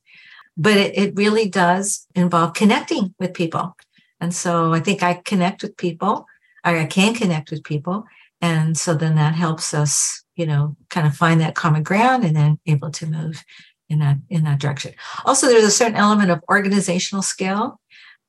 but 0.56 0.78
it, 0.78 0.98
it 0.98 1.16
really 1.16 1.50
does 1.50 2.06
involve 2.16 2.54
connecting 2.54 3.16
with 3.20 3.34
people. 3.34 3.76
And 4.20 4.34
so 4.34 4.74
I 4.74 4.80
think 4.80 5.02
I 5.04 5.16
connect 5.16 5.64
with 5.64 5.78
people. 5.78 6.26
I 6.64 6.86
can 6.86 7.14
connect 7.14 7.50
with 7.50 7.64
people, 7.64 8.06
and 8.42 8.78
so 8.78 8.94
then 8.94 9.16
that 9.16 9.36
helps 9.36 9.74
us 9.74 10.24
you 10.38 10.46
know 10.46 10.78
kind 10.90 11.06
of 11.06 11.16
find 11.16 11.42
that 11.42 11.56
common 11.56 11.84
ground 11.84 12.24
and 12.24 12.36
then 12.36 12.60
able 12.66 12.92
to 12.92 13.06
move 13.06 13.44
in 13.90 14.00
that 14.00 14.18
in 14.30 14.44
that 14.44 14.60
direction 14.60 14.94
also 15.26 15.48
there's 15.48 15.64
a 15.64 15.72
certain 15.72 15.98
element 15.98 16.32
of 16.32 16.44
organizational 16.50 17.22
skill 17.22 17.80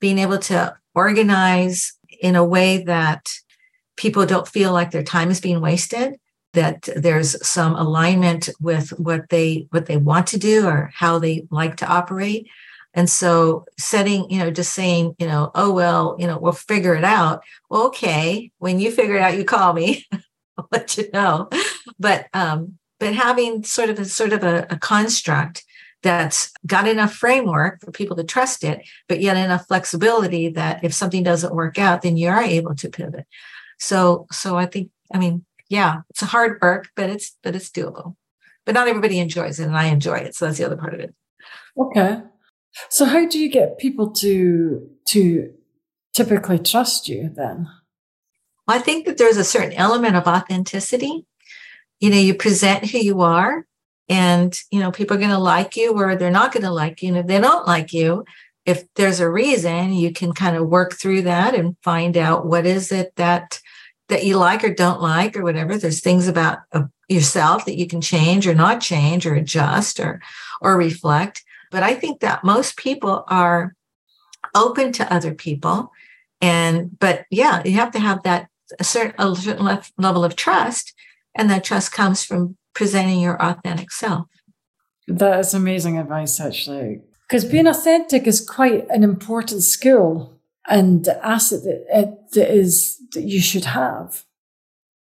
being 0.00 0.18
able 0.18 0.38
to 0.38 0.74
organize 0.94 1.92
in 2.20 2.34
a 2.34 2.44
way 2.44 2.82
that 2.82 3.28
people 3.98 4.24
don't 4.24 4.48
feel 4.48 4.72
like 4.72 4.90
their 4.90 5.02
time 5.02 5.30
is 5.30 5.40
being 5.40 5.60
wasted 5.60 6.18
that 6.54 6.88
there's 6.96 7.46
some 7.46 7.74
alignment 7.76 8.48
with 8.58 8.88
what 8.98 9.28
they 9.28 9.66
what 9.70 9.84
they 9.84 9.98
want 9.98 10.26
to 10.28 10.38
do 10.38 10.66
or 10.66 10.90
how 10.94 11.18
they 11.18 11.46
like 11.50 11.76
to 11.76 11.86
operate 11.86 12.48
and 12.94 13.10
so 13.10 13.66
setting 13.78 14.30
you 14.30 14.38
know 14.38 14.50
just 14.50 14.72
saying 14.72 15.14
you 15.18 15.26
know 15.26 15.50
oh 15.54 15.70
well 15.70 16.16
you 16.18 16.26
know 16.26 16.38
we'll 16.38 16.52
figure 16.52 16.94
it 16.94 17.04
out 17.04 17.42
well, 17.68 17.82
okay 17.82 18.50
when 18.58 18.80
you 18.80 18.90
figure 18.90 19.16
it 19.16 19.22
out 19.22 19.36
you 19.36 19.44
call 19.44 19.74
me 19.74 20.06
I'll 20.58 20.68
let 20.72 20.96
you 20.98 21.08
know. 21.12 21.48
But 21.98 22.26
um, 22.34 22.78
but 22.98 23.14
having 23.14 23.62
sort 23.64 23.90
of 23.90 23.98
a 23.98 24.04
sort 24.04 24.32
of 24.32 24.42
a, 24.42 24.66
a 24.70 24.76
construct 24.76 25.64
that's 26.02 26.52
got 26.66 26.86
enough 26.86 27.12
framework 27.12 27.80
for 27.80 27.90
people 27.90 28.16
to 28.16 28.24
trust 28.24 28.62
it, 28.62 28.86
but 29.08 29.20
yet 29.20 29.36
enough 29.36 29.66
flexibility 29.66 30.48
that 30.50 30.84
if 30.84 30.94
something 30.94 31.22
doesn't 31.22 31.54
work 31.54 31.78
out, 31.78 32.02
then 32.02 32.16
you 32.16 32.28
are 32.28 32.42
able 32.42 32.74
to 32.76 32.88
pivot. 32.88 33.26
So 33.78 34.26
so 34.30 34.56
I 34.56 34.66
think 34.66 34.90
I 35.12 35.18
mean 35.18 35.44
yeah, 35.68 36.02
it's 36.10 36.22
a 36.22 36.26
hard 36.26 36.58
work, 36.62 36.88
but 36.96 37.10
it's 37.10 37.36
but 37.42 37.54
it's 37.54 37.70
doable. 37.70 38.16
But 38.64 38.74
not 38.74 38.88
everybody 38.88 39.18
enjoys 39.18 39.60
it, 39.60 39.66
and 39.66 39.76
I 39.76 39.86
enjoy 39.86 40.18
it. 40.18 40.34
So 40.34 40.46
that's 40.46 40.58
the 40.58 40.64
other 40.64 40.76
part 40.76 40.94
of 40.94 41.00
it. 41.00 41.14
Okay. 41.76 42.20
So 42.90 43.04
how 43.04 43.26
do 43.26 43.38
you 43.38 43.48
get 43.48 43.78
people 43.78 44.10
to 44.12 44.88
to 45.08 45.52
typically 46.14 46.58
trust 46.58 47.08
you 47.08 47.30
then? 47.34 47.68
I 48.66 48.78
think 48.78 49.06
that 49.06 49.16
there's 49.16 49.38
a 49.38 49.44
certain 49.44 49.72
element 49.72 50.16
of 50.16 50.26
authenticity. 50.26 51.26
You 52.00 52.10
know, 52.10 52.18
you 52.18 52.34
present 52.34 52.90
who 52.90 52.98
you 52.98 53.22
are, 53.22 53.66
and 54.08 54.58
you 54.70 54.80
know, 54.80 54.90
people 54.90 55.16
are 55.16 55.20
going 55.20 55.30
to 55.30 55.38
like 55.38 55.76
you 55.76 55.92
or 55.92 56.16
they're 56.16 56.30
not 56.30 56.52
going 56.52 56.64
to 56.64 56.70
like 56.70 57.02
you. 57.02 57.08
And 57.08 57.18
if 57.18 57.26
they 57.26 57.40
don't 57.40 57.66
like 57.66 57.92
you, 57.92 58.24
if 58.68 58.84
there's 58.94 59.20
a 59.20 59.30
reason, 59.30 59.92
you 59.92 60.12
can 60.12 60.32
kind 60.32 60.56
of 60.56 60.68
work 60.68 60.94
through 60.94 61.22
that 61.22 61.54
and 61.54 61.76
find 61.82 62.16
out 62.16 62.46
what 62.46 62.66
is 62.66 62.92
it 62.92 63.12
that 63.16 63.60
that 64.08 64.24
you 64.24 64.36
like 64.36 64.64
or 64.64 64.72
don't 64.72 65.02
like 65.02 65.36
or 65.36 65.42
whatever. 65.42 65.76
There's 65.76 66.00
things 66.00 66.28
about 66.28 66.58
uh, 66.72 66.84
yourself 67.08 67.64
that 67.66 67.76
you 67.76 67.86
can 67.86 68.00
change 68.00 68.46
or 68.46 68.54
not 68.54 68.80
change 68.80 69.26
or 69.26 69.34
adjust 69.34 70.00
or 70.00 70.20
or 70.60 70.76
reflect. 70.76 71.42
But 71.70 71.82
I 71.82 71.94
think 71.94 72.20
that 72.20 72.44
most 72.44 72.76
people 72.76 73.24
are 73.28 73.74
open 74.54 74.92
to 74.92 75.12
other 75.12 75.34
people 75.34 75.92
and 76.40 76.96
but 76.98 77.26
yeah 77.30 77.62
you 77.64 77.72
have 77.72 77.90
to 77.90 77.98
have 77.98 78.22
that 78.22 78.48
a 78.78 78.84
certain, 78.84 79.14
a 79.18 79.34
certain 79.34 79.80
level 79.96 80.24
of 80.24 80.36
trust, 80.36 80.94
and 81.34 81.50
that 81.50 81.64
trust 81.64 81.92
comes 81.92 82.24
from 82.24 82.56
presenting 82.74 83.20
your 83.20 83.40
authentic 83.42 83.90
self. 83.90 84.26
That 85.06 85.40
is 85.40 85.54
amazing 85.54 85.98
advice, 85.98 86.40
actually, 86.40 87.00
because 87.28 87.44
being 87.44 87.66
authentic 87.66 88.26
is 88.26 88.40
quite 88.40 88.88
an 88.88 89.04
important 89.04 89.62
skill 89.62 90.38
and 90.66 91.06
asset 91.22 91.62
that, 91.64 91.84
it, 91.90 92.32
that 92.32 92.54
is 92.54 92.98
that 93.12 93.22
you 93.22 93.40
should 93.40 93.66
have. 93.66 94.24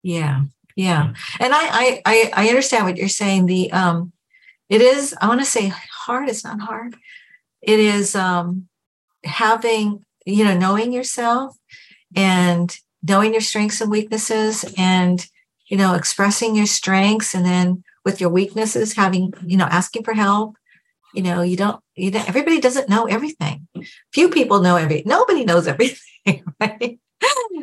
Yeah, 0.02 0.42
yeah, 0.76 1.14
and 1.38 1.52
I 1.54 2.02
I 2.04 2.30
I 2.34 2.48
understand 2.48 2.86
what 2.86 2.96
you're 2.96 3.08
saying. 3.08 3.46
The 3.46 3.72
um, 3.72 4.12
it 4.68 4.80
is 4.80 5.14
I 5.20 5.28
want 5.28 5.40
to 5.40 5.46
say 5.46 5.72
hard. 5.92 6.28
It's 6.28 6.44
not 6.44 6.60
hard. 6.60 6.96
It 7.62 7.78
is 7.78 8.14
um 8.14 8.68
having 9.24 10.04
you 10.26 10.44
know 10.44 10.56
knowing 10.56 10.92
yourself 10.92 11.56
and 12.16 12.76
knowing 13.02 13.32
your 13.32 13.40
strengths 13.40 13.80
and 13.80 13.90
weaknesses 13.90 14.64
and 14.76 15.26
you 15.66 15.76
know 15.76 15.94
expressing 15.94 16.54
your 16.54 16.66
strengths 16.66 17.34
and 17.34 17.44
then 17.44 17.82
with 18.04 18.20
your 18.20 18.30
weaknesses 18.30 18.94
having 18.94 19.32
you 19.44 19.56
know 19.56 19.66
asking 19.66 20.02
for 20.02 20.14
help 20.14 20.56
you 21.14 21.22
know 21.22 21.42
you 21.42 21.56
don't 21.56 21.80
you 21.96 22.10
everybody 22.12 22.60
doesn't 22.60 22.88
know 22.88 23.06
everything. 23.06 23.66
Few 24.12 24.28
people 24.30 24.60
know 24.60 24.76
every 24.76 25.02
nobody 25.06 25.44
knows 25.44 25.66
everything 25.72 26.44
right? 26.60 26.98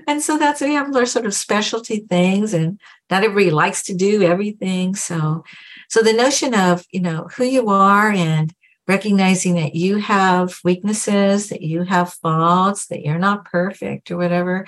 And 0.08 0.22
so 0.22 0.38
that's 0.38 0.62
we 0.62 0.74
have 0.74 0.96
our 0.96 1.06
sort 1.06 1.26
of 1.26 1.34
specialty 1.34 2.00
things 2.00 2.54
and 2.54 2.80
not 3.10 3.24
everybody 3.24 3.52
likes 3.52 3.84
to 3.84 3.96
do 3.96 4.22
everything. 4.24 4.96
So 4.96 5.44
so 5.90 6.02
the 6.02 6.14
notion 6.14 6.54
of 6.54 6.86
you 6.92 7.02
know 7.02 7.28
who 7.36 7.44
you 7.44 7.70
are 7.70 8.12
and 8.12 8.54
recognizing 8.88 9.56
that 9.56 9.76
you 9.76 9.98
have 9.98 10.60
weaknesses 10.64 11.50
that 11.50 11.62
you 11.62 11.84
have 11.84 12.14
faults 12.14 12.88
that 12.88 13.02
you're 13.02 13.20
not 13.20 13.46
perfect 13.46 14.10
or 14.10 14.18
whatever 14.18 14.66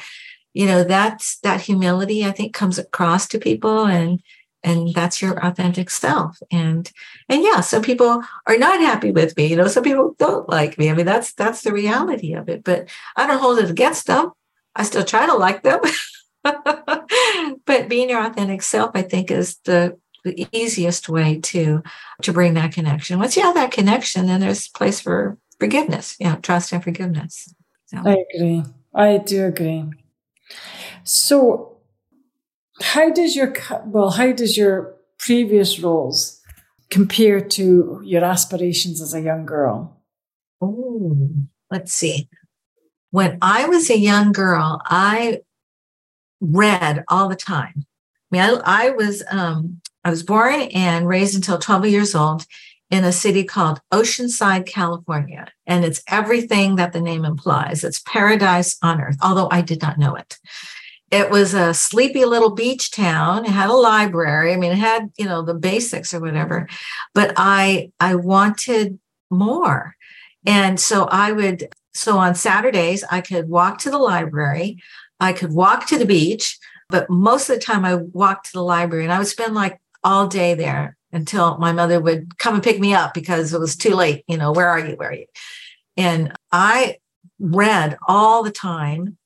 you 0.54 0.66
know 0.66 0.84
that's 0.84 1.40
that 1.40 1.62
humility 1.62 2.26
i 2.26 2.32
think 2.32 2.54
comes 2.54 2.78
across 2.78 3.28
to 3.28 3.40
people 3.40 3.86
and 3.86 4.22
and 4.64 4.94
that's 4.94 5.22
your 5.22 5.44
authentic 5.46 5.90
self. 5.90 6.38
And 6.52 6.92
and 7.28 7.44
yeah 7.44 7.62
some 7.62 7.82
people 7.82 8.24
are 8.48 8.58
not 8.58 8.80
happy 8.80 9.12
with 9.12 9.36
me 9.38 9.48
you 9.48 9.56
know 9.56 9.68
some 9.68 9.84
people 9.84 10.16
don't 10.20 10.50
like 10.50 10.78
me. 10.78 10.90
I 10.90 10.94
mean 10.94 11.06
that's 11.06 11.34
that's 11.34 11.62
the 11.62 11.74
reality 11.74 12.34
of 12.34 12.50
it 12.50 12.64
but 12.64 12.90
i 13.16 13.28
don't 13.28 13.40
hold 13.40 13.60
it 13.60 13.70
against 13.70 14.08
them. 14.08 14.32
I 14.76 14.84
still 14.84 15.04
try 15.04 15.26
to 15.26 15.36
like 15.36 15.64
them. 15.64 15.80
But 17.66 17.90
being 17.90 18.10
your 18.10 18.26
authentic 18.26 18.62
self 18.62 18.92
i 18.96 19.02
think 19.02 19.32
is 19.32 19.58
the 19.66 19.98
the 20.26 20.48
easiest 20.52 21.08
way 21.08 21.40
to 21.40 21.82
to 22.22 22.34
bring 22.34 22.54
that 22.56 22.74
connection. 22.74 23.20
Once 23.20 23.38
you 23.38 23.44
have 23.44 23.56
that 23.56 23.72
connection 23.72 24.28
then 24.28 24.40
there's 24.40 24.68
place 24.68 25.00
for 25.00 25.38
forgiveness 25.60 26.16
you 26.20 26.28
know 26.28 26.38
trust 26.38 26.72
and 26.72 26.84
forgiveness. 26.84 27.54
So. 27.88 27.98
i 28.06 28.24
agree. 28.34 28.64
I 28.94 29.18
do 29.18 29.46
agree. 29.46 29.86
So 31.04 31.69
how 32.82 33.10
does 33.10 33.36
your 33.36 33.54
well 33.86 34.12
how 34.12 34.32
does 34.32 34.58
your 34.58 34.96
previous 35.18 35.80
roles 35.80 36.42
compare 36.90 37.42
to 37.42 38.02
your 38.04 38.24
aspirations 38.24 39.02
as 39.02 39.14
a 39.14 39.22
young 39.22 39.46
girl 39.46 40.02
oh 40.62 41.30
let's 41.72 41.94
see 41.94 42.28
when 43.12 43.38
i 43.42 43.68
was 43.68 43.90
a 43.90 43.98
young 43.98 44.32
girl 44.32 44.82
i 44.86 45.42
read 46.42 47.04
all 47.10 47.28
the 47.28 47.36
time 47.36 47.86
i 48.32 48.32
mean 48.32 48.42
i, 48.42 48.88
I 48.88 48.90
was 48.92 49.24
um, 49.30 49.82
i 50.04 50.10
was 50.10 50.24
born 50.24 50.62
and 50.62 51.08
raised 51.08 51.36
until 51.36 51.60
12 51.60 51.88
years 51.88 52.16
old 52.16 52.46
in 52.90 53.04
a 53.04 53.12
city 53.12 53.44
called 53.44 53.80
Oceanside, 53.94 54.66
California. 54.66 55.46
And 55.68 55.86
it's 55.86 56.02
everything 56.08 56.78
that 56.78 56.92
the 56.92 57.00
name 57.00 57.24
implies. 57.24 57.84
It's 57.84 58.00
paradise 58.00 58.78
on 58.82 59.00
earth, 59.00 59.18
although 59.22 59.48
I 59.52 59.62
did 59.62 59.80
not 59.80 60.00
know 60.00 60.16
it 60.16 60.40
it 61.12 61.30
was 61.30 61.54
a 61.54 61.74
sleepy 61.74 62.26
little 62.26 62.52
beach 62.52 62.92
town. 62.92 63.46
It 63.46 63.52
had 63.52 63.70
a 63.70 63.74
library. 63.74 64.54
I 64.54 64.58
mean 64.58 64.72
it 64.72 64.78
had 64.78 65.12
you 65.18 65.26
know 65.26 65.42
the 65.42 65.54
basics 65.54 66.14
or 66.14 66.20
whatever. 66.20 66.68
But 67.14 67.34
i 67.38 67.92
i 68.00 68.16
wanted 68.16 69.00
more. 69.30 69.96
And 70.46 70.80
so 70.80 71.06
i 71.06 71.32
would 71.32 71.70
so 71.94 72.18
on 72.18 72.36
saturdays 72.36 73.04
i 73.10 73.22
could 73.22 73.50
walk 73.50 73.80
to 73.80 73.92
the 73.92 73.98
library. 73.98 74.82
I 75.20 75.34
could 75.34 75.54
walk 75.54 75.88
to 75.88 75.98
the 75.98 76.06
beach 76.06 76.58
but 76.90 77.10
most 77.10 77.50
of 77.50 77.56
the 77.56 77.62
time 77.62 77.86
i 77.86 77.96
walked 77.96 78.48
to 78.48 78.54
the 78.54 78.64
library 78.64 79.04
and 79.04 79.14
i 79.14 79.18
would 79.18 79.28
spend 79.28 79.54
like 79.54 79.80
all 80.04 80.28
day 80.28 80.54
there 80.54 80.96
until 81.12 81.58
my 81.58 81.72
mother 81.72 82.00
would 82.00 82.38
come 82.38 82.54
and 82.54 82.64
pick 82.64 82.80
me 82.80 82.94
up 82.94 83.14
because 83.14 83.54
it 83.54 83.60
was 83.60 83.76
too 83.76 83.96
late 83.96 84.24
you 84.28 84.38
know 84.38 84.52
where 84.52 84.70
are 84.70 84.80
you? 84.80 84.96
Where 84.96 85.10
are 85.10 85.14
you? 85.14 85.26
And 85.98 86.34
i 86.52 86.98
read 87.40 87.98
all 88.08 88.44
the 88.44 88.52
time 88.52 89.18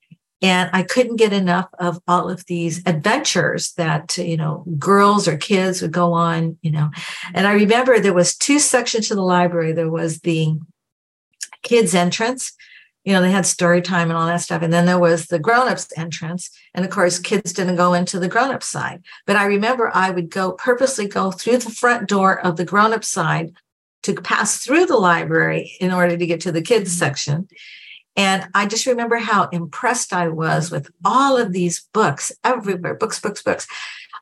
and 0.43 0.69
i 0.73 0.83
couldn't 0.83 1.15
get 1.15 1.33
enough 1.33 1.69
of 1.79 1.99
all 2.07 2.29
of 2.29 2.45
these 2.45 2.85
adventures 2.85 3.71
that 3.73 4.15
you 4.17 4.37
know 4.37 4.63
girls 4.77 5.27
or 5.27 5.37
kids 5.37 5.81
would 5.81 5.93
go 5.93 6.13
on 6.13 6.57
you 6.61 6.69
know. 6.69 6.91
And 7.33 7.47
i 7.47 7.53
remember 7.53 7.99
there 7.99 8.13
was 8.13 8.35
two 8.35 8.59
sections 8.59 9.07
to 9.07 9.15
the 9.15 9.21
library. 9.21 9.71
There 9.71 9.89
was 9.89 10.19
the 10.19 10.59
kids 11.63 11.95
entrance 11.95 12.51
you 13.05 13.13
know 13.13 13.21
they 13.21 13.31
had 13.31 13.45
story 13.45 13.81
time 13.81 14.09
and 14.09 14.17
all 14.17 14.27
that 14.27 14.41
stuff. 14.41 14.61
And 14.61 14.71
then 14.71 14.85
there 14.85 14.99
was 14.99 15.25
the 15.25 15.39
grown-ups 15.39 15.89
entrance. 15.97 16.49
And 16.73 16.85
of 16.85 16.91
course 16.91 17.19
kids 17.19 17.51
didn't 17.53 17.75
go 17.75 17.93
into 17.93 18.19
the 18.19 18.29
grown-up 18.29 18.63
side. 18.63 19.03
But 19.25 19.37
i 19.37 19.45
remember 19.45 19.91
i 19.93 20.09
would 20.09 20.29
go 20.29 20.51
purposely 20.51 21.07
go 21.07 21.31
through 21.31 21.57
the 21.57 21.71
front 21.71 22.07
door 22.07 22.39
of 22.39 22.57
the 22.57 22.65
grown-up 22.65 23.03
side 23.03 23.53
to 24.03 24.13
pass 24.15 24.57
through 24.57 24.85
the 24.85 24.97
library 24.97 25.71
in 25.79 25.91
order 25.91 26.17
to 26.17 26.25
get 26.25 26.41
to 26.41 26.51
the 26.51 26.61
kids 26.61 26.91
section 26.91 27.47
and 28.15 28.47
I 28.53 28.65
just 28.67 28.85
remember 28.85 29.17
how 29.17 29.47
impressed 29.49 30.13
I 30.13 30.27
was 30.27 30.69
with 30.69 30.89
all 31.03 31.37
of 31.37 31.51
these 31.51 31.87
books 31.93 32.31
everywhere 32.43 32.95
books, 32.95 33.19
books, 33.19 33.41
books, 33.41 33.67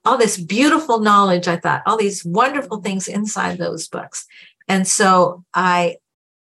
all 0.06 0.18
this 0.18 0.38
beautiful 0.38 1.00
knowledge. 1.00 1.48
I 1.48 1.58
thought, 1.58 1.84
all 1.86 1.98
these 1.98 2.24
wonderful 2.24 2.82
things 2.82 3.08
inside 3.08 3.58
those 3.58 3.88
books. 3.88 4.26
And 4.68 4.88
so 4.88 5.44
I 5.54 5.98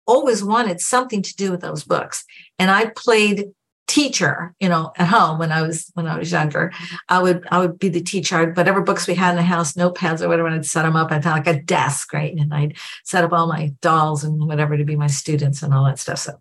always 0.08 0.44
wanted 0.44 0.82
something 0.82 1.22
to 1.22 1.36
do 1.36 1.52
with 1.52 1.62
those 1.62 1.84
books. 1.84 2.26
And 2.58 2.72
I 2.72 2.92
played 2.96 3.52
teacher 3.88 4.54
you 4.60 4.68
know 4.68 4.92
at 4.98 5.08
home 5.08 5.40
when 5.40 5.50
i 5.50 5.62
was 5.62 5.90
when 5.94 6.08
i 6.08 6.18
was 6.18 6.30
younger 6.30 6.74
i 7.08 7.22
would 7.22 7.48
i 7.52 7.58
would 7.58 7.80
be 7.80 7.88
the 7.88 8.02
teacher 8.02 8.36
I'd, 8.36 8.58
whatever 8.58 8.82
books 8.82 9.08
we 9.08 9.16
had 9.16 9.30
in 9.30 9.38
the 9.38 9.44
house 9.44 9.76
notepads 9.76 10.22
or 10.22 10.28
whatever 10.28 10.50
i'd 10.50 10.66
set 10.66 10.84
them 10.84 10.98
up 10.98 11.10
i'd 11.10 11.24
have 11.24 11.38
like 11.38 11.48
a 11.48 11.64
desk 11.64 12.12
right 12.12 12.36
and 12.36 12.54
i'd 12.54 12.76
set 13.06 13.24
up 13.24 13.32
all 13.32 13.48
my 13.48 13.74
dolls 13.82 14.26
and 14.26 14.46
whatever 14.46 14.76
to 14.76 14.84
be 14.84 14.98
my 14.98 15.08
students 15.08 15.64
and 15.64 15.74
all 15.74 15.86
that 15.86 16.00
stuff 16.00 16.20
so 16.20 16.38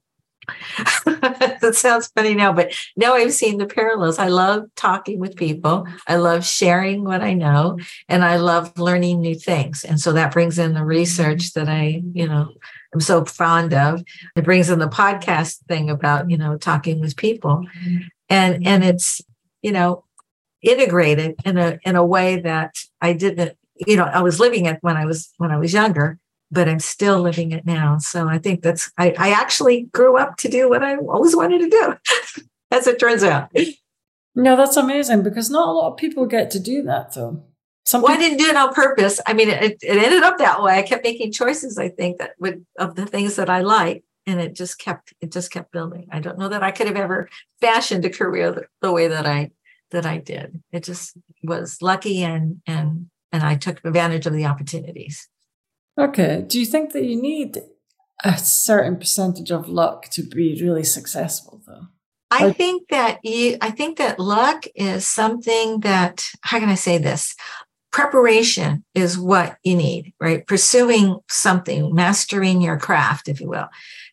that 1.04 1.74
sounds 1.74 2.08
funny 2.08 2.34
now, 2.34 2.52
but 2.52 2.72
now 2.96 3.14
I've 3.14 3.32
seen 3.32 3.58
the 3.58 3.66
parallels. 3.66 4.18
I 4.18 4.28
love 4.28 4.64
talking 4.76 5.18
with 5.18 5.36
people. 5.36 5.86
I 6.06 6.16
love 6.16 6.44
sharing 6.44 7.04
what 7.04 7.22
I 7.22 7.34
know 7.34 7.78
and 8.08 8.24
I 8.24 8.36
love 8.36 8.78
learning 8.78 9.20
new 9.20 9.34
things. 9.34 9.84
And 9.84 10.00
so 10.00 10.12
that 10.12 10.32
brings 10.32 10.58
in 10.58 10.74
the 10.74 10.84
research 10.84 11.52
that 11.54 11.68
I, 11.68 12.02
you 12.12 12.28
know, 12.28 12.52
I'm 12.94 13.00
so 13.00 13.24
fond 13.24 13.74
of. 13.74 14.02
It 14.36 14.44
brings 14.44 14.70
in 14.70 14.78
the 14.78 14.88
podcast 14.88 15.58
thing 15.66 15.90
about, 15.90 16.30
you 16.30 16.38
know, 16.38 16.56
talking 16.56 17.00
with 17.00 17.16
people. 17.16 17.64
And 18.28 18.66
and 18.66 18.84
it's, 18.84 19.20
you 19.62 19.72
know, 19.72 20.04
integrated 20.62 21.36
in 21.44 21.58
a 21.58 21.78
in 21.84 21.96
a 21.96 22.04
way 22.04 22.40
that 22.40 22.74
I 23.00 23.12
didn't, 23.12 23.56
you 23.86 23.96
know, 23.96 24.04
I 24.04 24.22
was 24.22 24.40
living 24.40 24.66
it 24.66 24.78
when 24.80 24.96
I 24.96 25.04
was 25.04 25.32
when 25.38 25.50
I 25.50 25.58
was 25.58 25.72
younger 25.72 26.18
but 26.50 26.68
I'm 26.68 26.80
still 26.80 27.20
living 27.20 27.52
it 27.52 27.66
now. 27.66 27.98
So 27.98 28.28
I 28.28 28.38
think 28.38 28.62
that's, 28.62 28.90
I, 28.98 29.14
I 29.18 29.30
actually 29.30 29.82
grew 29.92 30.16
up 30.16 30.36
to 30.38 30.48
do 30.48 30.68
what 30.68 30.82
I 30.82 30.96
always 30.96 31.34
wanted 31.34 31.60
to 31.60 31.68
do, 31.68 31.94
as 32.70 32.86
it 32.86 32.98
turns 32.98 33.22
out. 33.22 33.50
No, 34.34 34.56
that's 34.56 34.76
amazing 34.76 35.22
because 35.22 35.50
not 35.50 35.68
a 35.68 35.72
lot 35.72 35.92
of 35.92 35.96
people 35.96 36.26
get 36.26 36.50
to 36.52 36.60
do 36.60 36.82
that 36.84 37.14
though. 37.14 37.42
Some 37.84 38.02
well, 38.02 38.12
people- 38.12 38.24
I 38.24 38.28
didn't 38.28 38.38
do 38.38 38.50
it 38.50 38.56
on 38.56 38.74
purpose. 38.74 39.20
I 39.26 39.32
mean, 39.32 39.48
it, 39.48 39.78
it 39.82 39.96
ended 39.96 40.22
up 40.22 40.38
that 40.38 40.62
way. 40.62 40.78
I 40.78 40.82
kept 40.82 41.04
making 41.04 41.32
choices, 41.32 41.78
I 41.78 41.88
think, 41.88 42.18
that 42.18 42.32
would, 42.38 42.66
of 42.78 42.96
the 42.96 43.06
things 43.06 43.36
that 43.36 43.48
I 43.48 43.60
like. 43.60 44.04
And 44.28 44.40
it 44.40 44.56
just 44.56 44.80
kept, 44.80 45.14
it 45.20 45.30
just 45.30 45.52
kept 45.52 45.70
building. 45.70 46.08
I 46.10 46.18
don't 46.18 46.38
know 46.38 46.48
that 46.48 46.64
I 46.64 46.72
could 46.72 46.88
have 46.88 46.96
ever 46.96 47.28
fashioned 47.60 48.04
a 48.04 48.10
career 48.10 48.50
the, 48.50 48.66
the 48.82 48.92
way 48.92 49.06
that 49.06 49.24
I, 49.24 49.52
that 49.92 50.04
I 50.04 50.18
did. 50.18 50.60
It 50.72 50.82
just 50.82 51.16
was 51.44 51.80
lucky 51.80 52.24
and, 52.24 52.60
and, 52.66 53.08
and 53.30 53.44
I 53.44 53.54
took 53.54 53.84
advantage 53.84 54.26
of 54.26 54.32
the 54.32 54.46
opportunities. 54.46 55.28
Okay. 55.98 56.44
Do 56.46 56.58
you 56.60 56.66
think 56.66 56.92
that 56.92 57.04
you 57.04 57.20
need 57.20 57.62
a 58.24 58.36
certain 58.38 58.96
percentage 58.96 59.50
of 59.50 59.68
luck 59.68 60.08
to 60.10 60.22
be 60.22 60.58
really 60.60 60.84
successful 60.84 61.62
though? 61.66 61.86
I 62.30 62.52
think 62.52 62.88
that 62.88 63.18
you 63.24 63.56
I 63.60 63.70
think 63.70 63.98
that 63.98 64.18
luck 64.18 64.64
is 64.74 65.06
something 65.06 65.80
that 65.80 66.24
how 66.42 66.58
can 66.58 66.68
I 66.68 66.74
say 66.74 66.98
this? 66.98 67.34
Preparation 67.92 68.84
is 68.94 69.18
what 69.18 69.56
you 69.62 69.74
need, 69.74 70.12
right? 70.20 70.46
Pursuing 70.46 71.18
something, 71.30 71.94
mastering 71.94 72.60
your 72.60 72.78
craft, 72.78 73.28
if 73.28 73.40
you 73.40 73.48
will. 73.48 73.68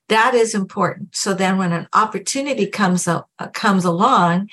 That 0.09 0.35
is 0.35 0.53
important. 0.53 1.15
So 1.15 1.33
then 1.33 1.57
when 1.57 1.71
an 1.71 1.87
opportunity 1.93 2.67
comes 2.67 3.07
up, 3.07 3.29
comes 3.53 3.83
along, 3.83 4.49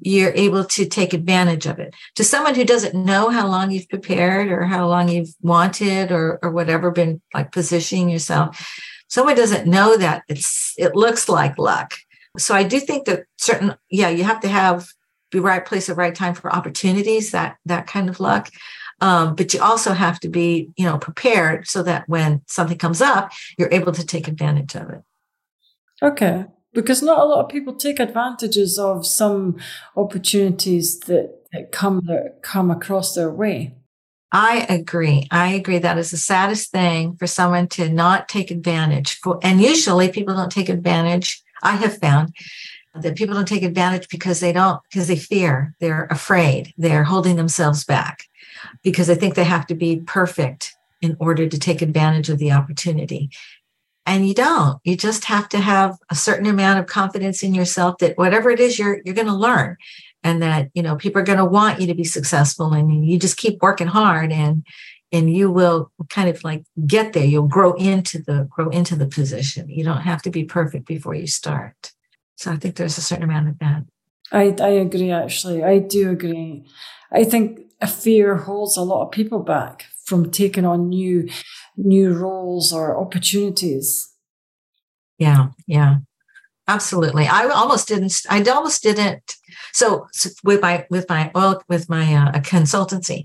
you're 0.00 0.32
able 0.32 0.64
to 0.64 0.86
take 0.86 1.12
advantage 1.12 1.66
of 1.66 1.78
it. 1.78 1.94
To 2.16 2.24
someone 2.24 2.54
who 2.54 2.64
doesn't 2.64 2.94
know 2.94 3.30
how 3.30 3.46
long 3.46 3.70
you've 3.70 3.88
prepared 3.88 4.50
or 4.50 4.64
how 4.64 4.88
long 4.88 5.08
you've 5.08 5.34
wanted 5.40 6.10
or, 6.10 6.38
or 6.42 6.50
whatever, 6.50 6.90
been 6.90 7.20
like 7.32 7.52
positioning 7.52 8.08
yourself, 8.08 8.68
someone 9.08 9.36
doesn't 9.36 9.68
know 9.68 9.96
that 9.96 10.24
it's 10.28 10.74
it 10.76 10.94
looks 10.94 11.28
like 11.28 11.58
luck. 11.58 11.94
So 12.38 12.54
I 12.54 12.64
do 12.64 12.80
think 12.80 13.06
that 13.06 13.24
certain, 13.38 13.76
yeah, 13.90 14.08
you 14.08 14.24
have 14.24 14.40
to 14.40 14.48
have 14.48 14.88
the 15.30 15.40
right 15.40 15.64
place 15.64 15.88
at 15.88 15.94
the 15.94 16.00
right 16.00 16.14
time 16.14 16.34
for 16.34 16.52
opportunities, 16.52 17.30
that 17.30 17.56
that 17.66 17.86
kind 17.86 18.08
of 18.08 18.20
luck. 18.20 18.50
Um, 19.00 19.34
but 19.34 19.52
you 19.52 19.60
also 19.60 19.92
have 19.92 20.20
to 20.20 20.28
be, 20.28 20.70
you 20.76 20.84
know, 20.84 20.98
prepared 20.98 21.66
so 21.66 21.82
that 21.82 22.08
when 22.08 22.42
something 22.46 22.78
comes 22.78 23.00
up, 23.00 23.32
you're 23.58 23.72
able 23.72 23.92
to 23.92 24.06
take 24.06 24.28
advantage 24.28 24.74
of 24.76 24.90
it. 24.90 25.02
Okay 26.02 26.46
because 26.74 27.02
not 27.02 27.20
a 27.20 27.24
lot 27.24 27.44
of 27.44 27.50
people 27.50 27.74
take 27.74 27.98
advantages 27.98 28.78
of 28.78 29.06
some 29.06 29.56
opportunities 29.96 30.98
that, 31.00 31.38
that 31.52 31.72
come 31.72 32.02
that 32.06 32.42
come 32.42 32.70
across 32.70 33.14
their 33.14 33.30
way. 33.30 33.74
I 34.32 34.66
agree. 34.68 35.28
I 35.30 35.52
agree. 35.52 35.78
That 35.78 35.96
is 35.96 36.10
the 36.10 36.16
saddest 36.16 36.72
thing 36.72 37.16
for 37.16 37.28
someone 37.28 37.68
to 37.68 37.88
not 37.88 38.28
take 38.28 38.50
advantage 38.50 39.20
for. 39.20 39.38
And 39.42 39.60
usually 39.60 40.08
people 40.08 40.34
don't 40.34 40.50
take 40.50 40.68
advantage. 40.68 41.40
I 41.62 41.76
have 41.76 41.98
found 41.98 42.34
that 42.96 43.16
people 43.16 43.36
don't 43.36 43.46
take 43.46 43.62
advantage 43.62 44.08
because 44.08 44.40
they 44.40 44.52
don't, 44.52 44.82
because 44.90 45.06
they 45.06 45.16
fear, 45.16 45.76
they're 45.78 46.06
afraid, 46.10 46.74
they're 46.76 47.04
holding 47.04 47.36
themselves 47.36 47.84
back 47.84 48.24
because 48.82 49.06
they 49.06 49.14
think 49.14 49.36
they 49.36 49.44
have 49.44 49.68
to 49.68 49.74
be 49.74 50.00
perfect 50.00 50.74
in 51.00 51.16
order 51.20 51.46
to 51.48 51.58
take 51.58 51.82
advantage 51.82 52.28
of 52.28 52.38
the 52.38 52.50
opportunity. 52.50 53.30
And 54.06 54.28
you 54.28 54.34
don't. 54.34 54.78
You 54.84 54.96
just 54.96 55.24
have 55.24 55.48
to 55.50 55.58
have 55.58 55.96
a 56.10 56.14
certain 56.14 56.46
amount 56.46 56.78
of 56.78 56.86
confidence 56.86 57.42
in 57.42 57.54
yourself 57.54 57.98
that 57.98 58.18
whatever 58.18 58.50
it 58.50 58.60
is 58.60 58.78
you're 58.78 59.00
you're 59.04 59.14
going 59.14 59.26
to 59.26 59.34
learn. 59.34 59.76
And 60.22 60.42
that 60.42 60.70
you 60.74 60.82
know 60.82 60.96
people 60.96 61.20
are 61.20 61.24
going 61.24 61.38
to 61.38 61.44
want 61.44 61.80
you 61.80 61.86
to 61.86 61.94
be 61.94 62.04
successful 62.04 62.72
and 62.72 63.06
you 63.06 63.18
just 63.18 63.36
keep 63.36 63.60
working 63.62 63.86
hard 63.86 64.32
and 64.32 64.64
and 65.12 65.34
you 65.34 65.50
will 65.50 65.92
kind 66.10 66.28
of 66.28 66.42
like 66.42 66.64
get 66.86 67.12
there. 67.12 67.24
You'll 67.24 67.46
grow 67.46 67.74
into 67.74 68.18
the 68.18 68.48
grow 68.50 68.68
into 68.70 68.96
the 68.96 69.06
position. 69.06 69.68
You 69.68 69.84
don't 69.84 70.00
have 70.00 70.22
to 70.22 70.30
be 70.30 70.44
perfect 70.44 70.86
before 70.86 71.14
you 71.14 71.26
start. 71.26 71.92
So 72.36 72.50
i 72.50 72.56
think 72.56 72.76
there's 72.76 72.98
a 72.98 73.02
certain 73.02 73.24
amount 73.24 73.48
of 73.48 73.58
that. 73.60 73.84
I 74.32 74.54
i 74.60 74.68
agree 74.68 75.12
actually. 75.12 75.62
I 75.62 75.78
do 75.78 76.10
agree. 76.10 76.64
I 77.12 77.24
think 77.24 77.60
a 77.80 77.86
fear 77.86 78.36
holds 78.36 78.76
a 78.76 78.82
lot 78.82 79.04
of 79.04 79.12
people 79.12 79.40
back 79.40 79.86
from 80.04 80.30
taking 80.30 80.64
on 80.64 80.88
new 80.88 81.28
new 81.76 82.12
roles 82.14 82.72
or 82.72 82.96
opportunities. 82.96 84.10
Yeah, 85.18 85.48
yeah. 85.66 85.96
Absolutely. 86.66 87.26
I 87.26 87.46
almost 87.48 87.88
didn't 87.88 88.22
I 88.30 88.42
almost 88.42 88.82
didn't 88.82 89.36
so, 89.72 90.06
so 90.12 90.30
with 90.42 90.62
my 90.62 90.86
with 90.88 91.08
my 91.08 91.30
oil 91.36 91.62
with 91.68 91.90
my 91.90 92.14
uh, 92.14 92.32
consultancy 92.40 93.24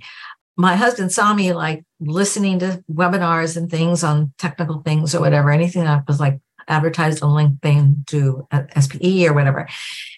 my 0.59 0.75
husband 0.75 1.09
saw 1.09 1.33
me 1.33 1.53
like 1.53 1.85
listening 2.01 2.59
to 2.59 2.83
webinars 2.91 3.55
and 3.55 3.71
things 3.71 4.03
on 4.03 4.33
technical 4.37 4.81
things 4.81 5.15
or 5.15 5.21
whatever, 5.21 5.51
anything 5.51 5.85
that 5.85 6.05
was 6.05 6.19
like 6.19 6.41
advertised 6.67 7.23
on 7.23 7.29
LinkedIn 7.61 8.05
to 8.07 8.45
uh, 8.51 8.63
SPE 8.77 9.25
or 9.25 9.33
whatever. 9.33 9.69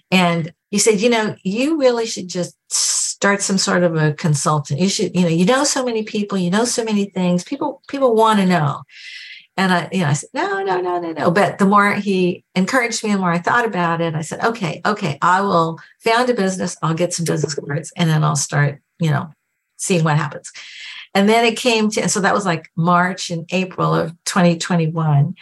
And 0.09 0.51
he 0.71 0.79
said, 0.79 0.99
you 0.99 1.11
know, 1.11 1.35
you 1.43 1.77
really 1.77 2.07
should 2.07 2.27
just 2.27 2.57
start 3.21 3.39
some 3.39 3.59
sort 3.59 3.83
of 3.83 3.95
a 3.95 4.13
consultant. 4.13 4.79
You 4.79 4.89
should, 4.89 5.15
you 5.15 5.21
know, 5.21 5.27
you 5.27 5.45
know 5.45 5.63
so 5.63 5.85
many 5.85 6.01
people, 6.01 6.39
you 6.39 6.49
know 6.49 6.65
so 6.65 6.83
many 6.83 7.05
things. 7.05 7.43
People, 7.43 7.83
people 7.87 8.15
want 8.15 8.39
to 8.39 8.47
know. 8.47 8.81
And 9.55 9.71
I, 9.71 9.89
you 9.91 9.99
know, 9.99 10.07
I 10.07 10.13
said, 10.13 10.31
no, 10.33 10.63
no, 10.63 10.81
no, 10.81 10.99
no, 10.99 11.11
no. 11.11 11.29
But 11.29 11.59
the 11.59 11.67
more 11.67 11.93
he 11.93 12.43
encouraged 12.55 13.03
me, 13.03 13.11
the 13.11 13.19
more 13.19 13.31
I 13.31 13.37
thought 13.37 13.67
about 13.67 14.01
it, 14.01 14.15
I 14.15 14.21
said, 14.21 14.43
okay, 14.43 14.81
okay, 14.87 15.19
I 15.21 15.41
will 15.41 15.77
found 15.99 16.31
a 16.31 16.33
business. 16.33 16.75
I'll 16.81 16.95
get 16.95 17.13
some 17.13 17.25
business 17.25 17.53
cards 17.53 17.93
and 17.95 18.09
then 18.09 18.23
I'll 18.23 18.35
start, 18.35 18.81
you 18.97 19.11
know, 19.11 19.29
seeing 19.77 20.03
what 20.03 20.17
happens. 20.17 20.51
And 21.13 21.29
then 21.29 21.45
it 21.45 21.57
came 21.57 21.91
to, 21.91 22.01
and 22.01 22.09
so 22.09 22.21
that 22.21 22.33
was 22.33 22.47
like 22.47 22.71
March 22.75 23.29
and 23.29 23.47
April 23.51 23.93
of 23.93 24.15
2021, 24.25 25.35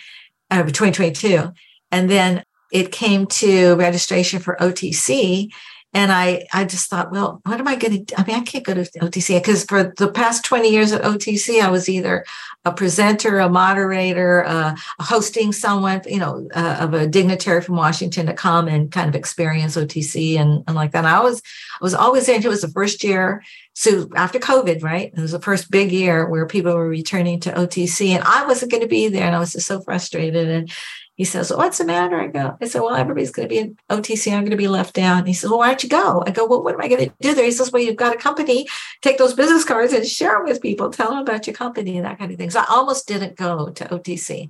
uh, 0.52 0.64
2022. 0.64 1.54
And 1.94 2.10
then 2.10 2.44
it 2.74 2.92
came 2.92 3.26
to 3.28 3.76
registration 3.76 4.42
for 4.42 4.58
OTC. 4.60 5.50
And 5.92 6.12
I, 6.12 6.46
I 6.54 6.66
just 6.66 6.88
thought, 6.88 7.12
well, 7.12 7.42
what 7.46 7.60
am 7.60 7.68
I 7.68 7.76
going 7.76 8.06
to? 8.06 8.20
I 8.20 8.24
mean, 8.24 8.36
I 8.36 8.42
can't 8.42 8.64
go 8.64 8.76
to 8.76 8.82
OTC 8.82 9.40
because 9.40 9.66
for 9.66 9.92
the 9.98 10.12
past 10.12 10.46
20 10.46 10.70
years 10.70 10.92
at 10.92 11.02
OTC, 11.02 11.62
I 11.62 11.72
was 11.72 11.90
either 11.90 12.26
a 12.64 12.72
presenter, 12.72 13.40
a 13.40 13.50
moderator, 13.50 14.46
uh, 14.46 14.76
hosting 15.00 15.52
someone, 15.52 16.02
you 16.06 16.20
know, 16.20 16.48
uh, 16.54 16.78
of 16.82 16.94
a 16.94 17.08
dignitary 17.08 17.62
from 17.62 17.76
Washington 17.76 18.28
to 18.28 18.34
come 18.34 18.68
and 18.68 18.92
kind 18.92 19.10
of 19.10 19.16
experience 19.16 19.78
OTC 19.78 20.38
and, 20.38 20.64
and 20.68 20.76
like 20.76 20.92
that. 20.92 21.00
And 21.00 21.08
I 21.08 21.22
was, 21.22 21.42
I 21.82 21.84
was 21.84 21.96
always 21.96 22.28
there. 22.28 22.36
It 22.36 22.46
was 22.46 22.62
the 22.62 22.68
first 22.68 23.04
year. 23.04 23.44
So 23.74 24.10
after 24.16 24.38
COVID, 24.38 24.84
right? 24.84 25.12
It 25.16 25.20
was 25.20 25.32
the 25.32 25.42
first 25.42 25.72
big 25.72 25.92
year 25.92 26.30
where 26.30 26.46
people 26.46 26.76
were 26.76 26.88
returning 26.88 27.40
to 27.42 27.52
OTC 27.52 28.10
and 28.10 28.24
I 28.26 28.46
wasn't 28.46 28.72
going 28.72 28.84
to 28.84 28.90
be 28.90 29.08
there. 29.08 29.26
And 29.26 29.36
I 29.36 29.40
was 29.40 29.54
just 29.54 29.68
so 29.68 29.82
frustrated. 29.82 30.50
And 30.50 30.72
he 31.20 31.26
says, 31.26 31.52
What's 31.52 31.80
the 31.80 31.84
matter? 31.84 32.18
I 32.18 32.28
go, 32.28 32.56
I 32.62 32.66
said, 32.66 32.80
Well, 32.80 32.96
everybody's 32.96 33.30
going 33.30 33.50
to 33.50 33.54
be 33.54 33.60
in 33.60 33.78
OTC. 33.90 34.32
I'm 34.32 34.40
going 34.40 34.52
to 34.52 34.56
be 34.56 34.70
left 34.70 34.98
out. 34.98 35.28
He 35.28 35.34
says, 35.34 35.50
Well, 35.50 35.60
why 35.60 35.68
don't 35.68 35.84
you 35.84 35.90
go? 35.90 36.24
I 36.26 36.32
go, 36.32 36.46
Well, 36.46 36.64
what 36.64 36.76
am 36.76 36.82
I 36.82 36.88
going 36.88 37.10
to 37.10 37.16
do 37.20 37.36
there? 37.36 37.44
He 37.44 37.52
says, 37.52 37.74
Well, 37.74 37.82
you've 37.84 37.98
got 37.98 38.16
a 38.16 38.18
company. 38.18 38.70
Take 39.02 39.18
those 39.18 39.34
business 39.34 39.66
cards 39.66 39.92
and 39.92 40.08
share 40.08 40.38
them 40.38 40.46
with 40.46 40.62
people. 40.62 40.90
Tell 40.90 41.10
them 41.10 41.20
about 41.20 41.46
your 41.46 41.58
company 41.58 41.98
and 41.98 42.06
that 42.06 42.20
kind 42.20 42.32
of 42.32 42.38
thing. 42.38 42.50
So 42.50 42.62
I 42.62 42.68
almost 42.70 43.06
didn't 43.06 43.36
go 43.36 43.70
to 43.70 43.84
OTC. 43.84 44.50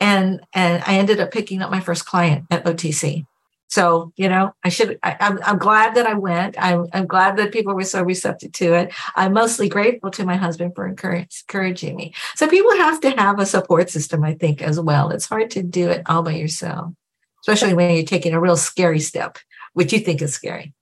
And, 0.00 0.40
and 0.54 0.82
I 0.86 0.94
ended 0.94 1.20
up 1.20 1.32
picking 1.32 1.60
up 1.60 1.70
my 1.70 1.80
first 1.80 2.06
client 2.06 2.46
at 2.50 2.64
OTC. 2.64 3.26
So, 3.68 4.12
you 4.16 4.28
know, 4.28 4.54
I 4.64 4.68
should, 4.68 4.98
I, 5.02 5.16
am 5.18 5.38
I'm, 5.38 5.40
I'm 5.44 5.58
glad 5.58 5.94
that 5.96 6.06
I 6.06 6.14
went. 6.14 6.56
I'm, 6.58 6.86
I'm 6.92 7.06
glad 7.06 7.36
that 7.36 7.52
people 7.52 7.74
were 7.74 7.84
so 7.84 8.02
receptive 8.02 8.52
to 8.52 8.74
it. 8.74 8.92
I'm 9.16 9.32
mostly 9.32 9.68
grateful 9.68 10.10
to 10.12 10.24
my 10.24 10.36
husband 10.36 10.74
for 10.74 10.86
encourage, 10.86 11.44
encouraging 11.48 11.96
me. 11.96 12.14
So 12.36 12.48
people 12.48 12.72
have 12.76 13.00
to 13.00 13.10
have 13.10 13.40
a 13.40 13.46
support 13.46 13.90
system, 13.90 14.22
I 14.22 14.34
think, 14.34 14.62
as 14.62 14.78
well. 14.78 15.10
It's 15.10 15.26
hard 15.26 15.50
to 15.52 15.62
do 15.62 15.90
it 15.90 16.02
all 16.06 16.22
by 16.22 16.32
yourself, 16.32 16.92
especially 17.40 17.74
when 17.74 17.94
you're 17.94 18.04
taking 18.04 18.34
a 18.34 18.40
real 18.40 18.56
scary 18.56 19.00
step, 19.00 19.38
which 19.72 19.92
you 19.92 19.98
think 19.98 20.22
is 20.22 20.32
scary. 20.32 20.72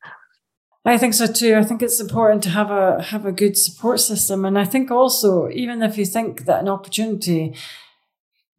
I 0.86 0.98
think 0.98 1.14
so 1.14 1.26
too. 1.26 1.56
I 1.56 1.64
think 1.64 1.80
it's 1.80 1.98
important 1.98 2.42
to 2.42 2.50
have 2.50 2.70
a 2.70 3.02
have 3.04 3.24
a 3.24 3.32
good 3.32 3.56
support 3.56 4.00
system, 4.00 4.44
and 4.44 4.58
I 4.58 4.66
think 4.66 4.90
also 4.90 5.48
even 5.48 5.82
if 5.82 5.96
you 5.96 6.04
think 6.04 6.44
that 6.44 6.60
an 6.60 6.68
opportunity 6.68 7.54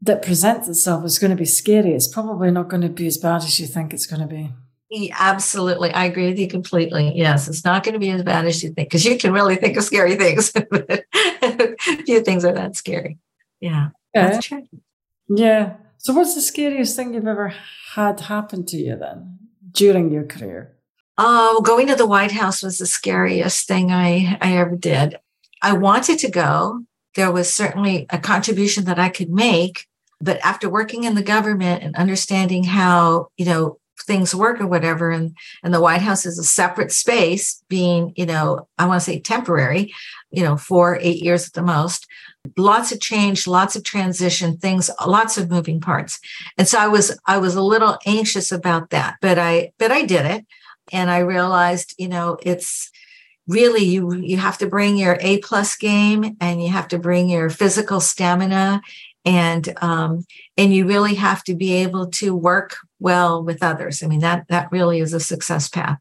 that 0.06 0.22
presents 0.22 0.68
itself 0.68 1.04
is 1.06 1.20
going 1.20 1.32
to 1.32 1.38
be 1.38 1.46
scary, 1.46 1.94
it's 1.94 2.08
probably 2.08 2.52
not 2.52 2.70
going 2.70 2.82
to 2.82 2.90
be 2.90 3.08
as 3.08 3.18
bad 3.18 3.38
as 3.38 3.60
you 3.60 3.68
think 3.68 3.94
it's 3.94 4.08
going 4.08 4.22
to 4.22 4.28
be. 4.28 4.52
Yeah, 4.90 5.16
absolutely. 5.20 5.92
I 5.92 6.06
agree 6.06 6.28
with 6.28 6.40
you 6.40 6.48
completely. 6.48 7.12
Yes, 7.16 7.48
it's 7.48 7.66
not 7.66 7.84
going 7.84 7.94
to 7.94 8.00
be 8.00 8.12
as 8.12 8.24
bad 8.24 8.46
as 8.46 8.64
you 8.64 8.70
think 8.70 8.90
because 8.90 9.04
you 9.04 9.18
can 9.18 9.34
really 9.34 9.56
think 9.56 9.78
of 9.78 9.84
scary 9.84 10.16
things. 10.16 10.52
few 12.06 12.22
things 12.22 12.46
are 12.46 12.54
that 12.54 12.76
scary. 12.76 13.18
Yeah. 13.60 13.90
Yeah. 14.14 14.30
That's 14.30 14.46
true. 14.46 14.68
Yeah. 15.28 15.78
So, 15.98 16.14
what's 16.14 16.36
the 16.36 16.42
scariest 16.42 16.96
thing 16.96 17.14
you've 17.14 17.28
ever 17.28 17.54
had 17.96 18.20
happen 18.20 18.66
to 18.68 18.78
you 18.78 18.96
then 18.96 19.40
during 19.72 20.12
your 20.12 20.24
career? 20.24 20.76
Oh, 21.18 21.62
going 21.62 21.88
to 21.88 21.96
the 21.96 22.06
White 22.06 22.32
House 22.32 22.62
was 22.62 22.78
the 22.78 22.86
scariest 22.86 23.68
thing 23.68 23.92
I, 23.92 24.38
I 24.42 24.58
ever 24.58 24.76
did. 24.76 25.18
I 25.62 25.74
wanted 25.74 26.20
to 26.20 26.30
go. 26.30 26.82
There 27.16 27.32
was 27.32 27.52
certainly 27.52 28.06
a 28.10 28.20
contribution 28.20 28.86
that 28.86 29.00
I 29.00 29.10
could 29.10 29.30
make, 29.30 29.88
but 30.22 30.40
after 30.44 30.70
working 30.70 31.04
in 31.04 31.16
the 31.16 31.24
government 31.24 31.84
and 31.84 31.96
understanding 31.96 32.64
how, 32.64 33.30
you 33.38 33.46
know, 33.46 33.80
things 34.02 34.36
work 34.36 34.60
or 34.62 34.68
whatever, 34.68 35.10
and, 35.10 35.36
and 35.64 35.74
the 35.74 35.82
White 35.82 36.02
House 36.02 36.26
is 36.26 36.38
a 36.38 36.44
separate 36.44 36.92
space, 36.92 37.64
being, 37.70 38.14
you 38.16 38.26
know, 38.26 38.68
I 38.78 38.86
want 38.86 39.02
to 39.02 39.06
say 39.06 39.20
temporary, 39.20 39.94
you 40.32 40.44
know, 40.44 40.58
four, 40.58 41.00
eight 41.02 41.24
years 41.24 41.48
at 41.48 41.54
the 41.54 41.62
most. 41.62 42.08
Lots 42.58 42.92
of 42.92 43.00
change, 43.00 43.48
lots 43.48 43.76
of 43.76 43.84
transition, 43.84 44.58
things, 44.58 44.90
lots 45.06 45.38
of 45.38 45.50
moving 45.50 45.82
parts. 45.82 46.20
And 46.58 46.68
so 46.68 46.78
I 46.78 46.88
was, 46.88 47.18
I 47.26 47.38
was 47.38 47.56
a 47.56 47.62
little 47.62 47.98
anxious 48.06 48.52
about 48.52 48.92
that, 48.92 49.16
but 49.22 49.40
I, 49.40 49.72
but 49.80 49.92
I 49.92 50.04
did 50.04 50.26
it. 50.26 50.46
And 50.92 51.10
I 51.10 51.20
realized, 51.20 51.96
you 51.98 52.08
know, 52.08 52.38
it's 52.44 52.92
really 53.48 53.84
you 53.84 54.14
you 54.14 54.38
have 54.38 54.58
to 54.58 54.68
bring 54.68 54.98
your 54.98 55.18
A 55.22 55.38
plus 55.40 55.76
game 55.76 56.36
and 56.42 56.64
you 56.64 56.70
have 56.70 56.88
to 56.90 57.00
bring 57.00 57.30
your 57.30 57.50
physical 57.50 58.00
stamina 58.00 58.82
and 59.26 59.74
um, 59.82 60.26
and 60.58 60.74
you 60.74 60.88
really 60.88 61.16
have 61.16 61.44
to 61.46 61.56
be 61.56 61.74
able 61.74 62.08
to 62.08 62.36
work 62.36 62.78
well 63.00 63.44
with 63.44 63.64
others. 63.64 64.04
I 64.04 64.08
mean 64.08 64.20
that 64.20 64.46
that 64.50 64.72
really 64.72 65.00
is 65.00 65.14
a 65.14 65.20
success 65.20 65.68
path. 65.68 65.98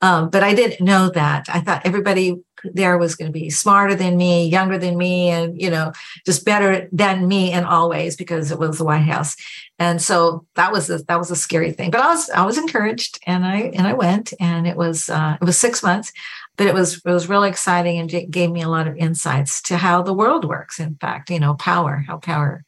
Um, 0.00 0.30
but 0.30 0.42
I 0.42 0.54
didn't 0.54 0.84
know 0.84 1.10
that. 1.10 1.46
I 1.48 1.60
thought 1.60 1.82
everybody 1.84 2.36
there 2.64 2.98
was 2.98 3.14
going 3.14 3.30
to 3.30 3.38
be 3.38 3.50
smarter 3.50 3.94
than 3.94 4.16
me, 4.16 4.48
younger 4.48 4.78
than 4.78 4.96
me, 4.96 5.28
and 5.28 5.60
you 5.60 5.70
know 5.70 5.92
just 6.24 6.44
better 6.44 6.88
than 6.92 7.26
me 7.28 7.52
in 7.52 7.64
all 7.64 7.88
ways 7.88 8.16
because 8.16 8.50
it 8.50 8.58
was 8.58 8.78
the 8.78 8.84
White 8.84 8.98
House. 8.98 9.36
And 9.78 10.02
so 10.02 10.46
that 10.56 10.72
was 10.72 10.90
a, 10.90 10.98
that 11.04 11.18
was 11.18 11.30
a 11.30 11.36
scary 11.36 11.72
thing. 11.72 11.90
But 11.90 12.00
I 12.00 12.08
was 12.08 12.30
I 12.30 12.44
was 12.44 12.58
encouraged, 12.58 13.20
and 13.26 13.44
I 13.44 13.72
and 13.74 13.86
I 13.86 13.92
went, 13.92 14.32
and 14.40 14.66
it 14.66 14.76
was 14.76 15.08
uh, 15.08 15.36
it 15.40 15.44
was 15.44 15.58
six 15.58 15.82
months 15.82 16.12
but 16.58 16.66
it 16.66 16.74
was 16.74 16.96
it 16.96 17.10
was 17.10 17.28
really 17.28 17.48
exciting 17.48 17.98
and 17.98 18.12
it 18.12 18.30
gave 18.30 18.50
me 18.50 18.60
a 18.60 18.68
lot 18.68 18.86
of 18.86 18.96
insights 18.96 19.62
to 19.62 19.78
how 19.78 20.02
the 20.02 20.12
world 20.12 20.44
works 20.44 20.78
in 20.78 20.96
fact 20.96 21.30
you 21.30 21.40
know 21.40 21.54
power 21.54 22.04
how 22.06 22.18
power 22.18 22.64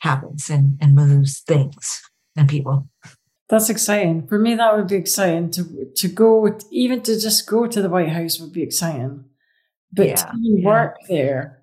happens 0.00 0.50
and, 0.50 0.78
and 0.80 0.94
moves 0.94 1.40
things 1.40 2.02
and 2.36 2.48
people. 2.48 2.88
That's 3.48 3.70
exciting. 3.70 4.26
For 4.28 4.38
me 4.38 4.54
that 4.54 4.76
would 4.76 4.88
be 4.88 4.96
exciting 4.96 5.50
to 5.52 5.90
to 5.96 6.08
go 6.08 6.58
even 6.70 7.02
to 7.02 7.18
just 7.18 7.46
go 7.46 7.66
to 7.66 7.82
the 7.82 7.88
white 7.88 8.08
house 8.08 8.38
would 8.38 8.52
be 8.52 8.62
exciting. 8.62 9.24
But 9.92 10.08
yeah, 10.08 10.14
to 10.14 10.32
yeah. 10.40 10.64
work 10.66 10.96
there 11.08 11.56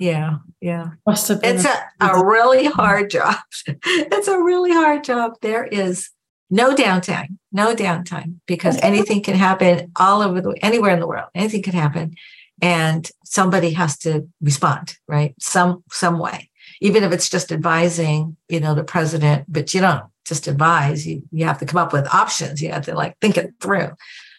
yeah 0.00 0.36
yeah. 0.60 0.90
must 1.06 1.26
have 1.26 1.42
been 1.42 1.56
it's 1.56 1.64
a, 1.64 1.84
a 2.00 2.24
really 2.24 2.66
hard 2.66 3.10
job. 3.10 3.36
It's 3.84 4.28
a 4.28 4.40
really 4.40 4.72
hard 4.72 5.04
job. 5.04 5.34
There 5.42 5.64
is 5.64 6.10
no 6.50 6.74
downtime, 6.74 7.38
no 7.52 7.74
downtime, 7.74 8.36
because 8.46 8.78
anything 8.82 9.22
can 9.22 9.34
happen 9.34 9.92
all 9.96 10.22
over 10.22 10.40
the 10.40 10.56
anywhere 10.62 10.92
in 10.92 11.00
the 11.00 11.06
world. 11.06 11.28
Anything 11.34 11.62
can 11.62 11.74
happen, 11.74 12.14
and 12.62 13.10
somebody 13.24 13.70
has 13.70 13.98
to 13.98 14.28
respond, 14.40 14.96
right? 15.06 15.34
Some 15.40 15.84
some 15.90 16.18
way, 16.18 16.50
even 16.80 17.04
if 17.04 17.12
it's 17.12 17.28
just 17.28 17.52
advising, 17.52 18.36
you 18.48 18.60
know, 18.60 18.74
the 18.74 18.84
president. 18.84 19.44
But 19.48 19.74
you 19.74 19.80
don't 19.80 20.04
just 20.24 20.46
advise; 20.46 21.06
you 21.06 21.22
you 21.30 21.44
have 21.44 21.58
to 21.58 21.66
come 21.66 21.78
up 21.78 21.92
with 21.92 22.12
options. 22.14 22.62
You 22.62 22.72
have 22.72 22.86
to 22.86 22.94
like 22.94 23.18
think 23.20 23.36
it 23.36 23.54
through. 23.60 23.90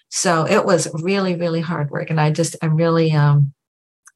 So 0.10 0.48
it 0.48 0.66
was 0.66 0.88
really 0.94 1.36
really 1.36 1.62
hard 1.62 1.92
work, 1.92 2.10
and 2.10 2.20
I 2.20 2.32
just 2.32 2.56
I'm 2.62 2.76
really 2.76 3.12
um, 3.12 3.54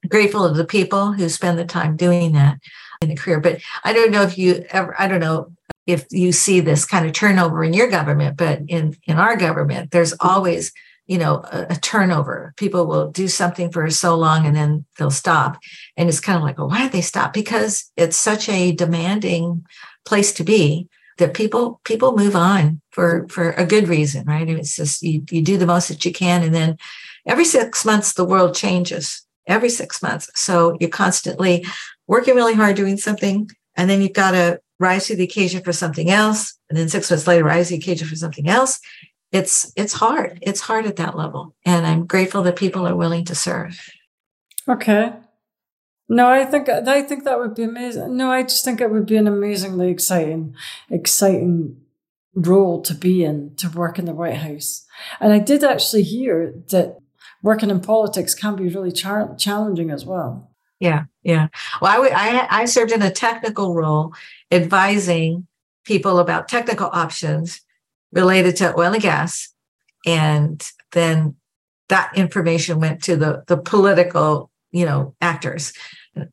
grateful 0.09 0.45
of 0.45 0.55
the 0.55 0.65
people 0.65 1.13
who 1.13 1.29
spend 1.29 1.59
the 1.59 1.65
time 1.65 1.95
doing 1.95 2.33
that 2.33 2.57
in 3.01 3.11
a 3.11 3.15
career. 3.15 3.39
But 3.39 3.61
I 3.83 3.93
don't 3.93 4.11
know 4.11 4.23
if 4.23 4.37
you 4.37 4.65
ever 4.69 4.95
I 4.99 5.07
don't 5.07 5.19
know 5.19 5.51
if 5.85 6.05
you 6.11 6.31
see 6.31 6.59
this 6.59 6.85
kind 6.85 7.05
of 7.05 7.13
turnover 7.13 7.63
in 7.63 7.73
your 7.73 7.89
government, 7.89 8.37
but 8.37 8.61
in, 8.67 8.95
in 9.05 9.17
our 9.17 9.35
government, 9.35 9.91
there's 9.91 10.13
always, 10.19 10.71
you 11.07 11.17
know, 11.17 11.43
a, 11.51 11.67
a, 11.71 11.75
turnover. 11.75 12.53
People 12.55 12.87
will 12.87 13.11
do 13.11 13.27
something 13.27 13.71
for 13.71 13.89
so 13.89 14.15
long 14.15 14.45
and 14.45 14.55
then 14.55 14.85
they'll 14.97 15.11
stop. 15.11 15.57
And 15.97 16.07
it's 16.07 16.21
kind 16.21 16.37
of 16.37 16.43
like, 16.43 16.57
well, 16.57 16.69
why 16.69 16.83
did 16.83 16.93
they 16.93 17.01
stop? 17.01 17.33
Because 17.33 17.91
it's 17.97 18.15
such 18.15 18.47
a 18.47 18.71
demanding 18.71 19.65
place 20.05 20.31
to 20.33 20.43
be 20.43 20.87
that 21.17 21.33
people 21.33 21.79
people 21.83 22.15
move 22.15 22.35
on 22.35 22.81
for 22.91 23.27
for 23.29 23.51
a 23.51 23.65
good 23.65 23.87
reason, 23.87 24.25
right? 24.25 24.49
It's 24.49 24.75
just 24.75 25.01
you 25.03 25.23
you 25.29 25.41
do 25.41 25.57
the 25.57 25.67
most 25.67 25.89
that 25.89 26.05
you 26.05 26.11
can, 26.11 26.43
and 26.43 26.53
then 26.53 26.77
every 27.27 27.45
six 27.45 27.85
months 27.85 28.13
the 28.13 28.25
world 28.25 28.55
changes. 28.55 29.25
Every 29.45 29.69
six 29.69 30.01
months, 30.01 30.29
so 30.35 30.77
you're 30.79 30.89
constantly 30.89 31.65
working 32.07 32.33
really 32.33 32.53
hard 32.53 32.77
doing 32.77 32.95
something, 32.95 33.49
and 33.75 33.89
then 33.89 34.01
you've 34.01 34.13
got 34.13 34.31
to 34.31 34.61
rise 34.83 35.07
to 35.07 35.15
the 35.15 35.23
occasion 35.23 35.63
for 35.63 35.73
something 35.73 36.09
else, 36.09 36.57
and 36.69 36.77
then 36.77 36.89
six 36.89 37.09
months 37.09 37.27
later, 37.27 37.43
rise 37.43 37.69
to 37.69 37.75
the 37.75 37.81
occasion 37.81 38.07
for 38.07 38.15
something 38.15 38.47
else. 38.47 38.79
It's 39.31 39.73
it's 39.75 39.93
hard. 39.93 40.37
It's 40.41 40.61
hard 40.61 40.85
at 40.85 40.97
that 40.97 41.17
level, 41.17 41.55
and 41.65 41.87
I'm 41.87 42.05
grateful 42.05 42.43
that 42.43 42.55
people 42.55 42.87
are 42.87 42.95
willing 42.95 43.25
to 43.25 43.35
serve. 43.35 43.89
Okay. 44.67 45.13
No, 46.09 46.27
I 46.27 46.45
think 46.45 46.69
I 46.69 47.01
think 47.01 47.23
that 47.23 47.39
would 47.39 47.55
be 47.55 47.63
amazing. 47.63 48.15
No, 48.15 48.29
I 48.31 48.43
just 48.43 48.63
think 48.63 48.81
it 48.81 48.91
would 48.91 49.07
be 49.07 49.17
an 49.17 49.27
amazingly 49.27 49.89
exciting, 49.89 50.53
exciting 50.89 51.77
role 52.35 52.81
to 52.81 52.93
be 52.93 53.23
in 53.23 53.55
to 53.55 53.69
work 53.69 53.97
in 53.97 54.05
the 54.05 54.13
White 54.13 54.37
House. 54.37 54.85
And 55.19 55.33
I 55.33 55.39
did 55.39 55.63
actually 55.63 56.03
hear 56.03 56.53
that 56.69 56.97
working 57.41 57.69
in 57.69 57.79
politics 57.79 58.35
can 58.35 58.55
be 58.55 58.69
really 58.69 58.91
char- 58.91 59.35
challenging 59.35 59.91
as 59.91 60.05
well. 60.05 60.52
Yeah, 60.83 61.05
yeah. 61.23 61.47
Well, 61.81 62.09
I, 62.13 62.45
I 62.49 62.65
served 62.65 62.91
in 62.91 63.01
a 63.01 63.09
technical 63.09 63.73
role, 63.73 64.13
advising 64.51 65.47
people 65.85 66.19
about 66.19 66.49
technical 66.49 66.89
options 66.91 67.61
related 68.11 68.57
to 68.57 68.77
oil 68.77 68.91
and 68.91 69.01
gas, 69.01 69.53
and 70.05 70.61
then 70.91 71.37
that 71.87 72.11
information 72.17 72.81
went 72.81 73.01
to 73.03 73.15
the 73.15 73.45
the 73.47 73.55
political, 73.55 74.51
you 74.73 74.85
know, 74.85 75.15
actors, 75.21 75.71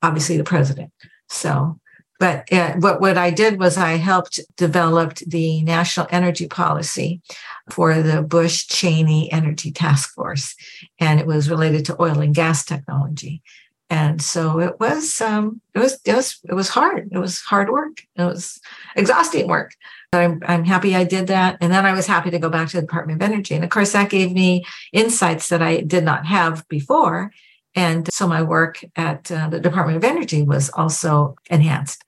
obviously 0.02 0.36
the 0.36 0.42
president. 0.42 0.90
So, 1.28 1.78
but 2.18 2.52
uh, 2.52 2.72
what 2.72 3.00
what 3.00 3.16
I 3.16 3.30
did 3.30 3.60
was 3.60 3.78
I 3.78 3.98
helped 3.98 4.40
develop 4.56 5.14
the 5.18 5.62
national 5.62 6.08
energy 6.10 6.48
policy 6.48 7.22
for 7.70 8.02
the 8.02 8.20
Bush 8.20 8.66
Cheney 8.66 9.30
Energy 9.30 9.70
Task 9.70 10.12
Force, 10.12 10.56
and 10.98 11.20
it 11.20 11.26
was 11.28 11.48
related 11.48 11.84
to 11.84 12.02
oil 12.02 12.18
and 12.18 12.34
gas 12.34 12.64
technology 12.64 13.42
and 13.90 14.22
so 14.22 14.60
it 14.60 14.78
was 14.78 15.20
um, 15.20 15.60
it 15.74 15.80
was 15.80 15.98
it 16.04 16.14
was 16.14 16.40
it 16.48 16.54
was 16.54 16.68
hard. 16.68 17.08
It 17.10 17.18
was 17.18 17.40
hard 17.40 17.68
work. 17.70 18.02
It 18.16 18.22
was 18.22 18.60
exhausting 18.94 19.48
work. 19.48 19.72
But 20.12 20.22
I'm, 20.22 20.42
I'm 20.46 20.64
happy 20.64 20.96
i 20.96 21.04
did 21.04 21.26
that. 21.26 21.58
And 21.60 21.72
then 21.72 21.86
i 21.86 21.92
was 21.92 22.06
happy 22.06 22.30
to 22.30 22.38
go 22.38 22.48
back 22.48 22.68
to 22.68 22.76
the 22.76 22.82
department 22.82 23.20
of 23.20 23.28
energy. 23.28 23.54
And 23.54 23.64
of 23.64 23.70
course 23.70 23.92
that 23.92 24.10
gave 24.10 24.32
me 24.32 24.64
insights 24.92 25.48
that 25.48 25.60
i 25.60 25.80
did 25.80 26.04
not 26.04 26.24
have 26.24 26.66
before. 26.68 27.32
And 27.74 28.08
so 28.12 28.28
my 28.28 28.42
work 28.42 28.84
at 28.96 29.30
uh, 29.30 29.48
the 29.48 29.60
department 29.60 29.96
of 29.96 30.04
energy 30.04 30.42
was 30.42 30.70
also 30.70 31.36
enhanced. 31.50 32.04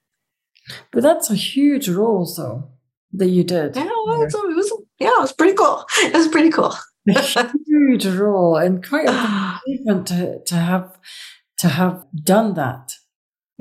But 0.93 1.03
that's 1.03 1.31
a 1.31 1.37
huge 1.37 1.89
role 1.89 2.33
though 2.37 2.71
that 3.13 3.29
you 3.29 3.43
did. 3.43 3.75
Yeah 3.75 3.91
well, 4.07 4.23
it 4.23 4.33
was, 4.33 4.73
yeah 5.01 5.09
it 5.09 5.21
was 5.21 5.33
pretty 5.33 5.55
cool. 5.55 5.85
It 5.99 6.15
was 6.15 6.29
pretty 6.29 6.51
cool. 6.51 6.75
A 7.09 7.51
huge 7.67 8.07
role 8.07 8.57
and 8.57 8.87
quite 8.87 9.09
a 9.09 9.61
achievement 9.67 10.07
to, 10.09 10.41
to 10.45 10.55
have 10.55 10.97
to 11.63 11.69
have 11.69 12.05
done 12.13 12.55
that. 12.55 12.95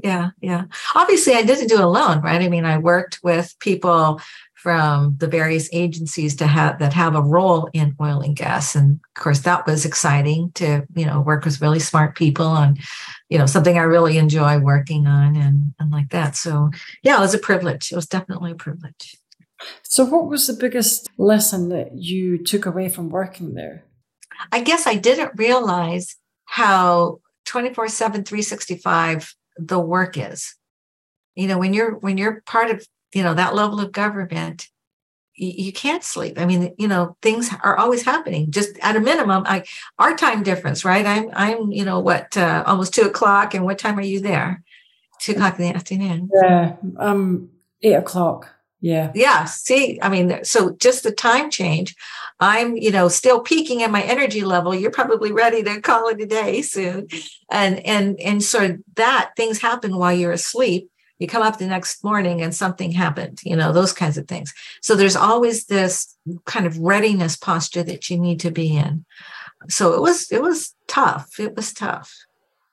Yeah, 0.04 0.32
yeah. 0.42 0.64
Obviously, 0.96 1.36
I 1.36 1.44
didn't 1.44 1.68
do 1.68 1.76
it 1.76 1.84
alone, 1.84 2.22
right? 2.22 2.42
I 2.42 2.50
mean, 2.50 2.66
I 2.66 2.80
worked 2.80 3.20
with 3.22 3.56
people 3.60 4.20
from 4.56 5.16
the 5.20 5.28
various 5.28 5.70
agencies 5.72 6.36
to 6.38 6.48
have 6.48 6.80
that 6.80 6.94
have 6.94 7.14
a 7.14 7.22
role 7.22 7.70
in 7.74 7.96
oil 8.02 8.22
and 8.22 8.36
gas, 8.36 8.76
and 8.76 9.00
of 9.16 9.22
course, 9.22 9.42
that 9.42 9.68
was 9.68 9.86
exciting 9.86 10.52
to 10.56 10.84
you 10.96 11.06
know 11.06 11.22
work 11.22 11.46
with 11.46 11.62
really 11.62 11.78
smart 11.80 12.16
people 12.16 12.48
on, 12.48 12.78
you 13.30 13.38
know, 13.38 13.46
something 13.46 13.78
I 13.78 13.84
really 13.84 14.18
enjoy 14.18 14.58
working 14.58 15.06
on, 15.06 15.36
and 15.36 15.74
and 15.80 15.92
like 15.92 16.10
that. 16.10 16.36
So, 16.36 16.72
yeah, 17.04 17.18
it 17.18 17.22
was 17.22 17.36
a 17.36 17.40
privilege. 17.40 17.92
It 17.92 17.96
was 17.96 18.08
definitely 18.08 18.52
a 18.54 18.56
privilege. 18.56 19.16
So, 19.84 20.04
what 20.06 20.28
was 20.28 20.48
the 20.48 20.54
biggest 20.54 21.12
lesson 21.20 21.70
that 21.70 21.94
you 21.94 22.44
took 22.44 22.66
away 22.66 22.90
from 22.90 23.10
working 23.10 23.54
there? 23.54 23.84
I 24.52 24.62
guess 24.62 24.88
I 24.88 24.96
didn't 24.96 25.34
realize 25.36 26.16
how 26.46 27.21
24 27.46 27.88
7 27.88 28.24
365 28.24 29.36
the 29.58 29.80
work 29.80 30.18
is. 30.18 30.56
You 31.36 31.48
know 31.48 31.58
when 31.58 31.74
you're 31.74 31.96
when 31.96 32.18
you're 32.18 32.42
part 32.46 32.70
of 32.70 32.86
you 33.14 33.24
know 33.24 33.34
that 33.34 33.56
level 33.56 33.80
of 33.80 33.92
government 33.92 34.68
you, 35.34 35.72
can't 35.72 36.04
sleep. 36.04 36.38
I 36.38 36.46
mean 36.46 36.76
you 36.78 36.88
know 36.88 37.18
things 37.22 37.50
are 37.64 37.78
always 37.78 38.04
happening. 38.04 38.52
Just 38.52 38.78
at 38.82 38.96
a 38.96 39.00
minimum 39.00 39.44
i 39.48 39.64
our 39.98 40.16
time 40.16 40.44
difference 40.44 40.86
right? 40.86 41.06
I'm 41.06 41.30
i'm 41.34 41.72
you 41.72 41.86
know 41.86 42.00
what 42.00 42.36
uh, 42.38 42.64
almost 42.68 42.94
two 42.94 43.04
o'clock 43.04 43.54
and 43.54 43.66
what 43.66 43.80
time 43.80 43.98
are 43.98 44.04
you 44.04 44.20
there? 44.20 44.64
Two 45.20 45.34
o'clock 45.34 45.58
in 45.58 45.66
the 45.66 45.76
afternoon. 45.76 46.30
Yeah 46.44 46.76
um 46.98 47.50
eight 47.82 47.94
o'clock 47.94 48.50
yeah. 48.82 49.12
Yeah. 49.14 49.46
See, 49.46 50.00
I 50.02 50.10
mean, 50.10 50.44
so 50.44 50.76
just 50.80 51.04
the 51.04 51.12
time 51.12 51.52
change. 51.52 51.96
I'm, 52.40 52.76
you 52.76 52.90
know, 52.90 53.08
still 53.08 53.40
peaking 53.40 53.84
at 53.84 53.92
my 53.92 54.02
energy 54.02 54.44
level. 54.44 54.74
You're 54.74 54.90
probably 54.90 55.32
ready 55.32 55.62
to 55.62 55.80
call 55.80 56.08
it 56.08 56.20
a 56.20 56.26
day 56.26 56.64
soon. 56.64 57.08
And 57.52 57.80
and 57.86 58.20
and 58.20 58.44
so 58.44 58.78
that 58.96 59.32
things 59.38 59.62
happen 59.62 59.98
while 59.98 60.14
you're 60.14 60.32
asleep. 60.32 60.90
You 61.20 61.28
come 61.28 61.44
up 61.44 61.60
the 61.60 61.68
next 61.68 62.04
morning 62.04 62.42
and 62.42 62.56
something 62.56 62.92
happened, 62.92 63.42
you 63.44 63.56
know, 63.56 63.72
those 63.72 63.94
kinds 63.94 64.18
of 64.18 64.28
things. 64.28 64.52
So 64.82 64.96
there's 64.96 65.16
always 65.16 65.68
this 65.68 66.18
kind 66.46 66.66
of 66.66 66.80
readiness 66.80 67.38
posture 67.38 67.84
that 67.84 68.10
you 68.10 68.18
need 68.18 68.40
to 68.40 68.50
be 68.50 68.76
in. 68.76 69.06
So 69.70 69.94
it 69.94 70.02
was 70.02 70.32
it 70.32 70.42
was 70.42 70.74
tough. 70.88 71.40
It 71.40 71.56
was 71.56 71.72
tough. 71.72 72.12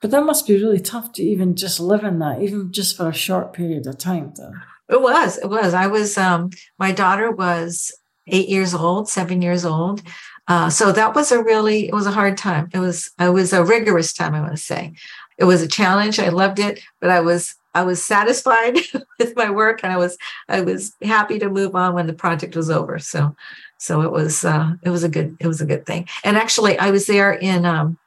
But 0.01 0.13
that 0.13 0.25
must 0.25 0.47
be 0.47 0.55
really 0.55 0.81
tough 0.81 1.13
to 1.15 1.23
even 1.23 1.57
just 1.57 1.81
live 1.81 2.05
in 2.05 2.21
that, 2.21 2.41
even 2.41 2.73
just 2.73 2.97
for 2.97 3.09
a 3.09 3.13
short 3.13 3.53
period 3.53 3.87
of 3.87 3.99
time, 3.99 4.33
though. 4.37 4.53
It 4.89 5.03
was. 5.03 5.39
It 5.39 5.49
was. 5.49 5.75
I 5.75 5.87
was. 5.87 6.17
Um, 6.17 6.51
my 6.79 6.93
daughter 6.93 7.31
was 7.31 7.93
eight 8.27 8.49
years 8.49 8.75
old, 8.75 9.09
seven 9.09 9.43
years 9.43 9.65
old. 9.65 10.03
Uh, 10.47 10.71
so 10.71 10.93
that 10.93 11.15
was 11.15 11.31
a 11.31 11.43
really. 11.43 11.89
It 11.89 11.95
was 11.95 12.07
a 12.07 12.13
hard 12.13 12.39
time. 12.39 12.71
It 12.73 12.79
was. 12.79 13.11
It 13.19 13.31
was 13.31 13.53
a 13.53 13.65
rigorous 13.65 14.13
time. 14.13 14.35
I 14.35 14.41
want 14.41 14.53
to 14.53 14.57
say, 14.57 14.95
it 15.37 15.45
was 15.45 15.63
a 15.63 15.69
challenge. 15.69 16.19
I 16.19 16.31
loved 16.31 16.59
it, 16.59 16.81
but 17.01 17.11
I 17.11 17.21
was. 17.21 17.55
I 17.75 17.83
was 17.83 18.03
satisfied 18.03 18.79
with 19.19 19.37
my 19.37 19.51
work, 19.51 19.81
and 19.83 19.93
I 19.93 19.99
was. 19.99 20.17
I 20.49 20.63
was 20.63 20.95
happy 21.03 21.39
to 21.39 21.51
move 21.51 21.75
on 21.75 21.95
when 21.95 22.07
the 22.07 22.15
project 22.15 22.57
was 22.57 22.71
over. 22.71 22.99
So, 22.99 23.37
so 23.79 24.01
it 24.01 24.11
was. 24.11 24.45
Uh, 24.45 24.73
it 24.83 24.91
was 24.91 25.05
a 25.05 25.09
good. 25.09 25.37
It 25.39 25.47
was 25.47 25.61
a 25.61 25.67
good 25.67 25.85
thing. 25.85 26.09
And 26.25 26.37
actually, 26.37 26.79
I 26.79 26.91
was 26.91 27.07
there 27.07 27.33
in 27.33 27.67
um, 27.67 27.99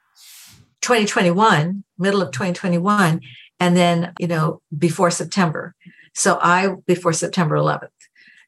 2021, 0.82 1.84
middle 2.00 2.24
of 2.24 2.32
2021, 2.32 3.22
and 3.60 3.78
then 3.78 4.14
you 4.20 4.28
know 4.28 4.62
before 4.76 5.12
September. 5.12 5.76
So 6.14 6.38
I, 6.41 6.76
before 6.86 7.14
September 7.14 7.55
11th. 7.55 7.89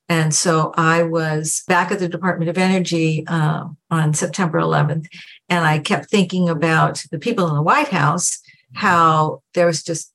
And 0.09 0.33
so 0.33 0.73
I 0.75 1.03
was 1.03 1.63
back 1.67 1.91
at 1.91 1.99
the 1.99 2.09
Department 2.09 2.49
of 2.49 2.57
Energy 2.57 3.25
uh, 3.27 3.65
on 3.89 4.13
September 4.13 4.59
11th. 4.59 5.07
And 5.49 5.65
I 5.65 5.79
kept 5.79 6.09
thinking 6.09 6.49
about 6.49 7.03
the 7.11 7.19
people 7.19 7.47
in 7.47 7.55
the 7.55 7.61
White 7.61 7.87
House, 7.87 8.39
how 8.73 9.41
there 9.53 9.65
was 9.65 9.81
just, 9.81 10.13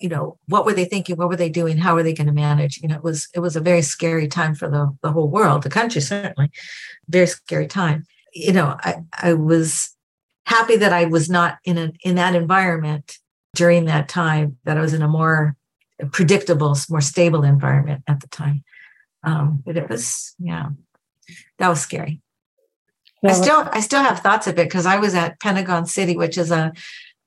you 0.00 0.08
know, 0.08 0.38
what 0.48 0.64
were 0.64 0.72
they 0.72 0.86
thinking? 0.86 1.16
What 1.16 1.28
were 1.28 1.36
they 1.36 1.50
doing? 1.50 1.76
How 1.76 1.94
were 1.94 2.02
they 2.02 2.14
going 2.14 2.26
to 2.26 2.32
manage? 2.32 2.78
You 2.78 2.88
know, 2.88 2.96
it 2.96 3.04
was, 3.04 3.28
it 3.34 3.40
was 3.40 3.54
a 3.54 3.60
very 3.60 3.82
scary 3.82 4.28
time 4.28 4.54
for 4.54 4.68
the, 4.68 4.96
the 5.02 5.12
whole 5.12 5.28
world, 5.28 5.62
the 5.62 5.70
country 5.70 6.00
certainly, 6.00 6.50
very 7.08 7.26
scary 7.26 7.66
time. 7.66 8.04
You 8.32 8.52
know, 8.52 8.76
I, 8.80 8.96
I 9.12 9.34
was 9.34 9.94
happy 10.46 10.76
that 10.76 10.92
I 10.92 11.04
was 11.04 11.28
not 11.28 11.58
in 11.64 11.78
a, 11.78 11.92
in 12.02 12.16
that 12.16 12.34
environment 12.34 13.18
during 13.54 13.84
that 13.84 14.08
time, 14.08 14.56
that 14.64 14.78
I 14.78 14.80
was 14.80 14.94
in 14.94 15.02
a 15.02 15.08
more 15.08 15.54
predictable, 16.10 16.76
more 16.88 17.00
stable 17.00 17.44
environment 17.44 18.02
at 18.06 18.20
the 18.20 18.28
time. 18.28 18.64
Um, 19.22 19.62
but 19.64 19.76
it 19.76 19.88
was, 19.88 20.34
yeah, 20.38 20.70
that 21.58 21.68
was 21.68 21.80
scary. 21.80 22.20
I 23.24 23.32
still, 23.34 23.68
I 23.70 23.80
still 23.80 24.02
have 24.02 24.18
thoughts 24.18 24.48
of 24.48 24.58
it 24.58 24.64
because 24.64 24.84
I 24.84 24.98
was 24.98 25.14
at 25.14 25.38
Pentagon 25.38 25.86
City, 25.86 26.16
which 26.16 26.36
is 26.36 26.50
a 26.50 26.72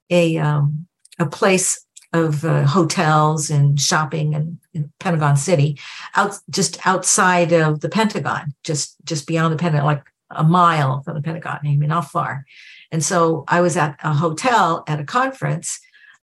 a 0.09 0.37
um, 0.37 0.87
a 1.19 1.25
place 1.25 1.85
of 2.13 2.45
uh, 2.45 2.65
hotels 2.65 3.49
and 3.49 3.79
shopping 3.79 4.33
in, 4.33 4.59
in, 4.73 4.91
Pentagon 4.99 5.35
City, 5.35 5.77
out 6.15 6.37
just 6.49 6.85
outside 6.85 7.51
of 7.51 7.81
the 7.81 7.89
Pentagon, 7.89 8.53
just 8.63 8.95
just 9.05 9.27
beyond 9.27 9.53
the 9.53 9.57
Pentagon, 9.57 9.85
like 9.85 10.03
a 10.31 10.43
mile 10.43 11.01
from 11.03 11.15
the 11.15 11.21
Pentagon. 11.21 11.59
I 11.63 11.75
mean, 11.75 11.89
not 11.89 12.11
far. 12.11 12.45
And 12.91 13.03
so 13.03 13.43
I 13.47 13.61
was 13.61 13.77
at 13.77 13.97
a 14.03 14.13
hotel 14.13 14.83
at 14.87 14.99
a 14.99 15.05
conference, 15.05 15.79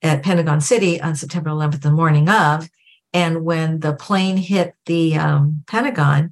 at 0.02 0.24
Pentagon 0.24 0.62
City 0.62 1.02
on 1.02 1.16
September 1.16 1.50
11th, 1.50 1.82
the 1.82 1.92
morning 1.92 2.30
of. 2.30 2.70
And 3.14 3.44
when 3.44 3.80
the 3.80 3.94
plane 3.94 4.38
hit 4.38 4.76
the 4.86 5.18
um, 5.18 5.64
Pentagon, 5.68 6.32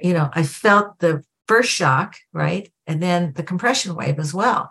you 0.00 0.12
know, 0.12 0.30
I 0.32 0.42
felt 0.42 0.98
the 0.98 1.24
first 1.46 1.70
shock, 1.70 2.16
right? 2.32 2.70
And 2.86 3.02
then 3.02 3.32
the 3.34 3.42
compression 3.42 3.94
wave 3.94 4.18
as 4.18 4.34
well. 4.34 4.70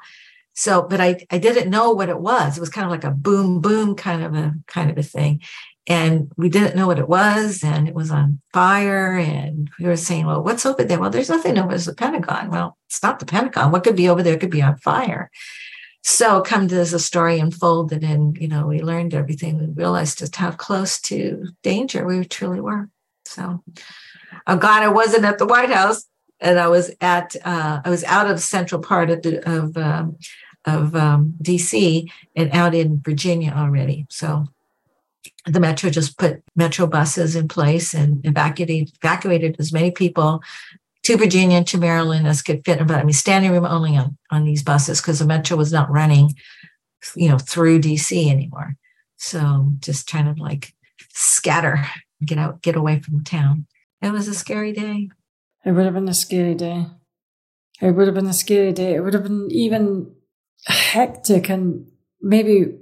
So, 0.53 0.81
but 0.81 1.01
I, 1.01 1.25
I 1.29 1.38
didn't 1.38 1.69
know 1.69 1.91
what 1.91 2.09
it 2.09 2.19
was. 2.19 2.57
It 2.57 2.61
was 2.61 2.69
kind 2.69 2.86
of 2.86 2.91
like 2.91 3.03
a 3.03 3.11
boom, 3.11 3.59
boom 3.59 3.95
kind 3.95 4.23
of 4.23 4.33
a 4.33 4.53
kind 4.67 4.89
of 4.89 4.97
a 4.97 5.03
thing. 5.03 5.41
And 5.88 6.31
we 6.36 6.49
didn't 6.49 6.75
know 6.75 6.88
what 6.88 6.97
it 6.97 7.07
was, 7.07 7.63
and 7.63 7.88
it 7.88 7.93
was 7.93 8.09
on 8.09 8.41
fire. 8.53 9.17
And 9.17 9.69
we 9.79 9.86
were 9.86 9.97
saying, 9.97 10.25
Well, 10.25 10.43
what's 10.43 10.65
over 10.65 10.83
there? 10.83 10.99
Well, 10.99 11.11
there's 11.11 11.29
nothing 11.29 11.59
over 11.59 11.67
there. 11.67 11.75
It's 11.75 11.86
the 11.86 11.93
Pentagon. 11.93 12.49
Well, 12.49 12.77
it's 12.88 13.03
not 13.03 13.19
the 13.19 13.25
Pentagon. 13.25 13.71
What 13.71 13.83
could 13.83 13.95
be 13.95 14.09
over 14.09 14.23
there? 14.23 14.38
Could 14.38 14.49
be 14.49 14.63
on 14.63 14.77
fire. 14.77 15.29
So 16.08 16.41
come 16.41 16.68
to 16.68 16.80
a 16.82 16.99
story 16.99 17.39
unfolded 17.39 18.03
and, 18.03 18.38
you 18.38 18.47
know, 18.47 18.68
we 18.68 18.80
learned 18.80 19.16
everything. 19.16 19.58
We 19.58 19.66
realized 19.74 20.20
just 20.20 20.36
how 20.36 20.51
close 20.51 21.01
to 21.01 21.47
danger 21.64 22.06
we 22.06 22.24
truly 22.26 22.62
were. 22.62 22.89
So 23.26 23.64
I'm 24.45 24.60
glad 24.60 24.84
I 24.84 24.89
wasn't 24.89 25.26
at 25.26 25.39
the 25.39 25.47
White 25.47 25.72
House 25.72 26.06
and 26.39 26.60
I 26.60 26.68
was 26.68 26.91
at, 27.01 27.36
uh, 27.43 27.82
I 27.84 27.89
was 27.89 28.03
out 28.03 28.30
of 28.30 28.39
central 28.39 28.84
part 28.84 29.10
of, 29.10 29.24
the, 29.24 29.49
of, 29.49 29.76
um, 29.78 30.18
of 30.66 30.95
um, 30.95 31.34
DC 31.41 32.08
and 32.36 32.51
out 32.51 32.76
in 32.76 33.01
Virginia 33.03 33.51
already. 33.58 34.06
So 34.12 34.45
the 35.47 35.60
metro 35.60 35.89
just 35.89 36.20
put 36.20 36.43
metro 36.56 36.86
buses 36.86 37.36
in 37.36 37.47
place 37.47 37.95
and 37.95 38.24
evacuated 38.24 38.91
evacuated 39.01 39.56
as 39.58 39.74
many 39.74 39.89
people 39.89 40.43
to 41.06 41.18
Virginia 41.18 41.58
and 41.58 41.68
to 41.68 41.78
Maryland 41.78 42.28
as 42.28 42.41
could 42.41 42.64
fit. 42.66 42.86
But 42.86 42.97
I 42.97 43.03
mean, 43.03 43.14
standing 43.14 43.51
room 43.51 43.66
only 43.66 43.97
on, 43.97 44.18
on 44.32 44.43
these 44.43 44.64
buses 44.64 45.01
because 45.01 45.20
the 45.20 45.26
metro 45.26 45.58
was 45.58 45.72
not 45.72 45.91
running 45.91 46.32
you 47.16 47.30
know, 47.30 47.38
through 47.38 47.82
DC 47.82 48.30
anymore. 48.30 48.76
So 49.18 49.72
just 49.80 50.10
trying 50.10 50.34
to 50.34 50.41
like 50.41 50.74
scatter, 51.14 51.86
get 52.24 52.38
out, 52.38 52.62
get 52.62 52.76
away 52.76 52.99
from 52.99 53.24
town. 53.24 53.68
It 54.01 54.12
was 54.12 54.28
a 54.28 54.34
scary 54.34 54.72
day. 54.72 55.10
It 55.66 55.72
would 55.72 55.86
have 55.86 55.93
been 55.93 56.10
a 56.10 56.14
scary 56.14 56.56
day. 56.56 56.88
It 57.82 57.91
would 57.91 58.08
have 58.08 58.16
been 58.16 58.28
a 58.28 58.34
scary 58.34 58.72
day. 58.72 58.95
It 58.95 59.01
would 59.01 59.14
have 59.14 59.24
been 59.24 59.49
even 59.51 60.14
hectic 60.66 61.49
and 61.49 61.88
maybe 62.22 62.78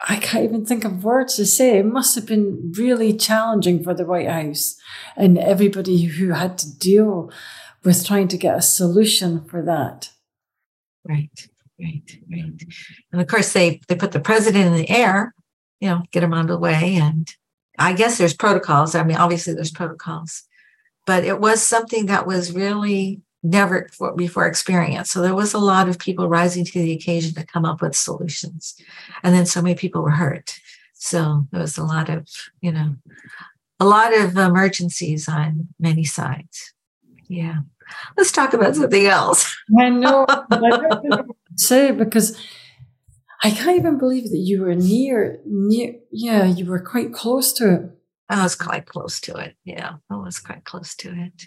I 0.00 0.16
can't 0.16 0.44
even 0.44 0.64
think 0.64 0.84
of 0.84 1.02
words 1.04 1.36
to 1.36 1.46
say. 1.46 1.78
It 1.78 1.86
must 1.86 2.14
have 2.14 2.26
been 2.26 2.72
really 2.76 3.16
challenging 3.16 3.82
for 3.82 3.94
the 3.94 4.04
White 4.04 4.28
House 4.28 4.76
and 5.16 5.36
everybody 5.38 6.04
who 6.04 6.30
had 6.30 6.56
to 6.58 6.78
deal 6.78 7.32
with 7.84 8.06
trying 8.06 8.28
to 8.28 8.36
get 8.36 8.56
a 8.56 8.62
solution 8.62 9.44
for 9.44 9.62
that. 9.62 10.10
Right, 11.04 11.48
right, 11.80 12.02
right. 12.30 12.62
And 13.12 13.20
of 13.20 13.26
course, 13.26 13.52
they 13.52 13.80
they 13.88 13.96
put 13.96 14.12
the 14.12 14.20
president 14.20 14.66
in 14.66 14.74
the 14.74 14.90
air, 14.90 15.34
you 15.80 15.88
know, 15.88 16.02
get 16.12 16.22
him 16.22 16.34
out 16.34 16.42
of 16.42 16.48
the 16.48 16.58
way. 16.58 16.96
And 16.96 17.28
I 17.78 17.92
guess 17.92 18.18
there's 18.18 18.34
protocols. 18.34 18.94
I 18.94 19.04
mean, 19.04 19.16
obviously 19.16 19.54
there's 19.54 19.72
protocols, 19.72 20.44
but 21.06 21.24
it 21.24 21.40
was 21.40 21.62
something 21.62 22.06
that 22.06 22.26
was 22.26 22.52
really 22.52 23.22
never 23.48 23.88
before 24.16 24.46
experienced. 24.46 25.12
So 25.12 25.22
there 25.22 25.34
was 25.34 25.54
a 25.54 25.58
lot 25.58 25.88
of 25.88 25.98
people 25.98 26.28
rising 26.28 26.64
to 26.64 26.78
the 26.78 26.92
occasion 26.92 27.34
to 27.34 27.46
come 27.46 27.64
up 27.64 27.80
with 27.80 27.96
solutions. 27.96 28.74
And 29.22 29.34
then 29.34 29.46
so 29.46 29.62
many 29.62 29.74
people 29.74 30.02
were 30.02 30.10
hurt. 30.10 30.58
So 30.94 31.46
there 31.50 31.60
was 31.60 31.78
a 31.78 31.84
lot 31.84 32.08
of, 32.08 32.28
you 32.60 32.72
know, 32.72 32.96
a 33.80 33.84
lot 33.84 34.16
of 34.16 34.36
emergencies 34.36 35.28
on 35.28 35.68
many 35.78 36.04
sides. 36.04 36.74
Yeah. 37.28 37.58
Let's 38.16 38.32
talk 38.32 38.52
about 38.52 38.76
something 38.76 39.06
else. 39.06 39.56
I 39.78 39.88
know. 39.88 40.26
I 40.28 41.22
say 41.56 41.90
because 41.92 42.38
I 43.42 43.50
can't 43.50 43.78
even 43.78 43.98
believe 43.98 44.30
that 44.30 44.38
you 44.38 44.62
were 44.62 44.74
near, 44.74 45.40
near. 45.46 45.94
Yeah, 46.10 46.44
you 46.44 46.66
were 46.66 46.80
quite 46.80 47.12
close 47.12 47.52
to 47.54 47.74
it. 47.74 47.97
I 48.30 48.42
was 48.42 48.54
quite 48.54 48.86
close 48.86 49.20
to 49.20 49.36
it. 49.36 49.56
Yeah, 49.64 49.94
I 50.10 50.16
was 50.16 50.38
quite 50.38 50.64
close 50.64 50.94
to 50.96 51.08
it. 51.08 51.46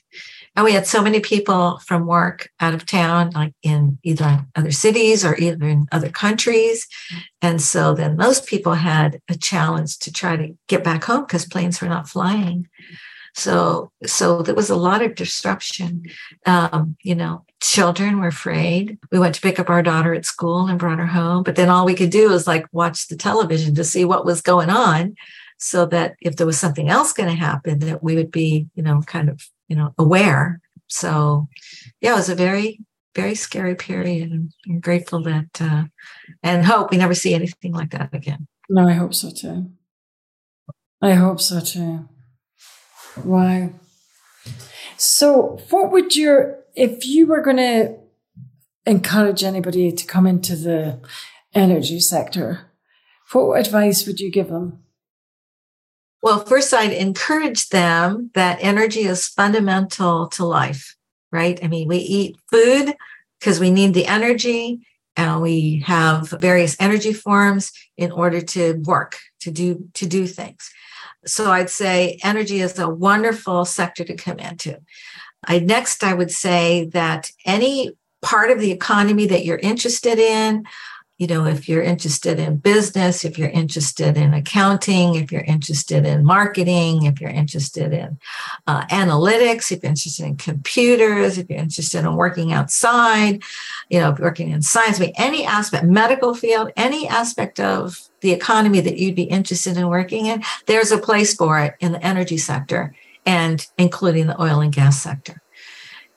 And 0.56 0.66
we 0.66 0.74
had 0.74 0.88
so 0.88 1.02
many 1.02 1.20
people 1.20 1.80
from 1.86 2.08
work 2.08 2.50
out 2.60 2.74
of 2.74 2.88
town, 2.88 3.32
like 3.32 3.54
in 3.62 4.00
either 4.04 4.46
other 4.56 4.72
cities 4.72 5.24
or 5.24 5.38
either 5.38 5.68
in 5.68 5.88
other 5.92 6.10
countries. 6.10 6.88
And 7.42 7.62
so 7.62 7.94
then 7.94 8.18
those 8.18 8.42
people 8.42 8.74
had 8.74 9.22
a 9.30 9.38
challenge 9.38 10.00
to 10.00 10.12
try 10.12 10.36
to 10.36 10.58
get 10.68 10.84
back 10.84 11.04
home 11.04 11.22
because 11.22 11.46
planes 11.46 11.80
were 11.82 11.90
not 11.90 12.10
flying. 12.10 12.68
So, 13.34 13.92
so 14.06 14.42
there 14.42 14.56
was 14.56 14.70
a 14.70 14.76
lot 14.76 15.04
of 15.04 15.16
disruption. 15.16 16.06
Um, 16.46 16.98
you 17.04 17.16
know, 17.16 17.46
children 17.62 18.20
were 18.20 18.28
afraid. 18.28 18.98
We 19.12 19.20
went 19.20 19.36
to 19.36 19.42
pick 19.42 19.60
up 19.60 19.70
our 19.70 19.84
daughter 19.84 20.14
at 20.14 20.26
school 20.26 20.68
and 20.68 20.80
brought 20.80 21.00
her 21.00 21.06
home, 21.06 21.44
but 21.44 21.56
then 21.56 21.70
all 21.70 21.86
we 21.86 21.94
could 21.94 22.10
do 22.10 22.30
was 22.30 22.48
like 22.48 22.66
watch 22.72 23.08
the 23.08 23.16
television 23.16 23.76
to 23.76 23.84
see 23.84 24.04
what 24.04 24.26
was 24.26 24.42
going 24.42 24.70
on 24.70 25.16
so 25.62 25.86
that 25.86 26.16
if 26.22 26.36
there 26.36 26.48
was 26.48 26.60
something 26.60 26.90
else 26.90 27.14
going 27.14 27.30
to 27.30 27.36
happen 27.36 27.80
that 27.80 28.04
we 28.04 28.16
would 28.16 28.32
be 28.32 28.68
you 28.76 28.84
know 28.84 29.02
kind 29.06 29.30
of 29.30 29.42
you 29.68 29.76
know 29.76 29.94
aware. 29.98 30.60
So 30.88 31.48
yeah 32.02 32.14
it 32.14 32.16
was 32.16 32.30
a 32.30 32.36
very 32.36 32.80
very 33.14 33.36
scary 33.36 33.76
period 33.76 34.32
and 34.32 34.54
i'm 34.70 34.80
grateful 34.80 35.22
that 35.22 35.62
uh, 35.62 35.84
and 36.44 36.66
hope 36.66 36.92
we 36.92 36.98
never 36.98 37.14
see 37.14 37.34
anything 37.34 37.74
like 37.74 37.92
that 37.92 38.14
again. 38.14 38.48
No 38.70 38.88
i 38.88 38.94
hope 38.94 39.14
so 39.14 39.30
too. 39.32 39.72
I 41.02 41.14
hope 41.14 41.40
so 41.42 41.60
too. 41.60 42.08
Wow 43.24 43.70
so 44.98 45.60
what 45.70 45.92
would 45.92 46.16
your 46.16 46.60
if 46.76 47.06
you 47.06 47.28
were 47.28 47.42
going 47.42 47.58
to 47.58 47.96
encourage 48.86 49.44
anybody 49.44 49.92
to 49.92 50.06
come 50.06 50.28
into 50.28 50.56
the 50.56 51.00
energy 51.54 52.00
sector 52.00 52.72
what 53.34 53.60
advice 53.60 54.06
would 54.06 54.20
you 54.20 54.32
give 54.32 54.50
them 54.50 54.80
well, 56.22 56.46
first, 56.46 56.74
I'd 56.74 56.94
encourage 56.94 57.70
them 57.70 58.30
that 58.34 58.60
energy 58.62 59.02
is 59.02 59.28
fundamental 59.28 60.28
to 60.30 60.46
life, 60.46 60.96
right? 61.32 61.60
I 61.64 61.68
mean, 61.68 61.88
we 61.88 61.98
eat 61.98 62.38
food 62.52 62.96
because 63.40 63.60
we 63.60 63.72
need 63.72 63.94
the 63.94 64.06
energy 64.06 64.86
and 65.18 65.42
we 65.42 65.84
have 65.86 66.30
various 66.30 66.78
energy 66.80 67.14
forms 67.14 67.72
in 67.98 68.12
order 68.12 68.40
to 68.42 68.74
work, 68.86 69.18
to 69.42 69.52
do, 69.52 69.90
to 69.96 70.06
do 70.06 70.28
things. 70.28 70.70
So 71.26 71.52
I'd 71.52 71.70
say 71.70 72.20
energy 72.24 72.62
is 72.62 72.80
a 72.80 72.90
wonderful 72.90 73.66
sector 73.66 74.04
to 74.04 74.16
come 74.16 74.40
into. 74.40 74.80
I 75.44 75.60
next 75.60 76.04
I 76.04 76.14
would 76.14 76.32
say 76.32 76.86
that 76.94 77.32
any 77.46 77.92
part 78.22 78.52
of 78.52 78.60
the 78.60 78.72
economy 78.72 79.26
that 79.28 79.44
you're 79.44 79.58
interested 79.58 80.20
in, 80.20 80.66
you 81.22 81.28
know, 81.28 81.46
if 81.46 81.70
you're 81.70 81.84
interested 81.84 82.40
in 82.40 82.58
business, 82.58 83.24
if 83.24 83.38
you're 83.38 83.48
interested 83.50 84.18
in 84.18 84.34
accounting, 84.34 85.14
if 85.14 85.32
you're 85.32 85.44
interested 85.44 86.04
in 86.04 86.26
marketing, 86.26 87.04
if 87.06 87.22
you're 87.22 87.30
interested 87.30 87.94
in 87.94 88.18
uh, 88.66 88.84
analytics, 88.88 89.72
if 89.72 89.84
you're 89.84 89.92
interested 89.92 90.26
in 90.26 90.36
computers, 90.36 91.38
if 91.38 91.48
you're 91.48 91.60
interested 91.60 92.00
in 92.00 92.16
working 92.16 92.54
outside, 92.54 93.44
you 93.92 94.00
know, 94.00 94.16
working 94.18 94.50
in 94.50 94.64
science, 94.64 95.00
I 95.00 95.04
mean, 95.06 95.14
any 95.16 95.46
aspect, 95.46 95.86
medical 95.86 96.34
field, 96.34 96.72
any 96.76 97.08
aspect 97.08 97.60
of 97.60 98.00
the 98.22 98.32
economy 98.32 98.82
that 98.82 98.98
you'd 98.98 99.14
be 99.14 99.26
interested 99.26 99.78
in 99.78 99.90
working 99.90 100.26
in, 100.26 100.42
there's 100.66 100.92
a 100.92 100.98
place 100.98 101.36
for 101.36 101.60
it 101.60 101.76
in 101.80 101.92
the 101.92 102.04
energy 102.04 102.40
sector 102.40 102.96
and 103.28 103.68
including 103.78 104.26
the 104.26 104.42
oil 104.42 104.60
and 104.60 104.74
gas 104.74 105.00
sector. 105.00 105.41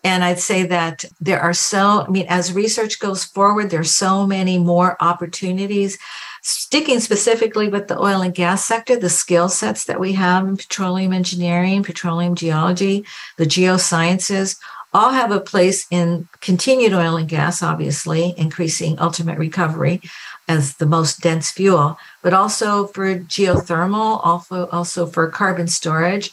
And 0.05 0.23
I'd 0.23 0.39
say 0.39 0.65
that 0.67 1.07
there 1.19 1.41
are 1.41 1.55
so, 1.55 2.05
I 2.07 2.11
mean, 2.11 2.27
as 2.29 2.53
research 2.53 3.01
goes 3.01 3.25
forward, 3.25 3.71
there's 3.71 3.91
so 3.91 4.27
many 4.27 4.59
more 4.59 4.99
opportunities. 5.01 5.99
Sticking 6.43 7.01
specifically 7.01 7.69
with 7.69 7.89
the 7.89 7.99
oil 7.99 8.21
and 8.21 8.35
gas 8.35 8.63
sector, 8.63 8.97
the 8.97 9.09
skill 9.09 9.49
sets 9.49 9.85
that 9.85 9.99
we 9.99 10.13
have 10.13 10.47
in 10.47 10.59
petroleum 10.59 11.15
engineering, 11.15 11.83
petroleum 11.83 12.35
geology, 12.35 13.07
the 13.39 13.47
geosciences, 13.47 14.59
all 14.93 15.11
have 15.11 15.33
a 15.33 15.41
place 15.41 15.87
in 15.91 16.29
continued 16.41 16.93
oil 16.93 17.17
and 17.17 17.29
gas, 17.29 17.63
obviously, 17.63 18.35
increasing 18.37 18.99
ultimate 19.01 19.39
recovery 19.39 20.03
as 20.47 20.77
the 20.77 20.87
most 20.87 21.21
dense 21.21 21.51
fuel, 21.51 21.99
but 22.23 22.35
also 22.35 22.87
for 22.89 23.19
geothermal, 23.19 24.21
also, 24.23 24.69
also 24.69 25.07
for 25.07 25.29
carbon 25.29 25.67
storage 25.67 26.31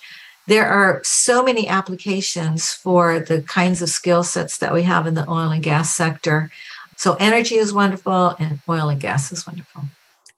there 0.48 0.68
are 0.68 1.02
so 1.04 1.44
many 1.44 1.68
applications 1.68 2.74
for 2.74 3.20
the 3.20 3.42
kinds 3.44 3.82
of 3.82 3.90
skill 3.90 4.24
sets 4.24 4.58
that 4.58 4.74
we 4.74 4.84
have 4.84 5.08
in 5.08 5.14
the 5.14 5.30
oil 5.30 5.52
and 5.52 5.64
gas 5.64 5.96
sector. 5.96 6.52
So 6.98 7.16
energy 7.20 7.56
is 7.56 7.74
wonderful 7.74 8.36
and 8.40 8.60
oil 8.68 8.90
and 8.90 9.00
gas 9.00 9.32
is 9.32 9.46
wonderful 9.46 9.84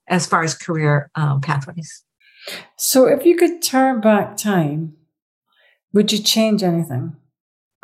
as 0.07 0.25
far 0.25 0.43
as 0.43 0.53
career 0.53 1.09
um, 1.15 1.41
pathways. 1.41 2.03
So 2.77 3.05
if 3.07 3.25
you 3.25 3.35
could 3.35 3.61
turn 3.61 4.01
back 4.01 4.35
time, 4.37 4.95
would 5.93 6.11
you 6.11 6.19
change 6.19 6.63
anything? 6.63 7.15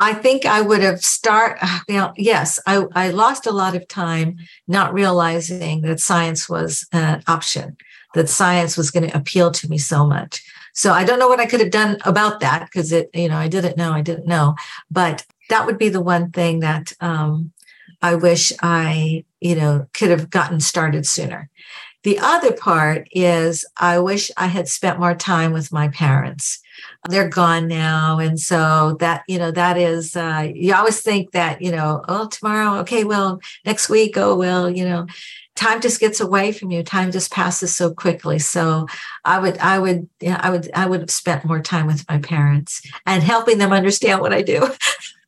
I 0.00 0.14
think 0.14 0.46
I 0.46 0.62
would 0.62 0.82
have 0.82 1.00
start. 1.00 1.58
Well, 1.88 2.14
yes, 2.16 2.58
I, 2.66 2.86
I 2.94 3.10
lost 3.10 3.46
a 3.46 3.52
lot 3.52 3.76
of 3.76 3.86
time 3.86 4.36
not 4.66 4.94
realizing 4.94 5.82
that 5.82 6.00
science 6.00 6.48
was 6.48 6.86
an 6.92 7.22
option, 7.26 7.76
that 8.14 8.28
science 8.30 8.76
was 8.76 8.90
going 8.90 9.08
to 9.08 9.16
appeal 9.16 9.50
to 9.52 9.68
me 9.68 9.76
so 9.76 10.06
much. 10.06 10.42
So 10.74 10.92
I 10.92 11.04
don't 11.04 11.18
know 11.18 11.28
what 11.28 11.40
I 11.40 11.46
could 11.46 11.60
have 11.60 11.70
done 11.70 11.98
about 12.04 12.40
that 12.40 12.66
because 12.66 12.92
it, 12.92 13.10
you 13.14 13.28
know, 13.28 13.36
I 13.36 13.48
didn't 13.48 13.76
know, 13.76 13.92
I 13.92 14.02
didn't 14.02 14.26
know. 14.26 14.54
But 14.90 15.26
that 15.48 15.66
would 15.66 15.78
be 15.78 15.88
the 15.88 16.00
one 16.00 16.30
thing 16.30 16.60
that 16.60 16.92
um, 17.00 17.52
I 18.02 18.14
wish 18.14 18.52
I, 18.62 19.24
you 19.40 19.54
know, 19.54 19.86
could 19.92 20.10
have 20.10 20.30
gotten 20.30 20.60
started 20.60 21.06
sooner. 21.06 21.50
The 22.02 22.18
other 22.18 22.52
part 22.52 23.08
is 23.12 23.66
I 23.76 23.98
wish 23.98 24.30
I 24.38 24.46
had 24.46 24.68
spent 24.68 24.98
more 24.98 25.14
time 25.14 25.52
with 25.52 25.70
my 25.70 25.88
parents. 25.88 26.60
They're 27.10 27.28
gone 27.28 27.68
now. 27.68 28.18
And 28.18 28.40
so 28.40 28.96
that, 29.00 29.22
you 29.28 29.38
know, 29.38 29.50
that 29.50 29.76
is, 29.76 30.16
uh, 30.16 30.48
you 30.54 30.74
always 30.74 31.02
think 31.02 31.32
that, 31.32 31.60
you 31.60 31.70
know, 31.70 32.02
oh, 32.08 32.26
tomorrow, 32.28 32.78
okay, 32.80 33.04
well, 33.04 33.38
next 33.66 33.90
week, 33.90 34.16
oh, 34.16 34.34
well, 34.34 34.70
you 34.70 34.86
know, 34.86 35.06
time 35.60 35.80
just 35.80 36.00
gets 36.00 36.20
away 36.20 36.52
from 36.52 36.70
you. 36.70 36.82
Time 36.82 37.12
just 37.12 37.30
passes 37.30 37.76
so 37.76 37.92
quickly. 37.92 38.38
So 38.38 38.86
i 39.24 39.38
would 39.38 39.58
i 39.58 39.78
would 39.78 40.08
yeah, 40.20 40.40
i 40.42 40.50
would 40.50 40.70
i 40.74 40.86
would 40.86 41.00
have 41.00 41.10
spent 41.10 41.44
more 41.44 41.60
time 41.60 41.86
with 41.86 42.08
my 42.08 42.18
parents 42.18 42.86
and 43.06 43.22
helping 43.22 43.58
them 43.58 43.72
understand 43.72 44.20
what 44.20 44.32
i 44.32 44.42
do 44.42 44.68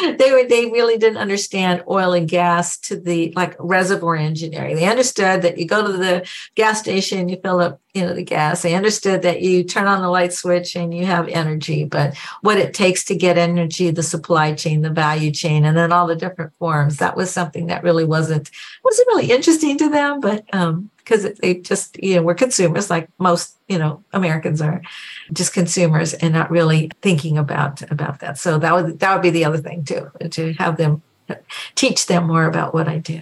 they 0.18 0.32
were 0.32 0.44
they 0.48 0.70
really 0.70 0.98
didn't 0.98 1.18
understand 1.18 1.82
oil 1.88 2.12
and 2.12 2.28
gas 2.28 2.78
to 2.78 2.98
the 2.98 3.32
like 3.36 3.56
reservoir 3.58 4.16
engineering. 4.16 4.76
They 4.76 4.88
understood 4.88 5.42
that 5.42 5.58
you 5.58 5.66
go 5.66 5.86
to 5.86 5.92
the 5.92 6.28
gas 6.54 6.80
station, 6.80 7.28
you 7.28 7.38
fill 7.42 7.60
up, 7.60 7.80
you 7.94 8.02
know, 8.02 8.14
the 8.14 8.24
gas. 8.24 8.62
They 8.62 8.74
understood 8.74 9.22
that 9.22 9.42
you 9.42 9.64
turn 9.64 9.86
on 9.86 10.02
the 10.02 10.08
light 10.08 10.32
switch 10.32 10.76
and 10.76 10.92
you 10.94 11.06
have 11.06 11.28
energy, 11.28 11.84
but 11.84 12.16
what 12.40 12.58
it 12.58 12.74
takes 12.74 13.04
to 13.04 13.16
get 13.16 13.38
energy, 13.38 13.90
the 13.90 14.02
supply 14.02 14.54
chain, 14.54 14.82
the 14.82 14.90
value 14.90 15.30
chain, 15.30 15.64
and 15.64 15.76
then 15.76 15.92
all 15.92 16.06
the 16.06 16.16
different 16.16 16.52
forms, 16.58 16.98
that 16.98 17.16
was 17.16 17.30
something 17.30 17.66
that 17.66 17.82
really 17.82 18.04
wasn't 18.04 18.50
wasn't 18.84 19.08
really 19.08 19.30
interesting 19.30 19.78
to 19.78 19.88
them. 19.88 20.20
But 20.20 20.44
um, 20.52 20.90
because 21.06 21.38
they 21.38 21.54
just 21.54 22.02
you 22.02 22.16
know 22.16 22.22
we're 22.22 22.34
consumers 22.34 22.90
like 22.90 23.08
most 23.18 23.56
you 23.68 23.78
know 23.78 24.02
Americans 24.12 24.60
are 24.60 24.82
just 25.32 25.54
consumers 25.54 26.14
and 26.14 26.34
not 26.34 26.50
really 26.50 26.90
thinking 27.00 27.38
about 27.38 27.82
about 27.90 28.18
that. 28.20 28.38
So 28.38 28.58
that 28.58 28.74
would 28.74 28.98
that 28.98 29.14
would 29.14 29.22
be 29.22 29.30
the 29.30 29.44
other 29.44 29.58
thing 29.58 29.84
too 29.84 30.10
to 30.30 30.52
have 30.54 30.76
them 30.76 31.02
teach 31.74 32.06
them 32.06 32.26
more 32.26 32.44
about 32.44 32.74
what 32.74 32.88
I 32.88 32.98
do. 32.98 33.20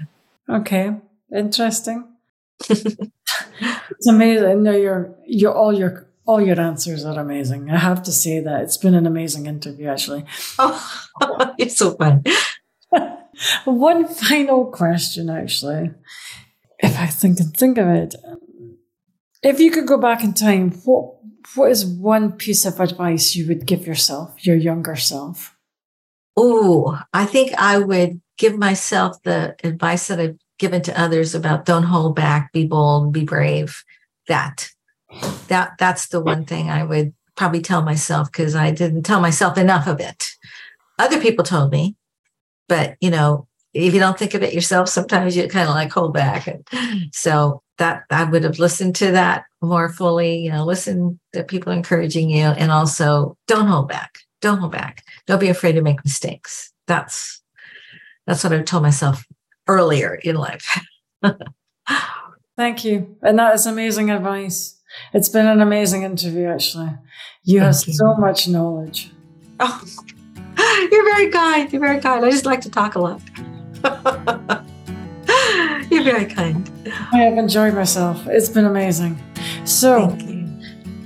Okay. 0.49 0.93
interesting. 1.35 2.09
it's 2.70 4.07
amazing. 4.09 4.62
No, 4.62 4.72
your 4.72 5.14
your 5.26 5.55
all 5.55 5.72
your 5.72 6.07
all 6.26 6.41
your 6.41 6.59
answers 6.59 7.05
are 7.05 7.18
amazing. 7.18 7.70
I 7.70 7.78
have 7.78 8.03
to 8.05 8.12
say 8.12 8.41
that 8.41 8.62
it's 8.62 8.76
been 8.76 8.95
an 8.95 9.07
amazing 9.07 9.47
interview, 9.47 9.89
actually. 9.89 10.24
Oh, 10.59 11.55
it's 11.59 11.76
so 11.76 11.93
fun. 11.93 12.24
One 13.64 14.07
final 14.07 14.66
question, 14.66 15.28
actually, 15.28 15.91
I 16.95 17.07
think 17.07 17.40
and 17.40 17.57
think 17.57 17.78
of 17.78 17.88
it, 17.88 18.14
um, 18.26 18.78
if 19.42 19.61
you 19.61 19.70
could 19.70 19.86
go 19.86 19.99
back 19.99 20.24
in 20.24 20.32
time, 20.32 20.72
what 20.84 21.14
what 21.55 21.70
is 21.70 21.84
one 21.84 22.32
piece 22.32 22.64
of 22.64 22.80
advice 22.80 23.34
you 23.34 23.47
would 23.47 23.66
give 23.66 23.86
yourself, 23.86 24.45
your 24.45 24.57
younger 24.57 24.97
self? 24.97 25.57
Oh, 26.36 26.99
I 27.12 27.26
think 27.26 27.53
I 27.55 27.78
would 27.78 28.20
give 28.38 28.59
myself 28.59 29.22
the 29.22 29.55
advice 29.62 30.09
that 30.09 30.18
I've 30.18 30.38
given 30.59 30.82
to 30.82 31.01
others 31.01 31.34
about 31.34 31.66
don't 31.66 31.84
hold 31.84 32.16
back, 32.16 32.53
be 32.53 32.66
bold, 32.66 33.12
be 33.12 33.24
brave. 33.24 33.84
That 34.28 34.70
that 35.49 35.72
that's 35.78 36.09
the 36.09 36.20
one 36.20 36.45
thing 36.45 36.70
I 36.70 36.82
would 36.82 37.14
probably 37.36 37.61
tell 37.61 37.82
myself 37.82 38.30
because 38.32 38.55
I 38.55 38.70
didn't 38.70 39.03
tell 39.03 39.20
myself 39.20 39.59
enough 39.59 39.86
of 39.86 40.01
it. 40.01 40.30
Other 40.99 41.20
people 41.20 41.45
told 41.45 41.72
me, 41.72 41.97
but 42.68 42.97
you 43.01 43.11
know, 43.11 43.47
if 43.74 43.92
you 43.92 44.00
don't 44.00 44.18
think 44.18 44.34
of 44.34 44.42
it 44.42 44.54
yourself, 44.54 44.88
sometimes 44.88 45.36
you 45.36 45.48
kind 45.48 45.68
of 45.68 45.74
like 45.74 45.90
hold 45.90 46.14
back. 46.14 46.46
And 46.46 46.64
so 47.12 47.62
that 47.78 48.04
I 48.10 48.24
would 48.24 48.44
have 48.44 48.58
listened 48.58 48.94
to 48.96 49.10
that 49.12 49.44
more 49.60 49.88
fully, 49.88 50.38
you 50.38 50.50
know, 50.50 50.64
listen 50.64 51.18
to 51.32 51.42
people 51.42 51.72
encouraging 51.72 52.30
you 52.30 52.44
and 52.44 52.70
also 52.70 53.36
don't 53.48 53.66
hold 53.66 53.88
back. 53.88 54.18
Don't 54.40 54.58
hold 54.58 54.72
back. 54.72 55.02
Don't 55.26 55.40
be 55.40 55.48
afraid 55.48 55.72
to 55.72 55.82
make 55.82 56.04
mistakes. 56.04 56.72
That's 56.86 57.42
that's 58.26 58.44
what 58.44 58.52
I 58.52 58.62
told 58.62 58.82
myself 58.82 59.24
earlier 59.66 60.14
in 60.14 60.36
life. 60.36 60.80
Thank 62.56 62.84
you. 62.84 63.16
And 63.22 63.38
that 63.38 63.54
is 63.54 63.66
amazing 63.66 64.10
advice. 64.10 64.80
It's 65.12 65.28
been 65.28 65.46
an 65.46 65.60
amazing 65.60 66.04
interview, 66.04 66.46
actually. 66.46 66.90
You 67.42 67.60
Thank 67.60 67.74
have 67.74 67.88
you. 67.88 67.94
so 67.94 68.14
much 68.14 68.46
knowledge. 68.48 69.10
Oh, 69.58 69.82
you're 70.92 71.04
very 71.04 71.30
kind. 71.30 71.72
You're 71.72 71.80
very 71.80 72.00
kind. 72.00 72.24
I 72.24 72.30
just 72.30 72.46
like 72.46 72.60
to 72.62 72.70
talk 72.70 72.94
a 72.94 73.00
lot. 73.00 73.20
you're 75.91 76.05
very 76.05 76.26
kind. 76.26 76.70
I 77.12 77.18
have 77.18 77.39
enjoyed 77.39 77.74
myself. 77.74 78.26
It's 78.26 78.49
been 78.49 78.64
amazing. 78.64 79.18
So, 79.64 80.16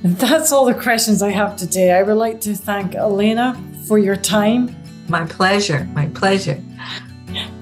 that's 0.02 0.52
all 0.52 0.64
the 0.64 0.74
questions 0.74 1.22
I 1.22 1.30
have 1.30 1.56
today. 1.56 1.92
I 1.92 2.02
would 2.02 2.16
like 2.16 2.40
to 2.42 2.54
thank 2.54 2.94
Elena 2.94 3.60
for 3.86 3.98
your 3.98 4.16
time. 4.16 4.74
My 5.08 5.26
pleasure. 5.26 5.88
My 5.92 6.06
pleasure. 6.08 6.62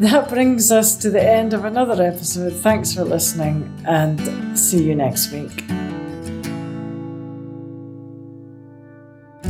That 0.01 0.29
brings 0.29 0.71
us 0.71 0.97
to 0.99 1.11
the 1.11 1.23
end 1.23 1.55
of 1.55 1.65
another 1.65 2.03
episode. 2.03 2.53
Thanks 2.53 2.93
for 2.93 3.05
listening 3.05 3.73
and 3.87 4.59
see 4.59 4.85
you 4.85 4.95
next 4.95 5.33
week. 5.33 5.86